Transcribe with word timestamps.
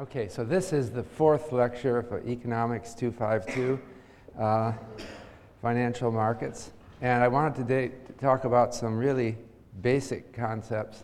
Okay, 0.00 0.28
so 0.28 0.44
this 0.44 0.72
is 0.72 0.92
the 0.92 1.02
fourth 1.02 1.50
lecture 1.50 2.04
for 2.04 2.22
Economics 2.24 2.94
252, 2.94 3.80
uh, 4.38 4.72
Financial 5.60 6.12
Markets. 6.12 6.70
And 7.00 7.20
I 7.20 7.26
wanted 7.26 7.56
today 7.56 7.90
to 8.06 8.12
talk 8.12 8.44
about 8.44 8.72
some 8.72 8.96
really 8.96 9.36
basic 9.82 10.32
concepts 10.32 11.02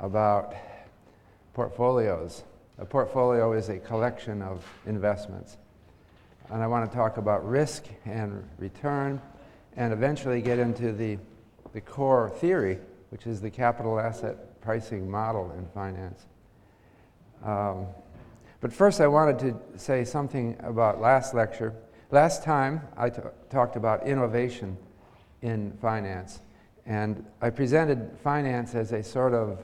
about 0.00 0.54
portfolios. 1.52 2.44
A 2.78 2.86
portfolio 2.86 3.52
is 3.52 3.68
a 3.68 3.78
collection 3.78 4.40
of 4.40 4.64
investments. 4.86 5.58
And 6.48 6.62
I 6.62 6.66
want 6.66 6.90
to 6.90 6.96
talk 6.96 7.18
about 7.18 7.46
risk 7.46 7.84
and 8.06 8.42
return 8.56 9.20
and 9.76 9.92
eventually 9.92 10.40
get 10.40 10.58
into 10.58 10.92
the, 10.92 11.18
the 11.74 11.82
core 11.82 12.30
theory, 12.30 12.78
which 13.10 13.26
is 13.26 13.42
the 13.42 13.50
capital 13.50 14.00
asset 14.00 14.62
pricing 14.62 15.10
model 15.10 15.52
in 15.58 15.66
finance. 15.74 16.24
Um, 17.44 17.86
but 18.60 18.72
first, 18.72 19.00
I 19.00 19.06
wanted 19.06 19.38
to 19.40 19.78
say 19.78 20.04
something 20.04 20.56
about 20.60 21.00
last 21.00 21.34
lecture. 21.34 21.74
Last 22.10 22.42
time, 22.42 22.80
I 22.96 23.10
t- 23.10 23.20
talked 23.50 23.76
about 23.76 24.06
innovation 24.06 24.76
in 25.42 25.72
finance. 25.80 26.40
And 26.86 27.24
I 27.40 27.50
presented 27.50 28.16
finance 28.22 28.74
as 28.74 28.92
a 28.92 29.02
sort 29.02 29.34
of 29.34 29.62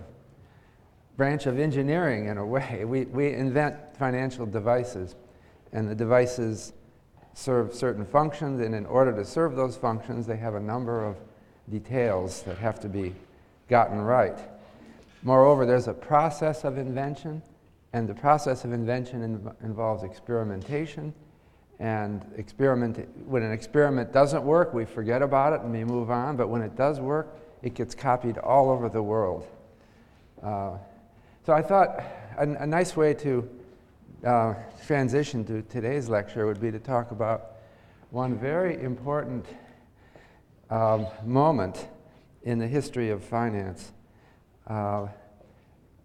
branch 1.17 1.47
of 1.47 1.59
engineering 1.59 2.27
in 2.27 2.39
a 2.39 2.47
way. 2.47 2.85
We, 2.87 3.05
we 3.07 3.33
invent 3.33 3.77
financial 3.97 4.47
devices, 4.47 5.17
and 5.73 5.89
the 5.89 5.95
devices 5.95 6.73
serve 7.33 7.75
certain 7.75 8.05
functions, 8.05 8.61
and 8.61 8.75
in 8.75 8.87
order 8.87 9.13
to 9.13 9.25
serve 9.25 9.57
those 9.57 9.77
functions, 9.77 10.27
they 10.27 10.37
have 10.37 10.55
a 10.55 10.61
number 10.61 11.05
of 11.05 11.17
details 11.71 12.43
that 12.43 12.59
have 12.59 12.79
to 12.81 12.89
be 12.89 13.15
gotten 13.69 14.01
right. 14.01 14.39
Moreover, 15.23 15.67
there's 15.67 15.89
a 15.89 15.95
process 15.95 16.65
of 16.65 16.79
invention 16.79 17.43
and 17.95 18.09
the 18.09 18.15
process 18.15 18.65
of 18.65 18.73
invention 18.73 19.39
inv- 19.39 19.55
involves 19.63 20.03
experimentation. 20.03 21.15
And 21.79 22.25
experiment, 22.37 23.09
when 23.25 23.45
an 23.45 23.53
experiment 23.53 24.13
doesn't 24.13 24.43
work, 24.43 24.75
we 24.75 24.85
forget 24.85 25.23
about 25.23 25.53
it 25.53 25.61
and 25.61 25.73
we 25.73 25.85
move 25.85 26.11
on. 26.11 26.37
But 26.37 26.49
when 26.49 26.61
it 26.61 26.75
does 26.75 26.99
work, 26.99 27.39
it 27.63 27.75
gets 27.75 27.95
copied 27.95 28.37
all 28.39 28.69
over 28.69 28.89
the 28.89 29.01
world. 29.01 29.47
Uh, 30.43 30.77
so 31.47 31.53
I 31.53 31.63
thought 31.63 32.03
a, 32.37 32.43
a 32.43 32.67
nice 32.67 32.97
way 32.97 33.15
to 33.15 33.49
uh, 34.27 34.55
transition 34.87 35.45
to 35.45 35.63
today's 35.63 36.09
lecture 36.09 36.47
would 36.47 36.61
be 36.61 36.73
to 36.73 36.81
talk 36.81 37.13
about 37.13 37.53
one 38.11 38.37
very 38.37 38.83
important 38.83 39.47
um, 40.69 41.07
moment 41.25 41.87
in 42.43 42.59
the 42.59 42.67
history 42.67 43.11
of 43.11 43.23
finance 43.23 43.93
uh, 44.67 45.07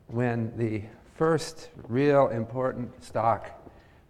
when 0.06 0.56
the 0.56 0.84
first 1.20 1.68
real 1.90 2.30
important 2.30 3.04
stock 3.04 3.52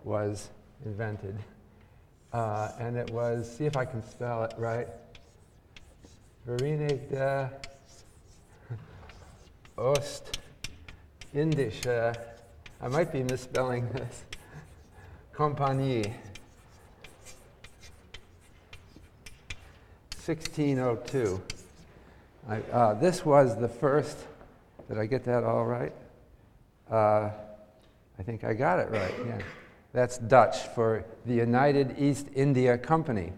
was 0.04 0.52
invented. 0.86 1.36
Uh, 2.32 2.70
and 2.80 2.96
it 2.96 3.10
was, 3.10 3.52
see 3.52 3.66
if 3.66 3.76
I 3.76 3.84
can 3.84 4.08
spell 4.08 4.44
it 4.44 4.54
right, 4.60 4.88
Verenigde 6.48 7.50
Oost 9.76 10.38
Indische, 11.34 12.16
I 12.80 12.88
might 12.88 13.12
be 13.12 13.24
misspelling 13.24 13.90
this, 13.90 14.24
Compagnie. 15.34 16.14
1602. 20.24 21.42
I, 22.48 22.58
uh, 22.72 22.94
this 22.94 23.26
was 23.26 23.60
the 23.60 23.68
first, 23.68 24.16
did 24.88 25.00
I 25.00 25.08
get 25.08 25.24
that 25.24 25.44
all 25.44 25.66
right? 25.66 25.92
Uh, 26.92 27.30
I 28.18 28.24
think 28.24 28.44
I 28.44 28.54
got 28.54 28.80
it 28.80 28.90
right, 28.90 29.14
yeah. 29.26 29.40
That's 29.94 30.18
Dutch 30.18 30.58
for 30.76 31.06
the 31.26 31.34
United 31.34 31.96
East 31.98 32.28
India 32.36 32.78
Company. 32.78 33.32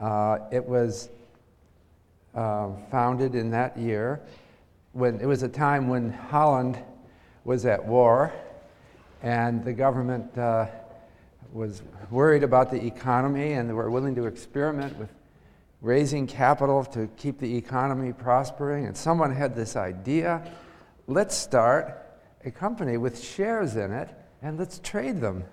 Uh, 0.00 0.38
it 0.52 0.64
was 0.64 1.08
uh, 2.34 2.70
founded 2.90 3.34
in 3.34 3.50
that 3.50 3.76
year 3.76 4.20
when 4.92 5.20
it 5.20 5.26
was 5.26 5.42
a 5.42 5.48
time 5.48 5.88
when 5.88 6.10
Holland 6.12 6.78
was 7.44 7.66
at 7.66 7.84
war 7.84 8.32
and 9.22 9.64
the 9.64 9.72
government 9.72 10.36
uh, 10.38 10.66
was 11.52 11.82
worried 12.10 12.42
about 12.42 12.70
the 12.70 12.84
economy 12.84 13.54
and 13.54 13.68
they 13.68 13.74
were 13.74 13.90
willing 13.90 14.14
to 14.14 14.26
experiment 14.26 14.96
with 14.98 15.08
raising 15.80 16.26
capital 16.26 16.84
to 16.84 17.08
keep 17.16 17.38
the 17.38 17.56
economy 17.56 18.12
prospering. 18.12 18.86
And 18.86 18.96
someone 18.96 19.34
had 19.34 19.56
this 19.56 19.76
idea 19.76 20.42
let's 21.06 21.34
start 21.34 22.07
a 22.44 22.50
company 22.50 22.96
with 22.96 23.22
shares 23.22 23.76
in 23.76 23.92
it 23.92 24.08
and 24.42 24.58
let's 24.58 24.78
trade 24.78 25.20
them. 25.20 25.44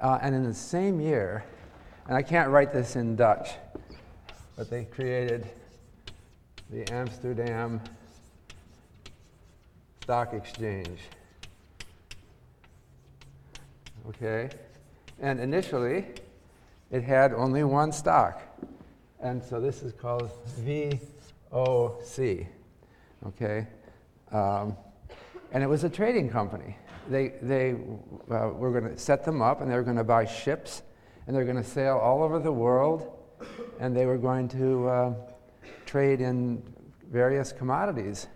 Uh, 0.00 0.18
and 0.20 0.34
in 0.34 0.44
the 0.44 0.54
same 0.54 1.00
year, 1.00 1.44
and 2.06 2.16
I 2.16 2.22
can't 2.22 2.50
write 2.50 2.72
this 2.72 2.96
in 2.96 3.16
Dutch, 3.16 3.50
but 4.56 4.70
they 4.70 4.84
created 4.84 5.46
the 6.70 6.90
Amsterdam 6.92 7.80
Stock 10.02 10.34
Exchange. 10.34 11.00
Okay? 14.08 14.50
And 15.20 15.40
initially, 15.40 16.06
it 16.90 17.02
had 17.02 17.32
only 17.32 17.64
one 17.64 17.90
stock. 17.90 18.42
And 19.20 19.42
so 19.42 19.60
this 19.60 19.82
is 19.82 19.92
called 19.92 20.30
VOC. 20.60 22.46
Okay? 23.26 23.66
Um, 24.30 24.76
and 25.52 25.62
it 25.62 25.66
was 25.66 25.84
a 25.84 25.88
trading 25.88 26.28
company. 26.28 26.76
They, 27.08 27.34
they 27.40 27.72
uh, 28.30 28.48
were 28.48 28.78
going 28.78 28.94
to 28.94 28.98
set 28.98 29.24
them 29.24 29.40
up, 29.40 29.60
and 29.60 29.70
they 29.70 29.76
were 29.76 29.82
going 29.82 29.96
to 29.96 30.04
buy 30.04 30.24
ships, 30.24 30.82
and 31.26 31.34
they 31.34 31.40
were 31.40 31.44
going 31.44 31.62
to 31.62 31.68
sail 31.68 31.96
all 31.96 32.22
over 32.22 32.38
the 32.38 32.52
world, 32.52 33.12
and 33.80 33.96
they 33.96 34.06
were 34.06 34.18
going 34.18 34.48
to 34.48 34.88
uh, 34.88 35.14
trade 35.84 36.20
in 36.20 36.62
various 37.10 37.52
commodities. 37.52 38.26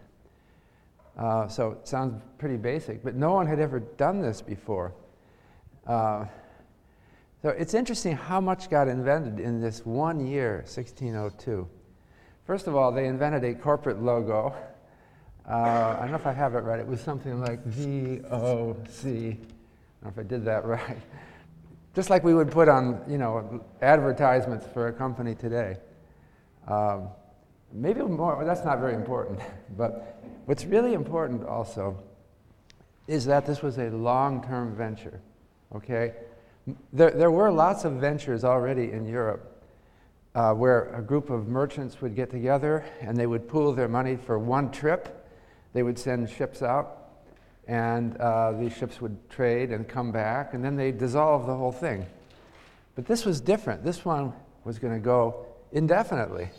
Uh, 1.18 1.48
so 1.48 1.72
it 1.72 1.88
sounds 1.88 2.22
pretty 2.38 2.56
basic, 2.56 3.02
but 3.02 3.14
no 3.14 3.32
one 3.32 3.46
had 3.46 3.58
ever 3.58 3.80
done 3.80 4.22
this 4.22 4.40
before. 4.40 4.94
Uh, 5.86 6.24
so 7.42 7.48
it's 7.50 7.74
interesting 7.74 8.16
how 8.16 8.40
much 8.40 8.70
got 8.70 8.86
invented 8.86 9.40
in 9.40 9.60
this 9.60 9.84
one 9.84 10.24
year, 10.26 10.58
1602. 10.66 11.66
First 12.46 12.66
of 12.66 12.76
all, 12.76 12.92
they 12.92 13.06
invented 13.06 13.44
a 13.44 13.54
corporate 13.54 14.02
logo 14.02 14.54
uh, 15.48 15.96
I 15.98 16.02
don't 16.02 16.10
know 16.10 16.16
if 16.16 16.26
I 16.26 16.32
have 16.32 16.54
it 16.54 16.60
right. 16.60 16.78
It 16.78 16.86
was 16.86 17.00
something 17.00 17.40
like 17.40 17.64
V 17.64 18.20
O 18.30 18.76
C. 18.88 19.08
I 19.08 19.22
don't 19.22 19.36
know 20.04 20.08
if 20.08 20.18
I 20.18 20.22
did 20.22 20.44
that 20.44 20.64
right. 20.66 20.98
Just 21.94 22.08
like 22.08 22.22
we 22.22 22.34
would 22.34 22.50
put 22.50 22.68
on, 22.68 23.02
you 23.08 23.18
know, 23.18 23.64
advertisements 23.82 24.66
for 24.72 24.88
a 24.88 24.92
company 24.92 25.34
today. 25.34 25.76
Um, 26.68 27.08
maybe 27.72 28.00
more. 28.02 28.44
That's 28.44 28.64
not 28.64 28.78
very 28.78 28.94
important. 28.94 29.40
but 29.76 30.22
what's 30.46 30.64
really 30.64 30.94
important 30.94 31.44
also 31.46 32.00
is 33.08 33.24
that 33.24 33.44
this 33.44 33.60
was 33.60 33.78
a 33.78 33.90
long-term 33.90 34.76
venture. 34.76 35.20
Okay, 35.74 36.14
there, 36.92 37.10
there 37.10 37.30
were 37.30 37.50
lots 37.50 37.84
of 37.84 37.94
ventures 37.94 38.44
already 38.44 38.92
in 38.92 39.06
Europe. 39.06 39.46
Uh, 40.32 40.54
where 40.54 40.94
a 40.94 41.02
group 41.02 41.28
of 41.28 41.48
merchants 41.48 42.00
would 42.00 42.14
get 42.14 42.30
together 42.30 42.84
and 43.00 43.16
they 43.16 43.26
would 43.26 43.48
pool 43.48 43.72
their 43.72 43.88
money 43.88 44.14
for 44.14 44.38
one 44.38 44.70
trip 44.70 45.19
they 45.72 45.82
would 45.82 45.98
send 45.98 46.28
ships 46.28 46.62
out, 46.62 46.96
and 47.66 48.16
uh, 48.16 48.52
these 48.52 48.76
ships 48.76 49.00
would 49.00 49.30
trade 49.30 49.70
and 49.70 49.88
come 49.88 50.10
back, 50.10 50.54
and 50.54 50.64
then 50.64 50.76
they 50.76 50.90
dissolve 50.90 51.46
the 51.46 51.54
whole 51.54 51.72
thing. 51.72 52.06
But 52.94 53.06
this 53.06 53.24
was 53.24 53.40
different. 53.40 53.84
This 53.84 54.04
one 54.04 54.32
was 54.64 54.78
going 54.78 54.94
to 54.94 55.00
go 55.00 55.46
indefinitely. 55.72 56.50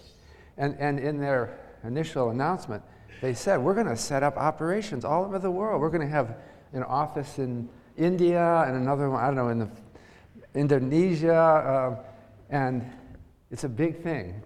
And, 0.57 0.75
and 0.79 0.99
in 0.99 1.19
their 1.19 1.59
initial 1.83 2.29
announcement, 2.29 2.83
they 3.21 3.33
said, 3.33 3.57
We're 3.57 3.73
going 3.73 3.87
to 3.87 3.97
set 3.97 4.23
up 4.23 4.37
operations 4.37 5.05
all 5.05 5.25
over 5.25 5.39
the 5.39 5.51
world. 5.51 5.81
We're 5.81 5.89
going 5.89 6.07
to 6.07 6.13
have 6.13 6.37
an 6.73 6.83
office 6.83 7.37
in 7.37 7.69
India 7.97 8.63
and 8.67 8.77
another 8.77 9.09
one, 9.09 9.21
I 9.21 9.27
don't 9.27 9.35
know, 9.35 9.49
in 9.49 9.59
the, 9.59 9.69
Indonesia. 10.53 11.33
Uh, 11.33 12.03
and 12.49 12.89
it's 13.51 13.63
a 13.63 13.69
big 13.69 14.01
thing. 14.01 14.41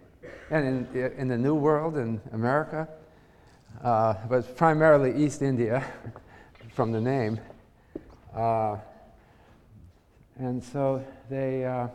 And 0.51 0.87
in, 0.93 1.13
in 1.17 1.27
the 1.27 1.37
New 1.37 1.55
World, 1.55 1.97
in 1.97 2.21
America, 2.33 2.87
uh, 3.83 4.15
but 4.29 4.55
primarily 4.55 5.23
East 5.23 5.41
India 5.41 5.85
from 6.73 6.91
the 6.91 7.01
name. 7.01 7.39
Uh, 8.33 8.77
and 10.37 10.63
so 10.63 11.03
they, 11.29 11.63
uh, 11.65 11.87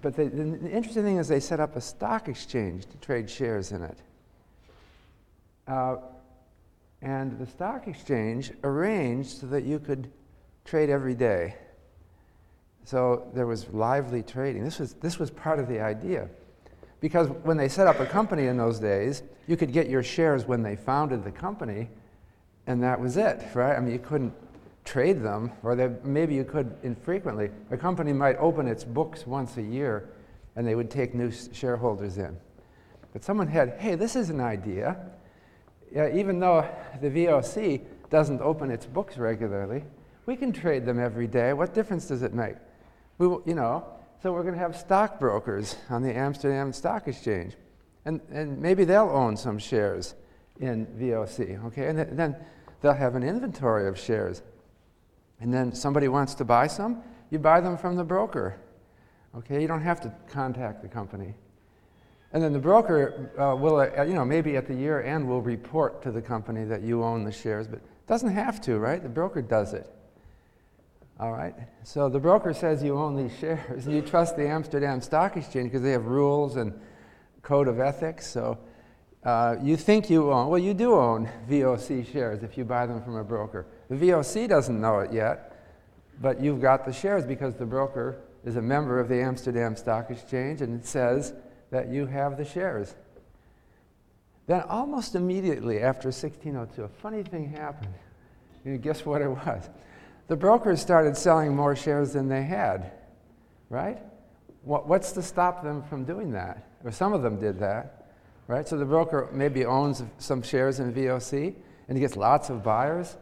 but 0.00 0.14
they, 0.14 0.28
the 0.28 0.70
interesting 0.70 1.02
thing 1.02 1.18
is 1.18 1.28
they 1.28 1.40
set 1.40 1.60
up 1.60 1.76
a 1.76 1.80
stock 1.80 2.28
exchange 2.28 2.86
to 2.86 2.96
trade 2.98 3.28
shares 3.28 3.72
in 3.72 3.82
it. 3.82 3.98
Uh, 5.68 5.96
and 7.02 7.38
the 7.38 7.46
stock 7.46 7.86
exchange 7.86 8.52
arranged 8.64 9.40
so 9.40 9.46
that 9.46 9.64
you 9.64 9.78
could 9.78 10.10
trade 10.64 10.90
every 10.90 11.14
day. 11.14 11.54
So 12.84 13.28
there 13.34 13.46
was 13.46 13.68
lively 13.68 14.22
trading. 14.22 14.64
This 14.64 14.78
was, 14.78 14.94
this 14.94 15.18
was 15.18 15.30
part 15.30 15.58
of 15.58 15.68
the 15.68 15.80
idea. 15.80 16.28
Because 17.00 17.28
when 17.44 17.56
they 17.56 17.68
set 17.68 17.86
up 17.86 18.00
a 18.00 18.06
company 18.06 18.46
in 18.46 18.56
those 18.56 18.78
days, 18.78 19.22
you 19.46 19.56
could 19.56 19.72
get 19.72 19.88
your 19.88 20.02
shares 20.02 20.46
when 20.46 20.62
they 20.62 20.76
founded 20.76 21.24
the 21.24 21.30
company, 21.30 21.88
and 22.66 22.82
that 22.82 23.00
was 23.00 23.16
it, 23.16 23.42
right? 23.54 23.76
I 23.76 23.80
mean, 23.80 23.92
you 23.92 23.98
couldn't 23.98 24.32
trade 24.84 25.22
them, 25.22 25.52
or 25.62 25.74
they, 25.74 25.90
maybe 26.04 26.34
you 26.34 26.44
could 26.44 26.74
infrequently. 26.82 27.50
A 27.70 27.76
company 27.76 28.12
might 28.12 28.36
open 28.36 28.66
its 28.66 28.84
books 28.84 29.26
once 29.26 29.56
a 29.56 29.62
year, 29.62 30.08
and 30.54 30.66
they 30.66 30.74
would 30.74 30.90
take 30.90 31.14
new 31.14 31.30
shareholders 31.52 32.18
in. 32.18 32.36
But 33.12 33.24
someone 33.24 33.46
had, 33.46 33.76
hey, 33.78 33.94
this 33.94 34.16
is 34.16 34.30
an 34.30 34.40
idea. 34.40 34.96
Yeah, 35.92 36.14
even 36.14 36.38
though 36.38 36.68
the 37.00 37.08
VOC 37.08 37.82
doesn't 38.10 38.40
open 38.40 38.70
its 38.70 38.86
books 38.86 39.18
regularly, 39.18 39.84
we 40.26 40.36
can 40.36 40.52
trade 40.52 40.84
them 40.84 40.98
every 40.98 41.26
day. 41.26 41.52
What 41.52 41.74
difference 41.74 42.06
does 42.06 42.22
it 42.22 42.34
make? 42.34 42.56
We, 43.18 43.26
you 43.46 43.54
know, 43.54 43.86
so 44.22 44.32
we're 44.32 44.42
going 44.42 44.54
to 44.54 44.60
have 44.60 44.76
stockbrokers 44.76 45.76
on 45.90 46.02
the 46.02 46.16
Amsterdam 46.16 46.72
Stock 46.72 47.06
Exchange, 47.08 47.54
and, 48.04 48.20
and 48.30 48.58
maybe 48.60 48.84
they'll 48.84 49.10
own 49.10 49.36
some 49.36 49.58
shares 49.58 50.14
in 50.60 50.86
VOC, 50.86 51.64
okay? 51.66 51.88
And 51.88 51.98
th- 51.98 52.08
then 52.12 52.36
they'll 52.80 52.94
have 52.94 53.14
an 53.14 53.22
inventory 53.22 53.88
of 53.88 53.98
shares. 53.98 54.42
And 55.40 55.52
then 55.52 55.72
somebody 55.72 56.08
wants 56.08 56.34
to 56.36 56.44
buy 56.44 56.66
some, 56.66 57.02
you 57.30 57.38
buy 57.38 57.60
them 57.60 57.76
from 57.76 57.96
the 57.96 58.04
broker, 58.04 58.58
okay? 59.36 59.60
You 59.60 59.68
don't 59.68 59.82
have 59.82 60.00
to 60.02 60.12
contact 60.30 60.82
the 60.82 60.88
company. 60.88 61.34
And 62.32 62.42
then 62.42 62.52
the 62.52 62.58
broker 62.58 63.30
uh, 63.38 63.54
will, 63.56 63.76
uh, 63.76 64.02
you 64.02 64.14
know, 64.14 64.24
maybe 64.24 64.56
at 64.56 64.66
the 64.66 64.74
year 64.74 65.02
end 65.02 65.28
will 65.28 65.42
report 65.42 66.02
to 66.02 66.10
the 66.10 66.22
company 66.22 66.64
that 66.64 66.82
you 66.82 67.02
own 67.02 67.24
the 67.24 67.32
shares, 67.32 67.66
but 67.66 67.80
doesn't 68.06 68.30
have 68.30 68.60
to, 68.62 68.78
right? 68.78 69.02
The 69.02 69.08
broker 69.08 69.42
does 69.42 69.74
it. 69.74 69.92
All 71.18 71.32
right? 71.32 71.54
So 71.82 72.08
the 72.08 72.18
broker 72.18 72.52
says 72.52 72.82
you 72.82 72.98
own 72.98 73.16
these 73.16 73.36
shares, 73.38 73.86
and 73.86 73.94
you 73.94 74.02
trust 74.02 74.36
the 74.36 74.48
Amsterdam 74.48 75.00
Stock 75.00 75.36
Exchange 75.36 75.70
because 75.70 75.82
they 75.82 75.92
have 75.92 76.06
rules 76.06 76.56
and 76.56 76.78
code 77.42 77.68
of 77.68 77.80
ethics. 77.80 78.26
So 78.26 78.58
uh, 79.24 79.56
you 79.62 79.76
think 79.76 80.10
you 80.10 80.30
own, 80.30 80.48
well, 80.48 80.60
you 80.60 80.74
do 80.74 80.94
own 80.94 81.28
VOC 81.48 82.12
shares 82.12 82.42
if 82.42 82.58
you 82.58 82.64
buy 82.64 82.86
them 82.86 83.02
from 83.02 83.16
a 83.16 83.24
broker. 83.24 83.66
The 83.88 83.96
VOC 83.96 84.48
doesn't 84.48 84.80
know 84.80 84.98
it 85.00 85.12
yet, 85.12 85.56
but 86.20 86.40
you've 86.40 86.60
got 86.60 86.84
the 86.84 86.92
shares 86.92 87.24
because 87.24 87.54
the 87.54 87.66
broker 87.66 88.18
is 88.44 88.56
a 88.56 88.62
member 88.62 89.00
of 89.00 89.08
the 89.08 89.20
Amsterdam 89.20 89.74
Stock 89.74 90.10
Exchange 90.10 90.60
and 90.60 90.78
it 90.78 90.86
says 90.86 91.34
that 91.70 91.88
you 91.88 92.06
have 92.06 92.36
the 92.36 92.44
shares. 92.44 92.94
Then, 94.46 94.62
almost 94.68 95.16
immediately 95.16 95.80
after 95.80 96.08
1602, 96.08 96.84
a 96.84 96.88
funny 96.88 97.24
thing 97.24 97.48
happened. 97.48 97.94
You 98.64 98.78
guess 98.78 99.04
what 99.04 99.22
it 99.22 99.28
was? 99.28 99.68
The 100.28 100.36
brokers 100.36 100.80
started 100.80 101.16
selling 101.16 101.54
more 101.54 101.76
shares 101.76 102.12
than 102.12 102.28
they 102.28 102.42
had, 102.42 102.92
right? 103.70 103.98
What, 104.62 104.88
what's 104.88 105.12
to 105.12 105.22
stop 105.22 105.62
them 105.62 105.82
from 105.84 106.04
doing 106.04 106.32
that? 106.32 106.66
Or 106.84 106.90
some 106.90 107.12
of 107.12 107.22
them 107.22 107.38
did 107.38 107.58
that, 107.60 108.08
right? 108.48 108.66
So 108.66 108.76
the 108.76 108.84
broker 108.84 109.28
maybe 109.32 109.64
owns 109.64 110.02
some 110.18 110.42
shares 110.42 110.80
in 110.80 110.92
VOC 110.92 111.54
and 111.88 111.96
he 111.96 112.00
gets 112.00 112.16
lots 112.16 112.50
of 112.50 112.64
buyers, 112.64 113.16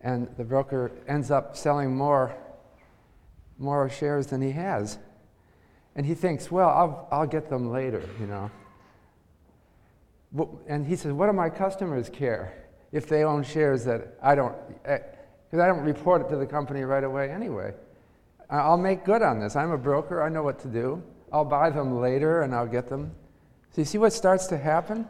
and 0.00 0.28
the 0.36 0.44
broker 0.44 0.92
ends 1.08 1.30
up 1.30 1.56
selling 1.56 1.96
more, 1.96 2.32
more 3.58 3.88
shares 3.88 4.28
than 4.28 4.40
he 4.40 4.52
has. 4.52 4.98
And 5.96 6.06
he 6.06 6.14
thinks, 6.14 6.48
well, 6.48 6.68
I'll, 6.68 7.08
I'll 7.10 7.26
get 7.26 7.50
them 7.50 7.72
later, 7.72 8.02
you 8.20 8.26
know. 8.26 8.50
And 10.68 10.86
he 10.86 10.94
says, 10.94 11.12
what 11.12 11.26
do 11.26 11.32
my 11.32 11.50
customers 11.50 12.08
care 12.08 12.52
if 12.92 13.08
they 13.08 13.24
own 13.24 13.42
shares 13.42 13.84
that 13.86 14.16
I 14.22 14.36
don't? 14.36 14.54
Eh, 14.84 14.98
Because 15.50 15.62
I 15.62 15.66
don't 15.66 15.84
report 15.84 16.22
it 16.22 16.28
to 16.28 16.36
the 16.36 16.46
company 16.46 16.82
right 16.82 17.04
away 17.04 17.30
anyway. 17.30 17.72
I'll 18.50 18.78
make 18.78 19.04
good 19.04 19.22
on 19.22 19.40
this. 19.40 19.56
I'm 19.56 19.70
a 19.70 19.78
broker, 19.78 20.22
I 20.22 20.28
know 20.28 20.42
what 20.42 20.58
to 20.60 20.68
do. 20.68 21.02
I'll 21.32 21.44
buy 21.44 21.70
them 21.70 22.00
later 22.00 22.42
and 22.42 22.54
I'll 22.54 22.66
get 22.66 22.88
them. 22.88 23.12
So 23.70 23.82
you 23.82 23.84
see 23.84 23.98
what 23.98 24.12
starts 24.12 24.46
to 24.48 24.58
happen? 24.58 25.06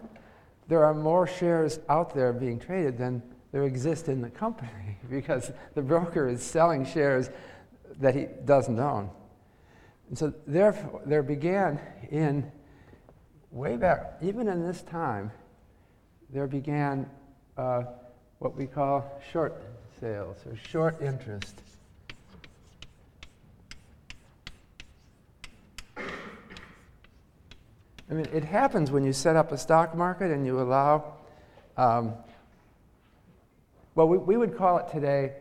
There 0.67 0.85
are 0.85 0.95
more 0.95 1.27
shares 1.27 1.81
out 1.89 2.15
there 2.15 2.33
being 2.33 2.59
traded 2.59 2.99
than 2.99 3.23
there 3.53 3.65
exist 3.65 4.09
in 4.09 4.21
the 4.21 4.31
company 4.31 4.99
because 5.11 5.51
the 5.75 5.83
broker 5.83 6.29
is 6.29 6.43
selling 6.43 6.85
shares 6.85 7.31
that 8.01 8.15
he 8.15 8.27
doesn't 8.45 8.79
own. 8.79 9.11
And 10.09 10.19
so 10.19 10.33
therefore, 10.47 11.03
there 11.05 11.23
began 11.23 11.81
in 12.11 12.51
way 13.51 13.77
back, 13.77 14.15
even 14.23 14.49
in 14.49 14.67
this 14.67 14.83
time, 14.83 15.31
there 16.31 16.47
began 16.47 17.09
uh, 17.57 17.85
what 18.39 18.57
we 18.57 18.67
call 18.67 19.21
short 19.33 19.63
sales 20.01 20.37
or 20.47 20.57
short 20.57 21.01
interest. 21.01 21.63
I 28.11 28.15
mean, 28.15 28.27
it 28.33 28.45
happens 28.45 28.91
when 28.91 29.05
you 29.05 29.13
set 29.13 29.37
up 29.37 29.53
a 29.53 29.59
stock 29.59 29.95
market 29.95 30.31
and 30.31 30.47
you 30.47 30.61
allow, 30.61 31.15
um, 31.77 32.15
well, 33.95 34.09
we, 34.09 34.17
we 34.17 34.37
would 34.37 34.57
call 34.57 34.79
it 34.79 34.89
today 34.91 35.35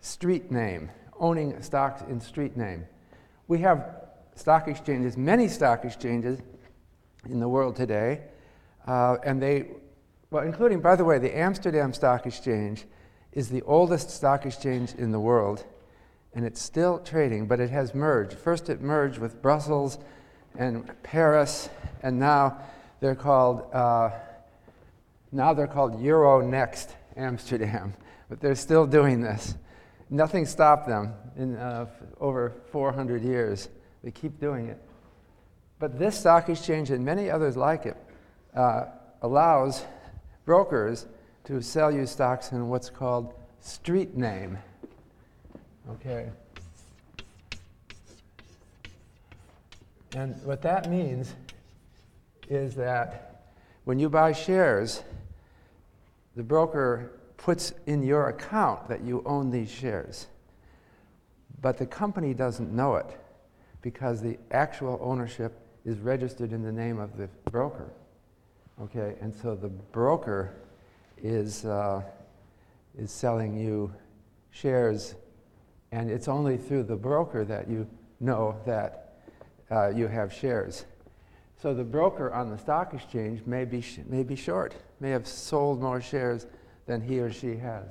street 0.00 0.50
name, 0.50 0.90
owning 1.18 1.60
stocks 1.62 2.02
in 2.08 2.20
street 2.20 2.56
name. 2.56 2.86
We 3.46 3.58
have 3.58 3.96
stock 4.36 4.68
exchanges, 4.68 5.18
many 5.18 5.48
stock 5.48 5.84
exchanges 5.84 6.40
in 7.28 7.40
the 7.40 7.48
world 7.48 7.76
today, 7.76 8.22
uh, 8.86 9.16
and 9.22 9.40
they, 9.42 9.66
well, 10.30 10.44
including, 10.44 10.80
by 10.80 10.96
the 10.96 11.04
way, 11.04 11.18
the 11.18 11.36
Amsterdam 11.36 11.92
Stock 11.92 12.26
Exchange 12.26 12.84
is 13.34 13.48
the 13.48 13.62
oldest 13.62 14.10
stock 14.10 14.46
exchange 14.46 14.94
in 14.94 15.12
the 15.12 15.20
world, 15.20 15.64
and 16.34 16.44
it's 16.44 16.62
still 16.62 16.98
trading, 17.00 17.46
but 17.46 17.60
it 17.60 17.68
has 17.68 17.94
merged. 17.94 18.32
First, 18.32 18.70
it 18.70 18.80
merged 18.80 19.18
with 19.18 19.42
Brussels 19.42 19.98
and 20.56 20.90
Paris, 21.02 21.68
and 22.02 22.18
now 22.18 22.58
they're 23.00 23.16
called 23.16 23.74
uh, 23.74 24.10
now 25.32 25.52
they're 25.52 25.66
called 25.66 26.00
Euronext 26.00 26.90
Amsterdam, 27.16 27.94
but 28.28 28.40
they're 28.40 28.54
still 28.54 28.86
doing 28.86 29.20
this. 29.20 29.56
Nothing 30.08 30.46
stopped 30.46 30.86
them 30.86 31.12
in 31.36 31.56
uh, 31.56 31.86
over 32.20 32.52
400 32.70 33.22
years. 33.22 33.68
They 34.04 34.12
keep 34.12 34.38
doing 34.38 34.68
it. 34.68 34.80
But 35.80 35.98
this 35.98 36.16
stock 36.16 36.48
exchange 36.48 36.90
and 36.90 37.04
many 37.04 37.30
others 37.30 37.56
like 37.56 37.84
it 37.84 37.96
uh, 38.54 38.84
allows 39.22 39.84
brokers 40.44 41.06
to 41.44 41.60
sell 41.60 41.92
you 41.92 42.06
stocks 42.06 42.52
in 42.52 42.68
what's 42.68 42.90
called 42.90 43.34
street 43.60 44.16
name. 44.16 44.58
Okay. 45.90 46.30
And 50.14 50.40
what 50.44 50.62
that 50.62 50.90
means 50.90 51.34
is 52.48 52.74
that 52.76 53.52
when 53.84 53.98
you 53.98 54.08
buy 54.08 54.32
shares, 54.32 55.02
the 56.36 56.42
broker 56.42 57.20
puts 57.36 57.74
in 57.86 58.02
your 58.02 58.28
account 58.28 58.88
that 58.88 59.02
you 59.02 59.22
own 59.26 59.50
these 59.50 59.70
shares. 59.70 60.28
But 61.60 61.76
the 61.78 61.86
company 61.86 62.32
doesn't 62.32 62.72
know 62.72 62.96
it 62.96 63.18
because 63.82 64.22
the 64.22 64.38
actual 64.50 64.98
ownership 65.02 65.58
is 65.84 65.98
registered 65.98 66.52
in 66.52 66.62
the 66.62 66.72
name 66.72 66.98
of 66.98 67.16
the 67.16 67.28
broker. 67.50 67.90
Okay, 68.80 69.14
and 69.20 69.34
so 69.34 69.54
the 69.54 69.68
broker 69.68 70.54
is, 71.24 71.64
uh, 71.64 72.02
is 72.96 73.10
selling 73.10 73.56
you 73.56 73.92
shares, 74.50 75.14
and 75.90 76.10
it's 76.10 76.28
only 76.28 76.58
through 76.58 76.84
the 76.84 76.94
broker 76.94 77.44
that 77.46 77.68
you 77.68 77.88
know 78.20 78.56
that 78.66 79.16
uh, 79.70 79.88
you 79.88 80.06
have 80.06 80.32
shares. 80.32 80.84
So 81.60 81.72
the 81.72 81.82
broker 81.82 82.32
on 82.32 82.50
the 82.50 82.58
stock 82.58 82.92
exchange 82.92 83.40
may 83.46 83.64
be, 83.64 83.80
sh- 83.80 84.00
may 84.06 84.22
be 84.22 84.36
short, 84.36 84.74
may 85.00 85.10
have 85.10 85.26
sold 85.26 85.80
more 85.80 86.00
shares 86.00 86.46
than 86.86 87.00
he 87.00 87.20
or 87.20 87.32
she 87.32 87.56
has. 87.56 87.86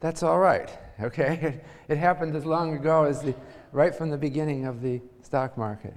That's 0.00 0.22
all 0.22 0.38
right, 0.38 0.70
okay? 1.00 1.60
It, 1.88 1.98
happened 1.98 2.34
as 2.34 2.46
long 2.46 2.74
ago 2.74 3.04
as 3.04 3.20
the, 3.20 3.34
right 3.70 3.94
from 3.94 4.08
the 4.08 4.16
beginning 4.16 4.64
of 4.64 4.80
the 4.80 5.02
stock 5.20 5.58
market. 5.58 5.94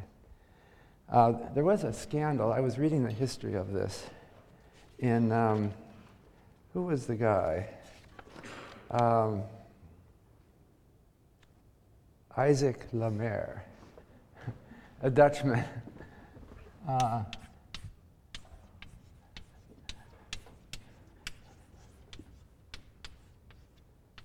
Uh, 1.10 1.34
there 1.54 1.64
was 1.64 1.86
a 1.86 1.94
scandal. 1.94 2.52
I 2.52 2.60
was 2.60 2.78
reading 2.78 3.04
the 3.04 3.12
history 3.12 3.54
of 3.54 3.72
this 3.72 4.06
in 5.00 5.32
um, 5.32 5.72
who 6.76 6.82
was 6.82 7.08
the 7.08 7.16
guy? 7.16 7.66
Um, 8.92 9.44
Isaac 12.36 12.86
Le 12.92 13.10
Maire, 13.10 13.64
a 15.02 15.10
Dutchman. 15.10 15.64
Uh, 16.86 17.24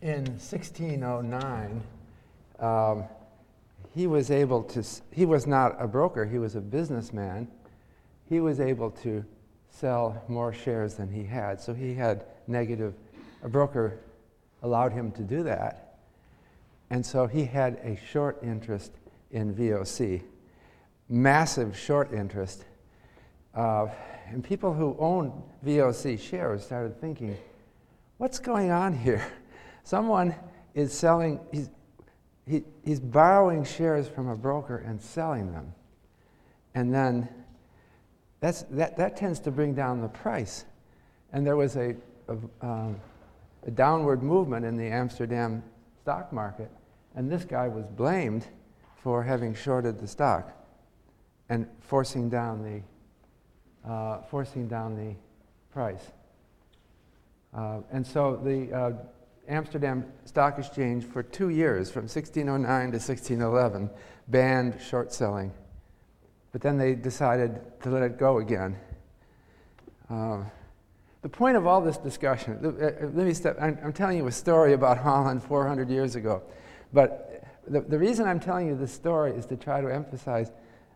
in 0.02 0.24
1609, 0.24 1.82
um, 2.58 3.04
he 3.94 4.08
was 4.08 4.32
able 4.32 4.64
to, 4.64 4.84
he 5.12 5.24
was 5.24 5.46
not 5.46 5.76
a 5.78 5.86
broker, 5.86 6.26
he 6.26 6.38
was 6.38 6.56
a 6.56 6.60
businessman. 6.60 7.46
He 8.28 8.40
was 8.40 8.58
able 8.58 8.90
to 9.02 9.24
sell 9.70 10.22
more 10.26 10.52
shares 10.52 10.94
than 10.94 11.10
he 11.10 11.24
had. 11.24 11.60
So 11.60 11.72
he 11.72 11.94
had 11.94 12.24
negative, 12.50 12.94
a 13.42 13.48
broker 13.48 13.98
allowed 14.62 14.92
him 14.92 15.10
to 15.12 15.22
do 15.22 15.42
that. 15.44 15.98
And 16.90 17.04
so 17.06 17.26
he 17.26 17.44
had 17.44 17.74
a 17.84 17.98
short 18.10 18.38
interest 18.42 18.92
in 19.30 19.54
VOC, 19.54 20.22
massive 21.08 21.78
short 21.78 22.12
interest. 22.12 22.64
Uh, 23.54 23.86
and 24.28 24.44
people 24.44 24.74
who 24.74 24.96
owned 24.98 25.32
VOC 25.64 26.18
shares 26.18 26.64
started 26.64 27.00
thinking, 27.00 27.36
what's 28.18 28.38
going 28.38 28.70
on 28.70 28.92
here? 28.92 29.24
Someone 29.84 30.34
is 30.74 30.92
selling, 30.92 31.40
he's, 31.52 31.70
he, 32.46 32.64
he's 32.84 33.00
borrowing 33.00 33.64
shares 33.64 34.08
from 34.08 34.28
a 34.28 34.36
broker 34.36 34.78
and 34.78 35.00
selling 35.00 35.52
them. 35.52 35.72
And 36.74 36.92
then 36.92 37.28
that, 38.40 38.96
that 38.96 39.16
tends 39.16 39.40
to 39.40 39.50
bring 39.50 39.74
down 39.74 40.00
the 40.00 40.08
price. 40.08 40.64
And 41.32 41.46
there 41.46 41.56
was 41.56 41.76
a, 41.76 41.96
a, 42.30 42.66
um, 42.66 42.96
a 43.66 43.70
downward 43.70 44.22
movement 44.22 44.64
in 44.64 44.76
the 44.76 44.86
Amsterdam 44.86 45.62
stock 46.02 46.32
market, 46.32 46.70
and 47.14 47.30
this 47.30 47.44
guy 47.44 47.68
was 47.68 47.84
blamed 47.86 48.46
for 49.02 49.22
having 49.22 49.54
shorted 49.54 49.98
the 49.98 50.06
stock 50.06 50.52
and 51.48 51.66
forcing 51.80 52.30
down 52.30 52.62
the, 52.62 53.90
uh, 53.90 54.22
forcing 54.22 54.68
down 54.68 54.94
the 54.94 55.14
price. 55.72 56.12
Uh, 57.52 57.80
and 57.90 58.06
so 58.06 58.36
the 58.36 58.72
uh, 58.72 58.92
Amsterdam 59.48 60.04
Stock 60.24 60.58
Exchange, 60.58 61.04
for 61.04 61.22
two 61.24 61.48
years, 61.48 61.90
from 61.90 62.02
1609 62.02 62.64
to 62.92 62.98
1611, 62.98 63.90
banned 64.28 64.80
short 64.80 65.12
selling. 65.12 65.52
But 66.52 66.60
then 66.60 66.78
they 66.78 66.94
decided 66.94 67.60
to 67.82 67.90
let 67.90 68.02
it 68.04 68.18
go 68.18 68.38
again. 68.38 68.76
Uh, 70.08 70.44
the 71.22 71.28
point 71.28 71.56
of 71.56 71.66
all 71.66 71.80
this 71.80 71.98
discussion, 71.98 72.58
uh, 72.64 72.68
uh, 72.68 72.92
let 73.12 73.26
me 73.26 73.34
step, 73.34 73.56
I'm, 73.60 73.78
I'm, 73.84 73.92
telling 73.92 74.16
you 74.16 74.26
a 74.26 74.32
story 74.32 74.72
about 74.72 74.98
Holland 74.98 75.42
400 75.42 75.90
years 75.90 76.16
ago. 76.16 76.42
But 76.92 77.44
the, 77.68 77.82
the 77.82 77.98
reason 77.98 78.26
I'm 78.26 78.40
telling 78.40 78.68
you 78.68 78.76
this 78.76 78.92
story 78.92 79.32
is 79.32 79.44
to 79.46 79.56
try 79.56 79.80
to 79.82 79.92
emphasize 79.92 80.50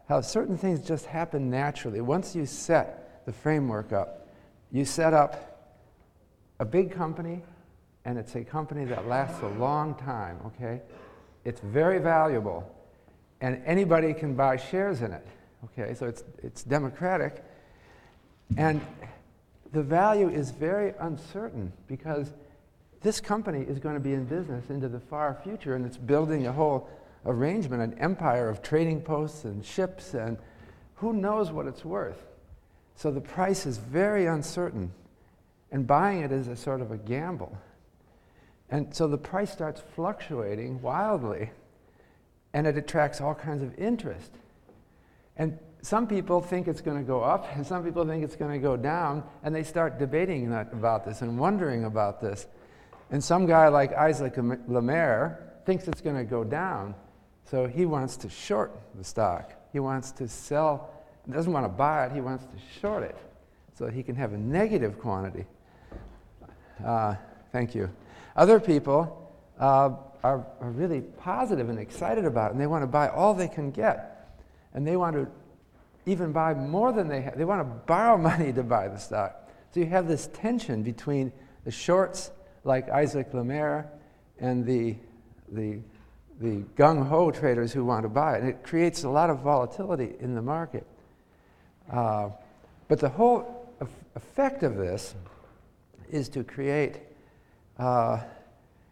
how 0.09 0.21
certain 0.21 0.57
things 0.57 0.81
just 0.81 1.07
happen 1.07 1.51
naturally. 1.51 2.01
Once 2.01 2.35
you 2.35 2.47
set 2.47 3.25
the 3.27 3.33
framework 3.33 3.93
up, 3.93 4.29
you 4.73 4.85
set 4.85 5.13
up 5.13 5.77
a 6.59 6.65
big 6.65 6.91
company, 6.91 7.43
and 8.05 8.19
it's 8.19 8.35
a 8.35 8.45
company 8.45 8.85
that 8.87 9.07
lasts 9.07 9.43
a 9.43 9.49
long 9.49 9.95
time, 9.95 10.39
okay? 10.47 10.81
It's 11.45 11.61
very 11.61 11.99
valuable, 11.99 12.71
and 13.41 13.63
anybody 13.67 14.15
can 14.15 14.35
buy 14.35 14.57
shares 14.57 15.03
in 15.03 15.13
it, 15.13 15.27
okay? 15.65 15.95
So 15.95 16.07
it's, 16.07 16.25
it's 16.43 16.63
democratic. 16.65 17.45
And 18.57 18.81
the 19.75 19.83
value 19.83 20.29
is 20.29 20.53
very 20.53 20.95
uncertain 21.01 21.73
because 21.89 22.33
this 23.03 23.21
company 23.21 23.63
is 23.63 23.79
going 23.81 23.95
to 23.95 24.01
be 24.01 24.15
in 24.15 24.25
business 24.25 24.71
into 24.71 24.89
the 24.89 25.01
far 25.01 25.37
future 25.43 25.75
and 25.75 25.85
it's 25.85 25.97
building 25.97 26.47
a 26.47 26.53
whole 26.53 26.89
arrangement, 27.27 27.83
an 27.83 27.99
empire 27.99 28.49
of 28.49 28.63
trading 28.63 29.01
posts 29.01 29.45
and 29.45 29.65
ships, 29.65 30.15
and 30.15 30.39
who 30.97 31.13
knows 31.13 31.51
what 31.51 31.67
it's 31.67 31.85
worth. 31.85 32.25
So 32.95 33.11
the 33.11 33.21
price 33.21 33.67
is 33.67 33.79
very 33.79 34.27
uncertain, 34.27 34.93
and 35.73 35.87
buying 35.87 36.21
it 36.21 36.31
is 36.31 36.47
a 36.47 36.57
sort 36.57 36.81
of 36.81 36.93
a 36.93 36.97
gamble. 36.97 37.59
And 38.71 38.95
so 38.95 39.09
the 39.09 39.19
price 39.19 39.51
starts 39.51 39.83
fluctuating 39.97 40.81
wildly, 40.81 41.51
and 42.53 42.67
it 42.67 42.77
attracts 42.77 43.21
all 43.21 43.35
kinds 43.35 43.63
of 43.63 43.77
interest. 43.79 44.31
And 45.37 45.59
some 45.85 46.07
people 46.07 46.41
think 46.41 46.67
it's 46.67 46.81
going 46.81 46.97
to 46.97 47.03
go 47.03 47.23
up, 47.23 47.47
and 47.55 47.67
some 47.67 47.85
people 47.85 48.07
think 48.07 48.25
it's 48.25 48.37
going 48.37 48.53
to 48.53 48.59
go 48.59 48.75
down, 48.75 49.23
and 49.43 49.55
they 49.55 49.63
start 49.63 49.99
debating 49.99 50.51
about 50.51 51.05
this 51.05 51.21
and 51.21 51.39
wondering 51.39 51.85
about 51.85 52.23
this. 52.23 52.47
And 53.11 53.23
some 53.23 53.45
guy 53.45 53.69
like 53.69 53.93
Isaac 53.93 54.35
Le 54.37 54.81
Maire 54.81 55.53
thinks 55.67 55.87
it's 55.87 56.01
going 56.01 56.17
to 56.17 56.25
go 56.25 56.43
down, 56.43 56.95
so 57.45 57.67
he 57.67 57.85
wants 57.85 58.17
to 58.19 58.31
short 58.31 58.73
the 58.95 59.05
stock. 59.05 59.53
He 59.73 59.79
wants 59.79 60.11
to 60.13 60.27
sell, 60.27 60.91
doesn't 61.31 61.53
want 61.53 61.67
to 61.67 61.69
buy 61.69 62.07
it, 62.07 62.13
he 62.13 62.23
wants 62.23 62.45
to 62.47 62.81
short 62.81 63.03
it 63.03 63.17
so 63.77 63.87
he 63.89 64.03
can 64.03 64.15
have 64.15 64.33
a 64.33 64.39
negative 64.39 64.99
quantity. 64.99 65.45
Uh, 66.83 67.15
thank 67.53 67.75
you. 67.75 67.91
Other 68.37 68.59
people 68.59 69.31
uh, 69.61 69.91
are, 70.23 70.47
are 70.61 70.71
really 70.71 71.03
positive 71.03 71.69
and 71.69 71.79
excited 71.79 72.25
about 72.25 72.51
it, 72.51 72.53
and 72.53 72.61
they 72.61 72.67
want 72.67 72.83
to 72.83 72.87
buy 72.87 73.09
all 73.09 73.35
they 73.35 73.49
can 73.49 73.71
get. 73.71 74.13
And 74.73 74.87
they 74.87 74.97
want 74.97 75.15
to 75.15 75.29
even 76.07 76.33
buy 76.33 76.55
more 76.55 76.93
than 76.93 77.09
they 77.09 77.21
have. 77.23 77.37
They 77.37 77.45
want 77.45 77.61
to 77.61 77.87
borrow 77.87 78.17
money 78.31 78.53
to 78.53 78.63
buy 78.63 78.89
the 78.89 78.99
stock. 78.99 79.51
So 79.73 79.81
you 79.81 79.87
have 79.87 80.07
this 80.07 80.29
tension 80.33 80.83
between 80.83 81.33
the 81.65 81.71
shorts, 81.71 82.31
like 82.65 82.89
Isaac 82.89 83.33
Le 83.35 83.45
Maire 83.45 83.91
and 84.39 84.65
the, 84.65 84.97
the, 85.51 85.79
the 86.41 86.63
gung 86.77 87.07
ho 87.07 87.31
traders 87.31 87.73
who 87.73 87.85
want 87.85 88.05
to 88.05 88.09
buy 88.09 88.37
it. 88.37 88.41
And 88.41 88.49
it 88.49 88.63
creates 88.63 89.05
a 89.05 89.09
lot 89.09 89.31
of 89.31 89.41
volatility 89.41 90.15
in 90.21 90.35
the 90.35 90.43
market. 90.43 90.87
Uh, 91.91 92.31
but 92.89 93.01
the 93.01 93.09
whole 93.09 93.69
effect 94.15 94.63
of 94.63 94.77
this 94.77 95.15
is 96.11 96.29
to 96.31 96.45
create 96.45 97.01
uh, 97.79 98.21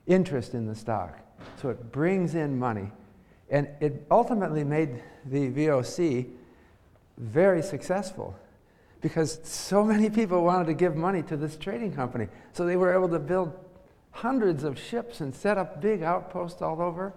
interest 0.06 0.54
in 0.54 0.66
the 0.66 0.74
stock. 0.74 1.18
So 1.60 1.68
it 1.68 1.92
brings 1.92 2.34
in 2.34 2.58
money. 2.58 2.90
And 3.50 3.68
it 3.80 4.06
ultimately 4.10 4.64
made 4.64 5.02
the 5.26 5.50
VOC 5.50 6.30
very 7.18 7.62
successful 7.62 8.34
because 9.00 9.40
so 9.42 9.84
many 9.84 10.08
people 10.08 10.42
wanted 10.44 10.66
to 10.66 10.74
give 10.74 10.96
money 10.96 11.22
to 11.22 11.36
this 11.36 11.56
trading 11.56 11.92
company. 11.92 12.28
So 12.52 12.64
they 12.64 12.76
were 12.76 12.94
able 12.94 13.08
to 13.10 13.18
build 13.18 13.52
hundreds 14.12 14.62
of 14.62 14.78
ships 14.78 15.20
and 15.20 15.34
set 15.34 15.58
up 15.58 15.80
big 15.80 16.02
outposts 16.02 16.62
all 16.62 16.80
over. 16.80 17.12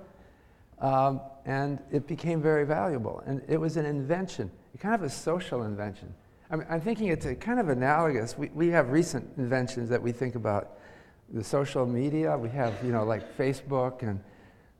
Um, 0.80 1.22
and 1.46 1.80
it 1.92 2.08
became 2.08 2.42
very 2.42 2.66
valuable. 2.66 3.22
And 3.25 3.42
it 3.48 3.58
was 3.58 3.78
an 3.78 3.86
invention, 3.86 4.52
kind 4.80 4.96
of 4.96 5.04
a 5.04 5.10
social 5.10 5.64
invention. 5.64 6.14
I 6.50 6.56
mean, 6.56 6.68
I'm 6.70 6.82
thinking 6.82 7.08
it's 7.08 7.28
kind 7.40 7.60
of 7.60 7.70
analogous. 7.70 8.38
We, 8.38 8.50
we 8.50 8.68
have 8.70 8.90
recent 8.90 9.28
inventions 9.38 9.90
that 9.90 10.02
we 10.02 10.12
think 10.12 10.36
about. 10.36 10.80
The 11.34 11.44
social 11.44 11.86
media, 11.86 12.38
we 12.38 12.50
have, 12.50 12.74
you 12.84 12.92
know, 12.92 13.04
like 13.04 13.36
Facebook 13.36 14.04
and 14.04 14.20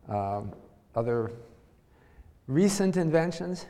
um, 0.08 0.54
other 0.96 1.32
recent 2.48 2.98
inventions. 2.98 3.66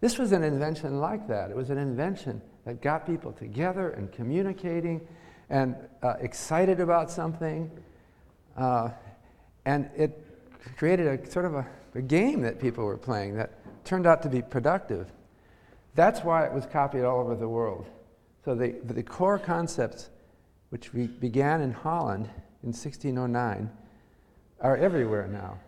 This 0.00 0.18
was 0.18 0.32
an 0.32 0.42
invention 0.42 0.98
like 0.98 1.28
that. 1.28 1.50
It 1.50 1.56
was 1.56 1.70
an 1.70 1.78
invention 1.78 2.40
that 2.64 2.80
got 2.80 3.06
people 3.06 3.32
together 3.32 3.90
and 3.90 4.10
communicating 4.10 5.06
and 5.50 5.76
uh, 6.02 6.14
excited 6.20 6.80
about 6.80 7.10
something. 7.10 7.70
Uh, 8.56 8.90
and 9.66 9.90
it 9.96 10.26
created 10.76 11.06
a 11.06 11.30
sort 11.30 11.44
of 11.44 11.54
a, 11.54 11.66
a 11.94 12.02
game 12.02 12.40
that 12.42 12.58
people 12.58 12.84
were 12.84 12.96
playing 12.96 13.36
that 13.36 13.52
turned 13.84 14.06
out 14.06 14.22
to 14.22 14.28
be 14.28 14.40
productive. 14.40 15.10
That's 15.94 16.20
why 16.20 16.46
it 16.46 16.52
was 16.52 16.66
copied 16.66 17.04
all 17.04 17.20
over 17.20 17.34
the 17.34 17.48
world. 17.48 17.86
So 18.44 18.54
the, 18.54 18.76
the 18.84 19.02
core 19.02 19.38
concepts, 19.38 20.08
which 20.70 20.94
we 20.94 21.08
began 21.08 21.60
in 21.60 21.72
Holland 21.72 22.26
in 22.62 22.68
1609, 22.68 23.70
are 24.60 24.76
everywhere 24.76 25.26
now. 25.26 25.58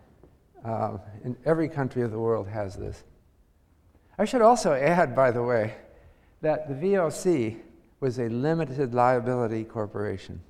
Uh, 0.65 0.99
in 1.25 1.37
every 1.45 1.69
country 1.69 2.03
of 2.03 2.13
the 2.13 2.19
world 2.19 2.49
has 2.49 2.77
this. 2.77 3.03
I 4.23 4.25
should 4.25 4.41
also 4.41 4.73
add, 4.73 5.17
by 5.17 5.33
the 5.33 5.43
way, 5.43 5.75
that 6.43 6.69
the 6.69 6.75
VOC 6.75 7.59
was 7.99 8.21
a 8.21 8.29
limited 8.29 8.95
liability 8.95 9.65
corporation. 9.65 10.41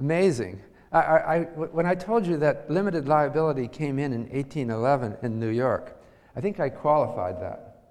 Amazing. 0.00 0.60
I, 0.90 0.98
I, 0.98 1.38
when 1.44 1.86
I 1.86 1.94
told 1.94 2.26
you 2.26 2.38
that 2.38 2.68
limited 2.68 3.06
liability 3.06 3.68
came 3.68 4.00
in 4.00 4.12
in 4.12 4.22
1811 4.22 5.18
in 5.22 5.38
New 5.38 5.50
York, 5.50 5.96
I 6.34 6.40
think 6.40 6.58
I 6.58 6.70
qualified 6.70 7.40
that. 7.40 7.84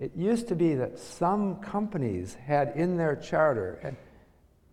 It 0.00 0.10
used 0.16 0.48
to 0.48 0.56
be 0.56 0.74
that 0.74 0.98
some 0.98 1.60
companies 1.60 2.34
had 2.34 2.72
in 2.74 2.96
their 2.96 3.14
charter 3.14 3.78
an, 3.84 3.96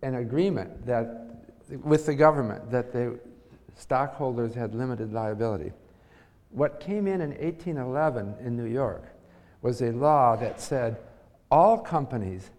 an 0.02 0.16
agreement 0.16 0.88
that, 0.88 1.46
with 1.84 2.08
the 2.08 2.16
government 2.16 2.72
that 2.72 2.92
the 2.92 3.20
stockholders 3.76 4.56
had 4.56 4.74
limited 4.74 5.14
liability. 5.14 5.74
What 6.50 6.80
came 6.80 7.06
in 7.06 7.22
in 7.22 7.30
1811 7.30 8.34
in 8.44 8.58
New 8.58 8.66
York 8.66 9.14
was 9.62 9.82
a 9.82 9.92
law 9.92 10.36
that 10.36 10.62
said 10.62 10.98
all 11.52 11.78
companies 11.78 12.50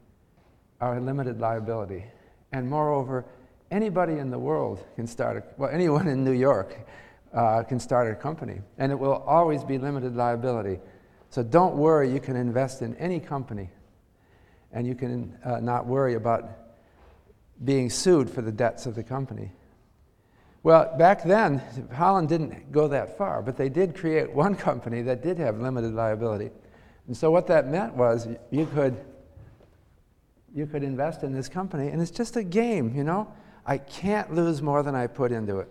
are 0.80 0.96
a 0.96 1.00
limited 1.00 1.40
liability. 1.40 2.04
And 2.52 2.68
moreover, 2.68 3.24
anybody 3.70 4.18
in 4.18 4.30
the 4.30 4.38
world 4.38 4.84
can 4.96 5.06
start, 5.06 5.36
a, 5.36 5.42
well, 5.56 5.70
anyone 5.70 6.08
in 6.08 6.24
New 6.24 6.32
York 6.32 6.76
uh, 7.32 7.62
can 7.62 7.78
start 7.78 8.10
a 8.10 8.14
company, 8.14 8.60
and 8.78 8.90
it 8.90 8.98
will 8.98 9.22
always 9.26 9.62
be 9.62 9.78
limited 9.78 10.16
liability. 10.16 10.78
So 11.30 11.42
don't 11.42 11.76
worry, 11.76 12.12
you 12.12 12.20
can 12.20 12.36
invest 12.36 12.82
in 12.82 12.96
any 12.96 13.20
company, 13.20 13.70
and 14.72 14.86
you 14.86 14.94
can 14.94 15.36
uh, 15.44 15.60
not 15.60 15.86
worry 15.86 16.14
about 16.14 16.50
being 17.64 17.90
sued 17.90 18.28
for 18.28 18.42
the 18.42 18.50
debts 18.50 18.86
of 18.86 18.94
the 18.94 19.02
company. 19.02 19.52
Well, 20.62 20.94
back 20.98 21.22
then, 21.22 21.62
Holland 21.94 22.28
didn't 22.28 22.72
go 22.72 22.88
that 22.88 23.16
far, 23.16 23.42
but 23.42 23.56
they 23.56 23.68
did 23.68 23.94
create 23.94 24.32
one 24.32 24.54
company 24.68 25.02
that 25.02 25.22
did 25.22 25.38
have 25.38 25.60
limited 25.60 25.94
liability. 25.94 26.50
And 27.10 27.16
so 27.16 27.28
what 27.28 27.48
that 27.48 27.66
meant 27.66 27.94
was 27.96 28.28
you 28.52 28.66
could 28.66 28.96
you 30.54 30.64
could 30.64 30.84
invest 30.84 31.24
in 31.24 31.32
this 31.32 31.48
company 31.48 31.88
and 31.88 32.00
it's 32.00 32.12
just 32.12 32.36
a 32.36 32.44
game, 32.44 32.94
you 32.94 33.02
know? 33.02 33.26
I 33.66 33.78
can't 33.78 34.32
lose 34.32 34.62
more 34.62 34.84
than 34.84 34.94
I 34.94 35.08
put 35.08 35.32
into 35.32 35.58
it. 35.58 35.68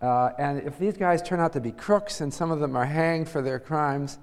Uh, 0.00 0.30
and 0.38 0.62
if 0.66 0.78
these 0.78 0.96
guys 0.96 1.20
turn 1.20 1.38
out 1.38 1.52
to 1.52 1.60
be 1.60 1.70
crooks 1.70 2.22
and 2.22 2.32
some 2.32 2.50
of 2.50 2.60
them 2.60 2.76
are 2.76 2.86
hanged 2.86 3.28
for 3.28 3.42
their 3.42 3.58
crimes, 3.58 4.18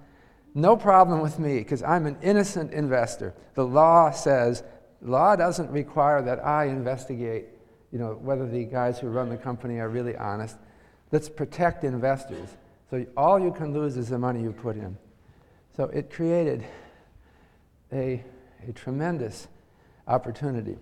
no 0.56 0.76
problem 0.76 1.22
with 1.22 1.38
me 1.38 1.60
because 1.60 1.84
I'm 1.84 2.08
an 2.08 2.18
innocent 2.24 2.74
investor. 2.74 3.36
The 3.54 3.64
law 3.64 4.10
says, 4.10 4.64
law 5.04 5.36
doesn't 5.36 5.70
require 5.70 6.24
that 6.24 6.44
I 6.44 6.66
investigate 6.66 7.50
you 7.92 8.00
know, 8.00 8.18
whether 8.20 8.48
the 8.48 8.64
guys 8.64 8.98
who 8.98 9.10
run 9.10 9.30
the 9.30 9.38
company 9.38 9.78
are 9.78 9.90
really 9.90 10.16
honest. 10.16 10.58
Let's 11.12 11.30
protect 11.30 11.84
investors. 11.84 12.50
So 12.90 13.06
all 13.16 13.40
you 13.40 13.52
can 13.52 13.76
lose 13.76 13.96
is 13.96 14.10
the 14.10 14.18
money 14.18 14.42
you 14.42 14.52
put 14.52 14.76
in. 14.76 14.98
So 15.78 15.84
it 15.84 16.10
created 16.10 16.66
a, 17.94 18.24
a 18.68 18.72
tremendous 18.74 19.48
opportunity. 20.08 20.76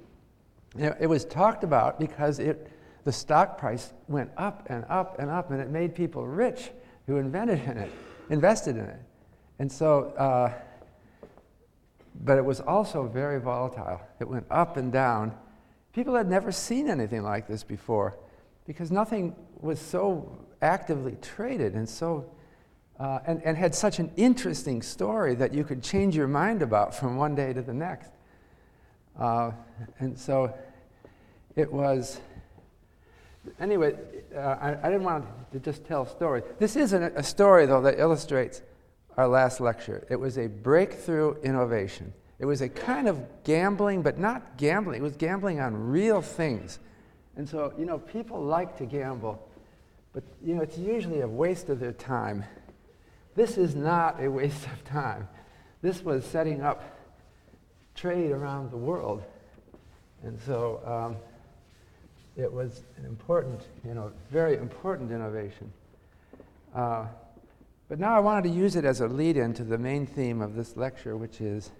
Know, 0.73 0.95
it 0.97 1.07
was 1.07 1.25
talked 1.25 1.65
about 1.65 1.99
because 1.99 2.39
it, 2.39 2.71
the 3.03 3.11
stock 3.11 3.57
price 3.57 3.91
went 4.07 4.31
up 4.37 4.67
and 4.69 4.85
up 4.87 5.19
and 5.19 5.29
up, 5.29 5.51
and 5.51 5.59
it 5.59 5.69
made 5.69 5.95
people 5.95 6.25
rich 6.25 6.71
who 7.07 7.17
invented 7.17 7.61
in 7.65 7.77
it, 7.77 7.91
invested 8.29 8.77
in 8.77 8.85
it. 8.85 8.99
And 9.59 9.69
so, 9.69 10.13
uh, 10.17 10.53
but 12.23 12.37
it 12.37 12.45
was 12.45 12.61
also 12.61 13.05
very 13.05 13.41
volatile. 13.41 13.99
It 14.21 14.29
went 14.29 14.45
up 14.49 14.77
and 14.77 14.93
down. 14.93 15.35
People 15.91 16.15
had 16.15 16.29
never 16.29 16.53
seen 16.53 16.89
anything 16.89 17.21
like 17.21 17.49
this 17.49 17.63
before 17.63 18.17
because 18.65 18.91
nothing 18.91 19.35
was 19.59 19.77
so 19.77 20.37
actively 20.61 21.17
traded 21.21 21.73
and 21.73 21.87
so 21.87 22.29
uh, 22.99 23.19
and, 23.25 23.41
and 23.43 23.57
had 23.57 23.75
such 23.75 23.99
an 23.99 24.11
interesting 24.15 24.81
story 24.81 25.35
that 25.35 25.53
you 25.53 25.63
could 25.63 25.83
change 25.83 26.15
your 26.15 26.27
mind 26.27 26.61
about 26.61 26.95
from 26.95 27.17
one 27.17 27.35
day 27.35 27.53
to 27.53 27.61
the 27.61 27.73
next. 27.73 28.11
Uh, 29.19 29.51
and 29.99 30.17
so 30.17 30.53
it 31.55 31.71
was, 31.71 32.19
anyway, 33.59 33.95
uh, 34.35 34.39
I, 34.39 34.77
I, 34.81 34.91
didn't 34.91 35.03
want 35.03 35.25
to 35.51 35.59
just 35.59 35.85
tell 35.85 36.03
a 36.03 36.09
story. 36.09 36.41
This 36.59 36.75
isn't 36.75 37.03
a 37.15 37.23
story, 37.23 37.65
though, 37.65 37.81
that 37.81 37.99
illustrates 37.99 38.61
our 39.17 39.27
last 39.27 39.61
lecture. 39.61 40.05
It 40.09 40.17
was 40.17 40.37
a 40.37 40.47
breakthrough 40.47 41.35
innovation. 41.41 42.13
It 42.39 42.45
was 42.45 42.61
a 42.61 42.67
kind 42.67 43.07
of 43.07 43.23
gambling, 43.45 44.01
but 44.01 44.19
not 44.19 44.57
gambling. 44.57 44.99
It 44.99 45.03
was 45.03 45.15
gambling 45.15 45.61
on 45.61 45.73
real 45.73 46.21
things. 46.21 46.79
And 47.37 47.47
so, 47.47 47.73
you 47.77 47.85
know, 47.85 47.99
people 47.99 48.41
like 48.41 48.77
to 48.77 48.85
gamble, 48.85 49.41
but, 50.13 50.23
you 50.43 50.55
know, 50.55 50.61
it's 50.61 50.77
usually 50.77 51.21
a 51.21 51.27
waste 51.27 51.69
of 51.69 51.79
their 51.79 51.93
time. 51.93 52.43
This 53.35 53.57
is 53.57 53.75
not 53.75 54.23
a 54.23 54.29
waste 54.29 54.65
of 54.67 54.83
time. 54.85 55.27
This 55.81 56.03
was 56.03 56.25
setting 56.25 56.61
up 56.61 56.83
trade 57.93 58.31
around 58.31 58.71
the 58.71 58.77
world. 58.77 59.23
And 60.23 60.39
so 60.45 60.81
um, 60.85 61.17
it 62.37 62.51
was 62.51 62.83
an 62.97 63.05
important, 63.05 63.61
you 63.85 63.93
know, 63.93 64.11
very 64.31 64.55
important 64.57 65.11
innovation. 65.11 65.71
Uh, 66.73 67.05
but 67.87 67.99
now 67.99 68.15
I 68.15 68.19
wanted 68.19 68.49
to 68.49 68.55
use 68.55 68.75
it 68.75 68.85
as 68.85 69.01
a 69.01 69.07
lead 69.07 69.37
in 69.37 69.53
to 69.53 69.63
the 69.63 69.77
main 69.77 70.07
theme 70.07 70.41
of 70.41 70.55
this 70.55 70.75
lecture, 70.75 71.15
which 71.17 71.41
is 71.41 71.71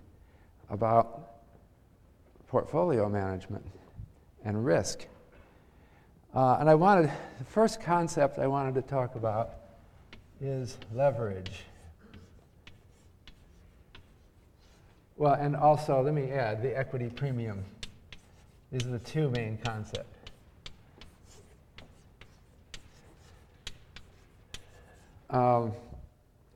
about 0.70 1.32
portfolio 2.48 3.10
management 3.10 3.66
and 4.44 4.66
risk. 4.66 5.08
Uh, 6.34 6.58
and 6.60 6.70
I 6.70 6.76
wanted, 6.76 7.12
the 7.40 7.46
first 7.46 7.82
concept 7.82 8.40
I 8.40 8.48
wanted 8.48 8.76
to 8.76 8.82
talk 8.82 9.16
about 9.16 9.65
is 10.42 10.78
leverage. 10.94 11.64
Well, 15.18 15.34
and 15.34 15.56
also, 15.56 16.02
let 16.02 16.14
me 16.14 16.32
add 16.32 16.62
the 16.62 16.78
equity 16.78 17.10
premium. 17.10 17.64
These 18.72 18.86
are 18.86 18.92
the 18.92 19.00
two 19.00 19.30
main 19.30 19.58
concepts. 19.64 20.16
Um, 25.30 25.74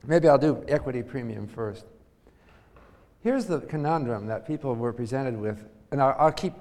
maybe 0.06 0.28
I'll 0.28 0.38
do 0.38 0.64
equity 0.68 1.02
premium 1.02 1.46
first. 1.46 1.84
Here's 3.22 3.46
the 3.46 3.60
conundrum 3.60 4.26
that 4.26 4.46
people 4.46 4.74
were 4.74 4.92
presented 4.92 5.38
with, 5.38 5.66
and 5.90 6.00
I'll, 6.00 6.16
I'll 6.18 6.32
keep, 6.32 6.54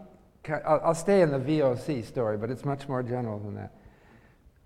I'll, 0.50 0.82
I'll 0.84 0.96
stay 0.96 1.22
in 1.22 1.32
the 1.32 1.40
VOC 1.40 2.06
story, 2.06 2.38
but 2.38 2.50
it's 2.50 2.66
much 2.66 2.88
more 2.88 3.04
general 3.04 3.40
than 3.40 3.56
that. 3.56 3.74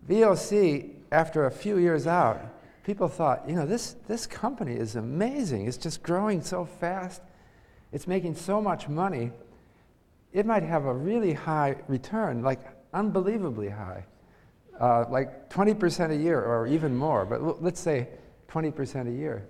VOC, 0.08 0.90
after 1.13 1.46
a 1.46 1.51
few 1.51 1.77
years 1.77 2.08
out, 2.08 2.41
people 2.84 3.08
thought, 3.08 3.47
you 3.47 3.56
know, 3.56 3.67
this, 3.67 3.95
this 4.08 4.26
company 4.26 4.73
is 4.73 4.95
amazing. 4.95 5.67
It's 5.67 5.78
just 5.78 6.02
growing 6.02 6.41
so 6.41 6.65
fast. 6.65 7.21
It's 7.91 8.08
making 8.08 8.36
so 8.36 8.60
much 8.60 8.89
money. 8.89 9.32
It 10.34 10.47
might 10.47 10.63
have 10.63 10.86
a 10.86 10.93
really 10.93 11.34
high 11.34 11.76
return, 11.88 12.41
like 12.41 12.62
unbelievably 12.95 13.69
high, 13.69 14.06
uh, 14.80 15.06
like 15.10 15.52
20% 15.52 16.10
a 16.10 16.15
year 16.15 16.41
or 16.41 16.65
even 16.65 16.95
more, 16.95 17.26
but 17.26 17.39
l- 17.41 17.58
let's 17.62 17.80
say 17.80 18.08
20% 18.49 19.08
a 19.08 19.12
year. 19.12 19.47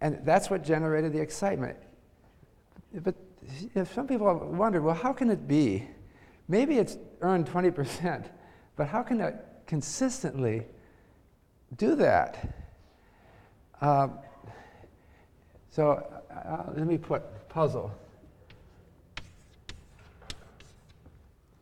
And 0.00 0.20
that's 0.24 0.50
what 0.50 0.62
generated 0.62 1.12
the 1.12 1.20
excitement. 1.20 1.76
But 2.94 3.16
you 3.60 3.70
know, 3.74 3.84
some 3.84 4.06
people 4.06 4.32
wondered, 4.52 4.82
well, 4.82 4.94
how 4.94 5.12
can 5.12 5.30
it 5.30 5.48
be? 5.48 5.88
Maybe 6.46 6.78
it's 6.78 6.96
earned 7.22 7.46
20%, 7.46 8.24
but 8.76 8.86
how 8.86 9.02
can 9.02 9.20
it 9.20 9.34
consistently 9.70 10.64
do 11.76 11.94
that? 11.94 12.56
Uh, 13.80 14.08
so 15.70 16.04
uh, 16.28 16.64
let 16.74 16.88
me 16.88 16.98
put 16.98 17.48
puzzle. 17.48 17.92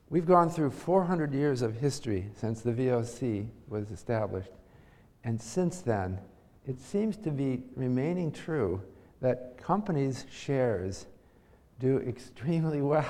We've 0.08 0.24
gone 0.24 0.48
through 0.48 0.70
400 0.70 1.34
years 1.34 1.60
of 1.60 1.76
history 1.76 2.24
since 2.34 2.62
the 2.62 2.72
VOC 2.72 3.46
was 3.68 3.90
established. 3.90 4.52
And 5.22 5.38
since 5.38 5.82
then, 5.82 6.18
it 6.66 6.80
seems 6.80 7.18
to 7.18 7.30
be 7.30 7.62
remaining 7.76 8.32
true 8.32 8.80
that 9.20 9.58
companies' 9.58 10.24
shares 10.32 11.04
do 11.78 11.98
extremely 11.98 12.80
well. 12.92 13.04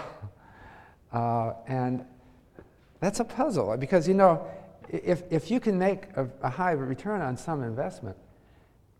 Uh, 1.12 1.52
and 1.68 2.04
that's 2.98 3.20
a 3.20 3.24
puzzle 3.24 3.76
because, 3.76 4.08
you 4.08 4.14
know, 4.14 4.44
if, 4.90 5.22
if 5.30 5.50
you 5.50 5.60
can 5.60 5.78
make 5.78 6.04
a, 6.16 6.28
a, 6.42 6.50
high 6.50 6.72
return 6.72 7.20
on 7.20 7.36
some 7.36 7.62
investment, 7.62 8.16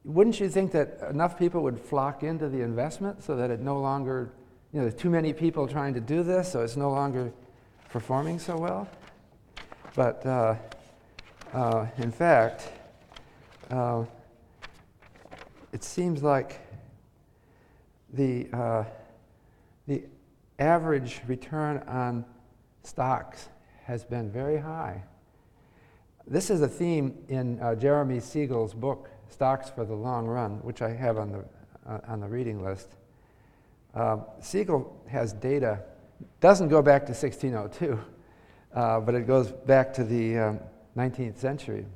wouldn't 0.04 0.40
you 0.40 0.48
think 0.48 0.72
that 0.72 0.98
enough 1.10 1.38
people 1.38 1.62
would 1.62 1.78
flock 1.78 2.22
into 2.22 2.48
the 2.48 2.60
investment 2.60 3.22
so 3.22 3.36
that 3.36 3.50
it 3.50 3.60
no 3.60 3.80
longer, 3.80 4.32
you 4.72 4.80
know, 4.80 4.88
there's 4.88 5.00
too 5.00 5.10
many 5.10 5.32
people 5.32 5.66
trying 5.66 5.94
to 5.94 6.00
do 6.00 6.22
this, 6.22 6.52
so 6.52 6.62
it's 6.62 6.76
no 6.76 6.90
longer 6.90 7.32
performing 7.90 8.38
so 8.38 8.56
well? 8.56 8.88
But 9.94 10.24
uh, 10.24 10.54
uh, 11.52 11.86
in 11.98 12.12
fact, 12.12 12.70
uh, 13.70 14.04
it 15.72 15.82
seems 15.82 16.22
like 16.22 16.60
the, 18.12 18.48
uh, 18.52 18.84
the 19.86 20.02
average 20.58 21.20
return 21.26 21.78
on 21.88 22.24
stocks 22.82 23.48
has 23.84 24.04
been 24.04 24.30
very 24.30 24.58
high. 24.58 25.02
This 26.30 26.50
is 26.50 26.60
a 26.60 26.68
theme 26.68 27.16
in 27.30 27.58
uh, 27.58 27.74
Jeremy 27.74 28.20
Siegel's 28.20 28.74
book, 28.74 29.08
Stocks 29.30 29.70
for 29.70 29.86
the 29.86 29.94
Long 29.94 30.26
Run, 30.26 30.58
which 30.58 30.82
I 30.82 30.90
have 30.90 31.16
on 31.16 31.32
the, 31.32 31.44
uh, 31.90 32.00
on 32.06 32.20
the 32.20 32.28
reading 32.28 32.62
list. 32.62 32.96
Uh, 33.94 34.18
Siegel 34.38 34.94
has 35.08 35.32
data, 35.32 35.80
doesn't 36.40 36.68
go 36.68 36.82
back 36.82 37.06
to 37.06 37.12
1602, 37.12 37.98
uh, 38.74 39.00
but 39.00 39.14
it 39.14 39.26
goes 39.26 39.52
back 39.52 39.94
to 39.94 40.04
the 40.04 40.36
um, 40.38 40.60
19th 40.98 41.38
century. 41.38 41.86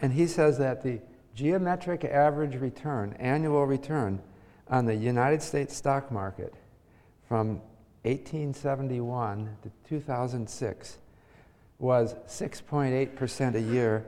And 0.00 0.12
he 0.12 0.28
says 0.28 0.56
that 0.58 0.80
the 0.80 1.00
geometric 1.34 2.04
average 2.04 2.54
return, 2.54 3.16
annual 3.18 3.66
return, 3.66 4.22
on 4.68 4.86
the 4.86 4.94
United 4.94 5.42
States 5.42 5.74
stock 5.74 6.12
market 6.12 6.54
from 7.26 7.60
1871 8.04 9.56
to 9.64 9.70
2006 9.88 10.99
was 11.80 12.14
6.8% 12.28 13.54
a 13.54 13.60
year, 13.60 14.04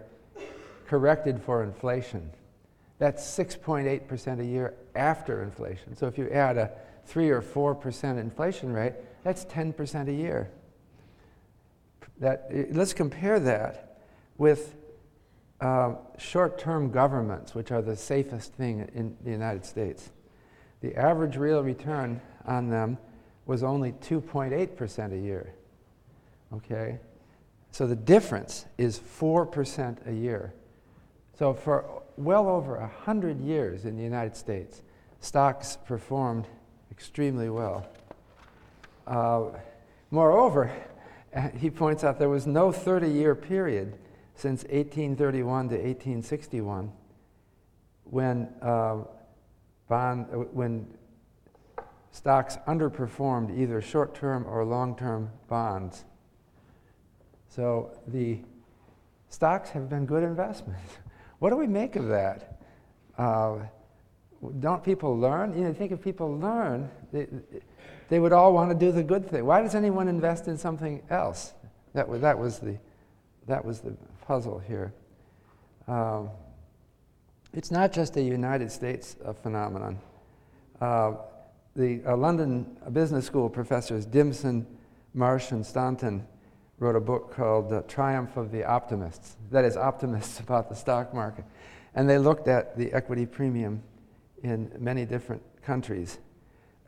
corrected 0.87 1.43
for 1.43 1.65
inflation. 1.65 2.31
That's 2.99 3.25
6.8% 3.37 4.41
a 4.41 4.45
year 4.45 4.75
after 4.95 5.43
inflation. 5.43 5.97
So 5.97 6.07
if 6.07 6.17
you 6.17 6.29
add 6.31 6.59
a 6.59 6.71
3 7.07 7.31
or 7.31 7.43
4% 7.43 8.21
inflation 8.21 8.73
rate, 8.73 8.93
that's 9.25 9.45
10% 9.47 10.09
a 10.09 10.13
year. 10.13 10.51
That, 12.21 12.49
let's 12.71 12.93
compare 12.93 13.41
that 13.41 13.99
with 14.39 14.77
uh, 15.61 15.95
short 16.19 16.59
term 16.59 16.91
governments, 16.91 17.55
which 17.55 17.73
are 17.73 17.83
the 17.83 17.97
safest 17.97 18.53
thing 18.53 18.89
in 18.95 19.17
the 19.25 19.31
United 19.31 19.65
States. 19.65 20.11
The 20.81 20.95
average 20.97 21.37
real 21.37 21.63
return 21.63 22.21
on 22.45 22.69
them 22.69 22.99
was 23.47 23.63
only 23.63 23.93
2.8% 23.93 25.13
a 25.13 25.19
year. 25.19 25.55
Okay? 26.53 26.99
So 27.73 27.87
the 27.87 27.97
difference 27.97 28.67
is 28.77 28.99
4% 28.99 30.07
a 30.07 30.13
year. 30.13 30.53
So 31.39 31.55
for 31.55 32.03
well 32.19 32.47
over 32.47 32.79
100 32.79 33.41
years 33.41 33.87
in 33.87 33.97
the 33.97 34.03
United 34.03 34.37
States, 34.37 34.83
stocks 35.21 35.79
performed 35.87 36.47
extremely 36.91 37.49
well. 37.49 37.87
Uh, 39.07 39.45
moreover, 40.11 40.71
he 41.59 41.71
points 41.71 42.05
out 42.05 42.19
there 42.19 42.29
was 42.29 42.47
no 42.47 42.71
30 42.71 43.09
year 43.09 43.35
period 43.35 43.99
since 44.35 44.65
1831 44.65 45.71
to 45.71 45.75
1861 45.77 46.93
when, 48.05 48.49
uh, 48.61 48.99
bond, 49.89 50.27
when 50.53 50.87
stocks 52.11 52.59
underperformed 52.69 53.59
either 53.59 53.81
short 53.81 54.15
term 54.15 54.45
or 54.47 54.63
long 54.63 54.95
term 54.95 55.31
bonds. 55.49 56.05
So 57.55 57.91
the 58.09 58.39
stocks 59.29 59.69
have 59.71 59.91
been 59.91 60.07
good 60.07 60.23
investments. 60.23 60.97
what 61.39 61.51
do 61.51 61.57
we 61.57 61.67
make 61.67 61.97
of 61.97 62.09
that? 62.09 62.61
Uh, 63.19 63.57
don't 64.61 64.83
people 64.83 65.19
learn? 65.19 65.55
You 65.57 65.65
know, 65.65 65.73
think 65.75 65.93
if 65.93 66.03
people 66.03 66.39
learn, 66.39 66.91
they, 67.13 67.27
they 68.09 68.19
would 68.21 68.33
all 68.33 68.55
want 68.55 68.71
to 68.71 68.75
do 68.75 68.91
the 68.91 69.03
good 69.03 69.29
thing. 69.29 69.45
Why 69.45 69.61
does 69.61 69.75
anyone 69.75 70.09
invest 70.09 70.49
in 70.49 70.57
something 70.57 71.03
else? 71.11 71.53
That 71.93 72.09
was, 72.09 72.23
that 72.23 72.39
was, 72.39 72.59
the, 72.59 72.79
that 73.47 73.63
was 73.63 73.81
the 73.81 73.95
puzzle 74.27 74.59
here. 74.59 74.95
Um, 75.87 76.31
it's 77.53 77.71
not 77.71 77.93
just 77.93 78.17
a 78.17 78.23
United 78.23 78.73
States 78.73 79.17
uh, 79.27 79.35
phenomenon. 79.35 79.99
Uh, 80.81 81.13
the 81.77 82.01
uh, 82.07 82.17
London 82.17 82.79
Business 82.93 83.27
School 83.27 83.51
professors 83.51 84.07
Dimson, 84.07 84.65
Marsh, 85.13 85.51
and 85.51 85.65
Staunton 85.65 86.27
wrote 86.83 86.97
a 86.97 87.01
book 87.01 87.33
called 87.33 87.73
uh, 87.73 87.81
Triumph 87.83 88.37
of 88.37 88.51
the 88.51 88.65
Optimists. 88.65 89.37
That 89.53 89.65
is, 89.65 89.77
optimists 89.77 90.41
about 90.47 90.69
the 90.69 90.75
stock 90.75 91.15
market. 91.15 91.45
And 91.95 92.11
they 92.11 92.19
looked 92.19 92.49
at 92.49 92.77
the 92.77 92.93
equity 92.93 93.25
premium 93.25 93.83
in 94.43 94.71
many 94.79 95.05
different 95.05 95.43
countries 95.63 96.19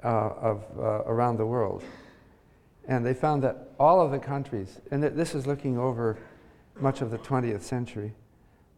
uh, 0.02 0.09
of, 0.09 0.64
uh, 0.76 0.83
around 1.07 1.37
the 1.37 1.46
world. 1.46 1.85
And 2.88 3.07
they 3.07 3.14
found 3.14 3.44
that 3.44 3.68
all 3.78 4.00
of 4.00 4.11
the 4.11 4.18
countries, 4.18 4.80
and 4.90 5.00
th- 5.00 5.14
this 5.14 5.35
is 5.35 5.46
looking 5.46 5.78
over 5.78 6.18
much 6.80 7.00
of 7.00 7.12
the 7.12 7.18
20th 7.18 7.62
century, 7.62 8.12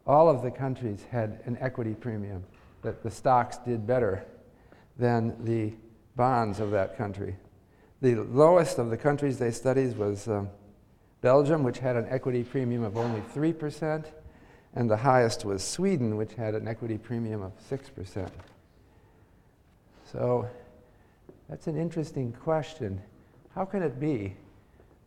all 0.05 0.29
of 0.29 0.43
the 0.43 0.51
countries 0.51 1.03
had 1.09 1.41
an 1.45 1.57
equity 1.59 1.95
premium, 1.95 2.43
that 2.83 3.01
the 3.01 3.09
stocks 3.09 3.57
did 3.57 3.87
better 3.87 4.23
than 4.97 5.35
the 5.43 5.73
bonds 6.15 6.59
of 6.59 6.69
that 6.71 6.95
country. 6.95 7.35
The 8.01 8.15
lowest 8.15 8.77
of 8.77 8.91
the 8.91 8.97
countries 8.97 9.39
they 9.39 9.51
studied 9.51 9.97
was 9.97 10.27
um, 10.27 10.49
Belgium, 11.27 11.61
which 11.61 11.79
had 11.79 11.97
an 11.97 12.07
equity 12.09 12.41
premium 12.41 12.85
of 12.85 12.95
only 12.95 13.19
3%, 13.35 14.05
and 14.75 14.89
the 14.89 14.95
highest 14.95 15.43
was 15.43 15.61
Sweden, 15.61 16.15
which 16.15 16.33
had 16.35 16.55
an 16.55 16.69
equity 16.69 16.97
premium 16.97 17.41
of 17.41 17.51
6%. 17.69 18.29
So 20.09 20.47
that's 21.49 21.67
an 21.67 21.75
interesting 21.75 22.31
question. 22.31 23.01
How 23.53 23.65
can 23.65 23.83
it 23.83 23.99
be 23.99 24.37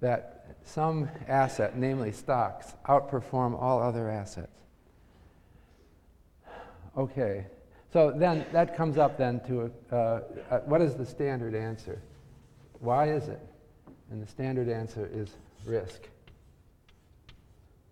that 0.03 0.59
some 0.63 1.09
asset, 1.27 1.79
namely 1.79 2.13
stocks, 2.13 2.75
outperform 2.87 3.59
all 3.59 3.81
other 3.81 4.11
assets? 4.11 4.61
Okay, 6.99 7.47
so 7.95 8.11
then 8.15 8.45
that 8.53 8.77
comes 8.77 8.99
up 8.99 9.17
then 9.17 9.41
to 9.47 9.73
uh, 9.91 9.97
uh, 9.97 10.59
what 10.67 10.83
is 10.83 10.97
the 10.97 11.07
standard 11.07 11.55
answer? 11.55 12.03
Why 12.81 13.11
is 13.11 13.29
it? 13.29 13.41
And 14.11 14.23
the 14.23 14.27
standard 14.27 14.69
answer 14.69 15.09
is 15.11 15.31
risk. 15.65 16.09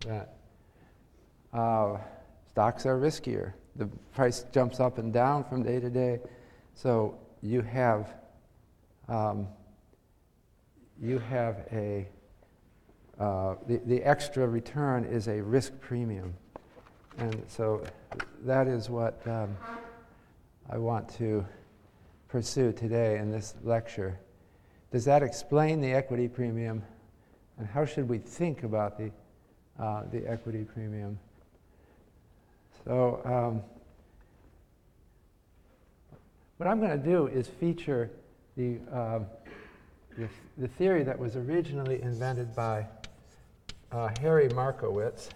That 0.05 0.35
uh, 1.53 1.97
stocks 2.49 2.85
are 2.85 2.97
riskier. 2.97 3.53
The 3.75 3.87
price 4.13 4.45
jumps 4.51 4.79
up 4.79 4.97
and 4.97 5.13
down 5.13 5.43
from 5.43 5.63
day 5.63 5.79
to 5.79 5.89
day. 5.89 6.19
So 6.73 7.17
you 7.41 7.61
have 7.61 8.13
um, 9.07 9.47
you 11.01 11.19
have 11.19 11.65
a 11.71 12.07
uh, 13.19 13.55
the, 13.67 13.81
the 13.85 14.01
extra 14.03 14.47
return 14.47 15.03
is 15.03 15.27
a 15.27 15.41
risk 15.41 15.73
premium. 15.81 16.33
And 17.17 17.43
so 17.47 17.83
that 18.45 18.67
is 18.67 18.89
what 18.89 19.21
um, 19.27 19.57
I 20.69 20.77
want 20.77 21.09
to 21.17 21.45
pursue 22.29 22.71
today 22.71 23.17
in 23.17 23.29
this 23.29 23.55
lecture. 23.63 24.17
Does 24.91 25.03
that 25.05 25.21
explain 25.21 25.81
the 25.81 25.91
equity 25.91 26.29
premium? 26.29 26.81
And 27.59 27.67
how 27.67 27.83
should 27.83 28.07
we 28.07 28.17
think 28.17 28.63
about 28.63 28.97
the, 28.97 29.11
uh, 29.77 30.03
the 30.11 30.25
equity 30.25 30.63
premium? 30.63 31.19
So, 32.85 33.21
um, 33.25 33.61
what 36.55 36.67
I'm 36.67 36.79
going 36.79 36.97
to 36.97 37.05
do 37.05 37.27
is 37.27 37.47
feature 37.47 38.09
the, 38.55 38.77
uh, 38.91 39.19
the, 40.17 40.29
the, 40.57 40.67
theory 40.69 41.03
that 41.03 41.19
was 41.19 41.35
originally 41.35 42.01
invented 42.01 42.55
by 42.55 42.85
uh, 43.91 44.09
Harry 44.21 44.47
Markowitz 44.49 45.29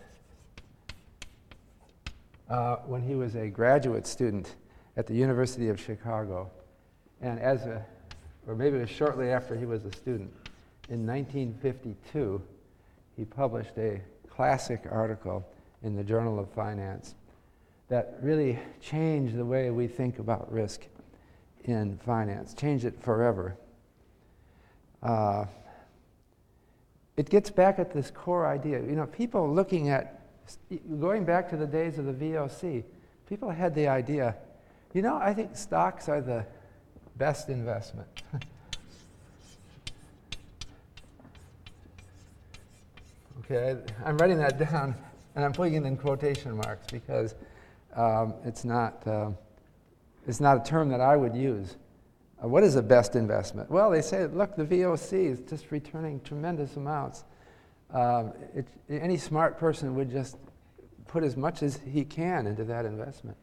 uh, 2.49 2.77
when 2.85 3.01
he 3.01 3.15
was 3.15 3.35
a 3.35 3.47
graduate 3.47 4.07
student 4.07 4.55
at 4.95 5.07
the 5.07 5.13
University 5.13 5.67
of 5.67 5.79
Chicago. 5.79 6.49
And 7.21 7.39
as 7.39 7.65
a, 7.65 7.85
or 8.47 8.55
maybe 8.55 8.77
it 8.77 8.81
was 8.81 8.89
shortly 8.89 9.29
after 9.29 9.55
he 9.55 9.65
was 9.65 9.85
a 9.85 9.91
student, 9.91 10.33
in 10.93 11.07
1952, 11.07 12.39
he 13.17 13.25
published 13.25 13.75
a 13.79 13.99
classic 14.29 14.83
article 14.91 15.43
in 15.81 15.95
the 15.95 16.03
Journal 16.03 16.37
of 16.37 16.47
Finance 16.51 17.15
that 17.89 18.19
really 18.21 18.59
changed 18.79 19.35
the 19.35 19.45
way 19.45 19.71
we 19.71 19.87
think 19.87 20.19
about 20.19 20.51
risk 20.53 20.81
in 21.63 21.97
finance, 21.97 22.53
changed 22.53 22.85
it 22.85 23.01
forever. 23.01 23.57
Uh, 25.01 25.45
it 27.17 27.27
gets 27.27 27.49
back 27.49 27.79
at 27.79 27.91
this 27.91 28.11
core 28.11 28.45
idea. 28.45 28.79
You 28.79 28.95
know, 28.95 29.07
people 29.07 29.51
looking 29.51 29.89
at, 29.89 30.21
going 30.99 31.25
back 31.25 31.49
to 31.49 31.57
the 31.57 31.67
days 31.67 31.97
of 31.97 32.05
the 32.05 32.13
VOC, 32.13 32.83
people 33.27 33.49
had 33.49 33.73
the 33.73 33.87
idea, 33.87 34.35
you 34.93 35.01
know, 35.01 35.17
I 35.17 35.33
think 35.33 35.55
stocks 35.55 36.07
are 36.07 36.21
the 36.21 36.45
best 37.17 37.49
investment. 37.49 38.21
okay, 43.45 43.79
I'm 44.05 44.17
writing 44.17 44.37
that 44.37 44.57
down 44.71 44.95
and 45.35 45.43
I'm 45.43 45.53
putting 45.53 45.75
it 45.75 45.83
in 45.85 45.97
quotation 45.97 46.55
marks 46.55 46.87
because 46.91 47.35
um, 47.95 48.33
it's 48.43 48.65
not. 48.65 49.05
Um, 49.07 49.37
it's 50.27 50.39
not 50.39 50.57
a 50.57 50.69
term 50.69 50.89
that 50.89 51.01
I 51.01 51.15
would 51.15 51.35
use. 51.35 51.75
Uh, 52.41 52.47
what 52.47 52.63
is 52.63 52.75
the 52.75 52.81
best 52.81 53.15
investment? 53.15 53.69
Well, 53.69 53.91
they 53.91 54.01
say, 54.01 54.25
look, 54.25 54.55
the 54.55 54.63
VOC 54.63 55.25
is 55.31 55.39
just 55.41 55.71
returning 55.71 56.21
tremendous 56.21 56.75
amounts. 56.77 57.25
Um, 57.91 58.33
it, 58.55 58.67
any 58.89 59.17
smart 59.17 59.57
person 59.57 59.95
would 59.95 60.09
just 60.09 60.37
put 61.07 61.23
as 61.23 61.37
much 61.37 61.61
as 61.61 61.79
he 61.85 62.03
can 62.03 62.47
into 62.47 62.63
that 62.65 62.85
investment. 62.85 63.37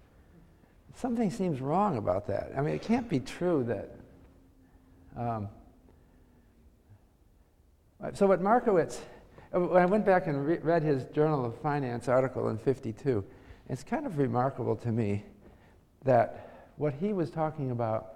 Something 0.95 1.31
seems 1.31 1.61
wrong 1.61 1.99
about 1.99 2.27
that. 2.27 2.51
I 2.57 2.63
mean, 2.63 2.75
it 2.75 2.83
can't 2.83 3.09
be 3.09 3.21
true 3.21 3.65
that. 3.65 3.91
Um, 5.17 5.49
so, 8.15 8.27
what 8.27 8.41
Markowitz, 8.41 8.99
uh, 8.99 9.03
when 9.51 9.83
I 9.83 9.87
went 9.87 10.05
back 10.05 10.27
and 10.27 10.47
re- 10.47 10.59
read 10.59 10.83
his 10.83 11.05
Journal 11.07 11.45
of 11.45 11.57
Finance 11.61 12.09
article 12.09 12.49
in 12.49 12.59
52, 12.59 13.25
it's 13.69 13.83
kind 13.83 14.07
of 14.07 14.19
remarkable 14.19 14.77
to 14.77 14.93
me 14.93 15.25
that 16.05 16.73
what 16.77 16.95
he 16.95 17.13
was 17.13 17.31
talking 17.31 17.71
about 17.71 18.15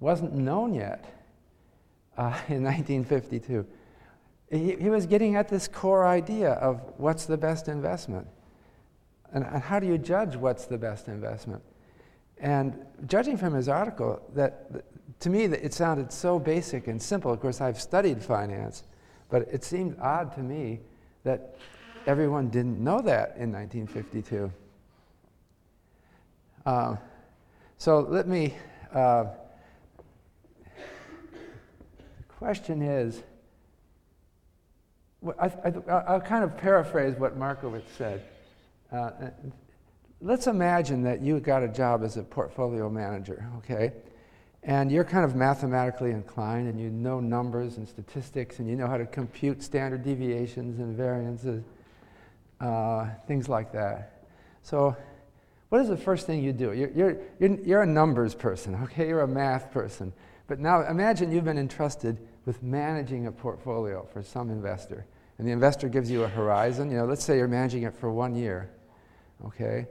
wasn't 0.00 0.34
known 0.34 0.74
yet 0.74 1.04
uh, 2.16 2.38
in 2.48 2.62
1952. 2.62 3.66
He, 4.50 4.76
he, 4.76 4.90
was 4.90 5.06
getting 5.06 5.36
at 5.36 5.48
this 5.48 5.66
core 5.66 6.06
idea 6.06 6.52
of 6.52 6.82
what's 6.98 7.24
the 7.24 7.38
best 7.38 7.68
investment. 7.68 8.26
And, 9.32 9.44
and 9.44 9.62
how 9.62 9.80
do 9.80 9.86
you 9.86 9.96
judge 9.96 10.36
what's 10.36 10.66
the 10.66 10.76
best 10.76 11.08
investment? 11.08 11.62
And 12.38 12.84
judging 13.06 13.38
from 13.38 13.54
his 13.54 13.68
article, 13.68 14.20
that, 14.34 14.70
that 14.72 14.84
to 15.20 15.30
me, 15.30 15.44
it 15.44 15.72
sounded 15.72 16.12
so 16.12 16.38
basic 16.38 16.86
and 16.86 17.00
simple. 17.00 17.32
Of 17.32 17.40
course, 17.40 17.60
I've 17.60 17.80
studied 17.80 18.22
finance, 18.22 18.82
but 19.32 19.48
it 19.50 19.64
seemed 19.64 19.96
odd 19.98 20.34
to 20.34 20.40
me 20.40 20.78
that 21.24 21.56
everyone 22.06 22.50
didn't 22.50 22.78
know 22.78 23.00
that 23.00 23.34
in 23.38 23.50
1952. 23.50 24.52
Um, 26.66 26.98
so 27.78 28.00
let 28.00 28.28
me. 28.28 28.54
Uh, 28.94 29.24
the 30.66 32.24
question 32.28 32.82
is 32.82 33.22
I, 35.38 35.50
will 35.70 36.20
kind 36.20 36.44
of 36.44 36.58
paraphrase 36.58 37.14
what 37.16 37.38
Markowitz 37.38 37.90
said. 37.96 38.22
Uh, 38.92 39.12
let's 40.20 40.46
imagine 40.46 41.02
that 41.04 41.22
you 41.22 41.40
got 41.40 41.62
a 41.62 41.68
job 41.68 42.04
as 42.04 42.18
a 42.18 42.22
portfolio 42.22 42.90
manager, 42.90 43.48
okay? 43.58 43.92
And 44.64 44.92
you're 44.92 45.04
kind 45.04 45.24
of 45.24 45.34
mathematically 45.34 46.12
inclined 46.12 46.68
and 46.68 46.80
you 46.80 46.88
know 46.88 47.18
numbers 47.18 47.78
and 47.78 47.88
statistics 47.88 48.60
and 48.60 48.68
you 48.68 48.76
know 48.76 48.86
how 48.86 48.96
to 48.96 49.06
compute 49.06 49.62
standard 49.62 50.04
deviations 50.04 50.78
and 50.78 50.96
variances, 50.96 51.64
uh, 52.60 53.08
things 53.26 53.48
like 53.48 53.72
that. 53.72 54.24
So 54.62 54.96
what 55.68 55.80
is 55.80 55.88
the 55.88 55.96
first 55.96 56.26
thing 56.26 56.44
you 56.44 56.52
do? 56.52 56.72
You're, 56.72 56.90
you're, 56.90 57.16
you're, 57.40 57.60
you're 57.60 57.82
a 57.82 57.86
numbers 57.86 58.34
person, 58.34 58.74
okay? 58.84 59.08
You're 59.08 59.22
a 59.22 59.28
math 59.28 59.72
person. 59.72 60.12
But 60.46 60.60
now 60.60 60.86
imagine 60.86 61.32
you've 61.32 61.44
been 61.44 61.58
entrusted 61.58 62.18
with 62.44 62.62
managing 62.62 63.26
a 63.26 63.32
portfolio 63.32 64.06
for 64.12 64.22
some 64.22 64.50
investor. 64.50 65.06
And 65.38 65.48
the 65.48 65.52
investor 65.52 65.88
gives 65.88 66.10
you 66.10 66.24
a 66.24 66.28
horizon. 66.28 66.90
You 66.90 66.98
know, 66.98 67.04
let's 67.06 67.24
say 67.24 67.38
you're 67.38 67.48
managing 67.48 67.84
it 67.84 67.94
for 67.94 68.12
one 68.12 68.34
year, 68.34 68.70
okay? 69.46 69.86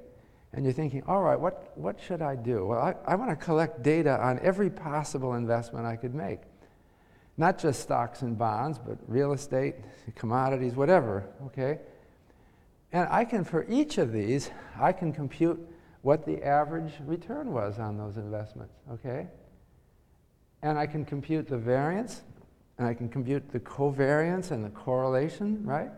And 0.53 0.65
you're 0.65 0.73
thinking, 0.73 1.03
all 1.07 1.21
right, 1.21 1.39
what, 1.39 1.71
what 1.75 1.99
should 1.99 2.21
I 2.21 2.35
do? 2.35 2.65
Well, 2.65 2.79
I, 2.79 2.95
I 3.05 3.15
want 3.15 3.29
to 3.29 3.37
collect 3.37 3.83
data 3.83 4.21
on 4.21 4.39
every 4.39 4.69
possible 4.69 5.35
investment 5.35 5.85
I 5.85 5.95
could 5.95 6.13
make. 6.13 6.39
Not 7.37 7.57
just 7.57 7.81
stocks 7.81 8.21
and 8.21 8.37
bonds, 8.37 8.77
but 8.77 8.97
real 9.07 9.31
estate, 9.31 9.75
commodities, 10.15 10.75
whatever, 10.75 11.29
okay? 11.45 11.79
And 12.91 13.07
I 13.09 13.23
can, 13.23 13.45
for 13.45 13.65
each 13.69 13.97
of 13.97 14.11
these, 14.11 14.51
I 14.79 14.91
can 14.91 15.13
compute 15.13 15.59
what 16.01 16.25
the 16.25 16.43
average 16.43 16.93
return 17.05 17.53
was 17.53 17.79
on 17.79 17.97
those 17.97 18.17
investments, 18.17 18.73
okay? 18.91 19.27
And 20.61 20.77
I 20.77 20.85
can 20.85 21.05
compute 21.05 21.47
the 21.47 21.57
variance, 21.57 22.23
and 22.77 22.85
I 22.85 22.93
can 22.93 23.07
compute 23.07 23.49
the 23.51 23.59
covariance 23.61 24.51
and 24.51 24.65
the 24.65 24.69
correlation, 24.69 25.65
right? 25.65 25.91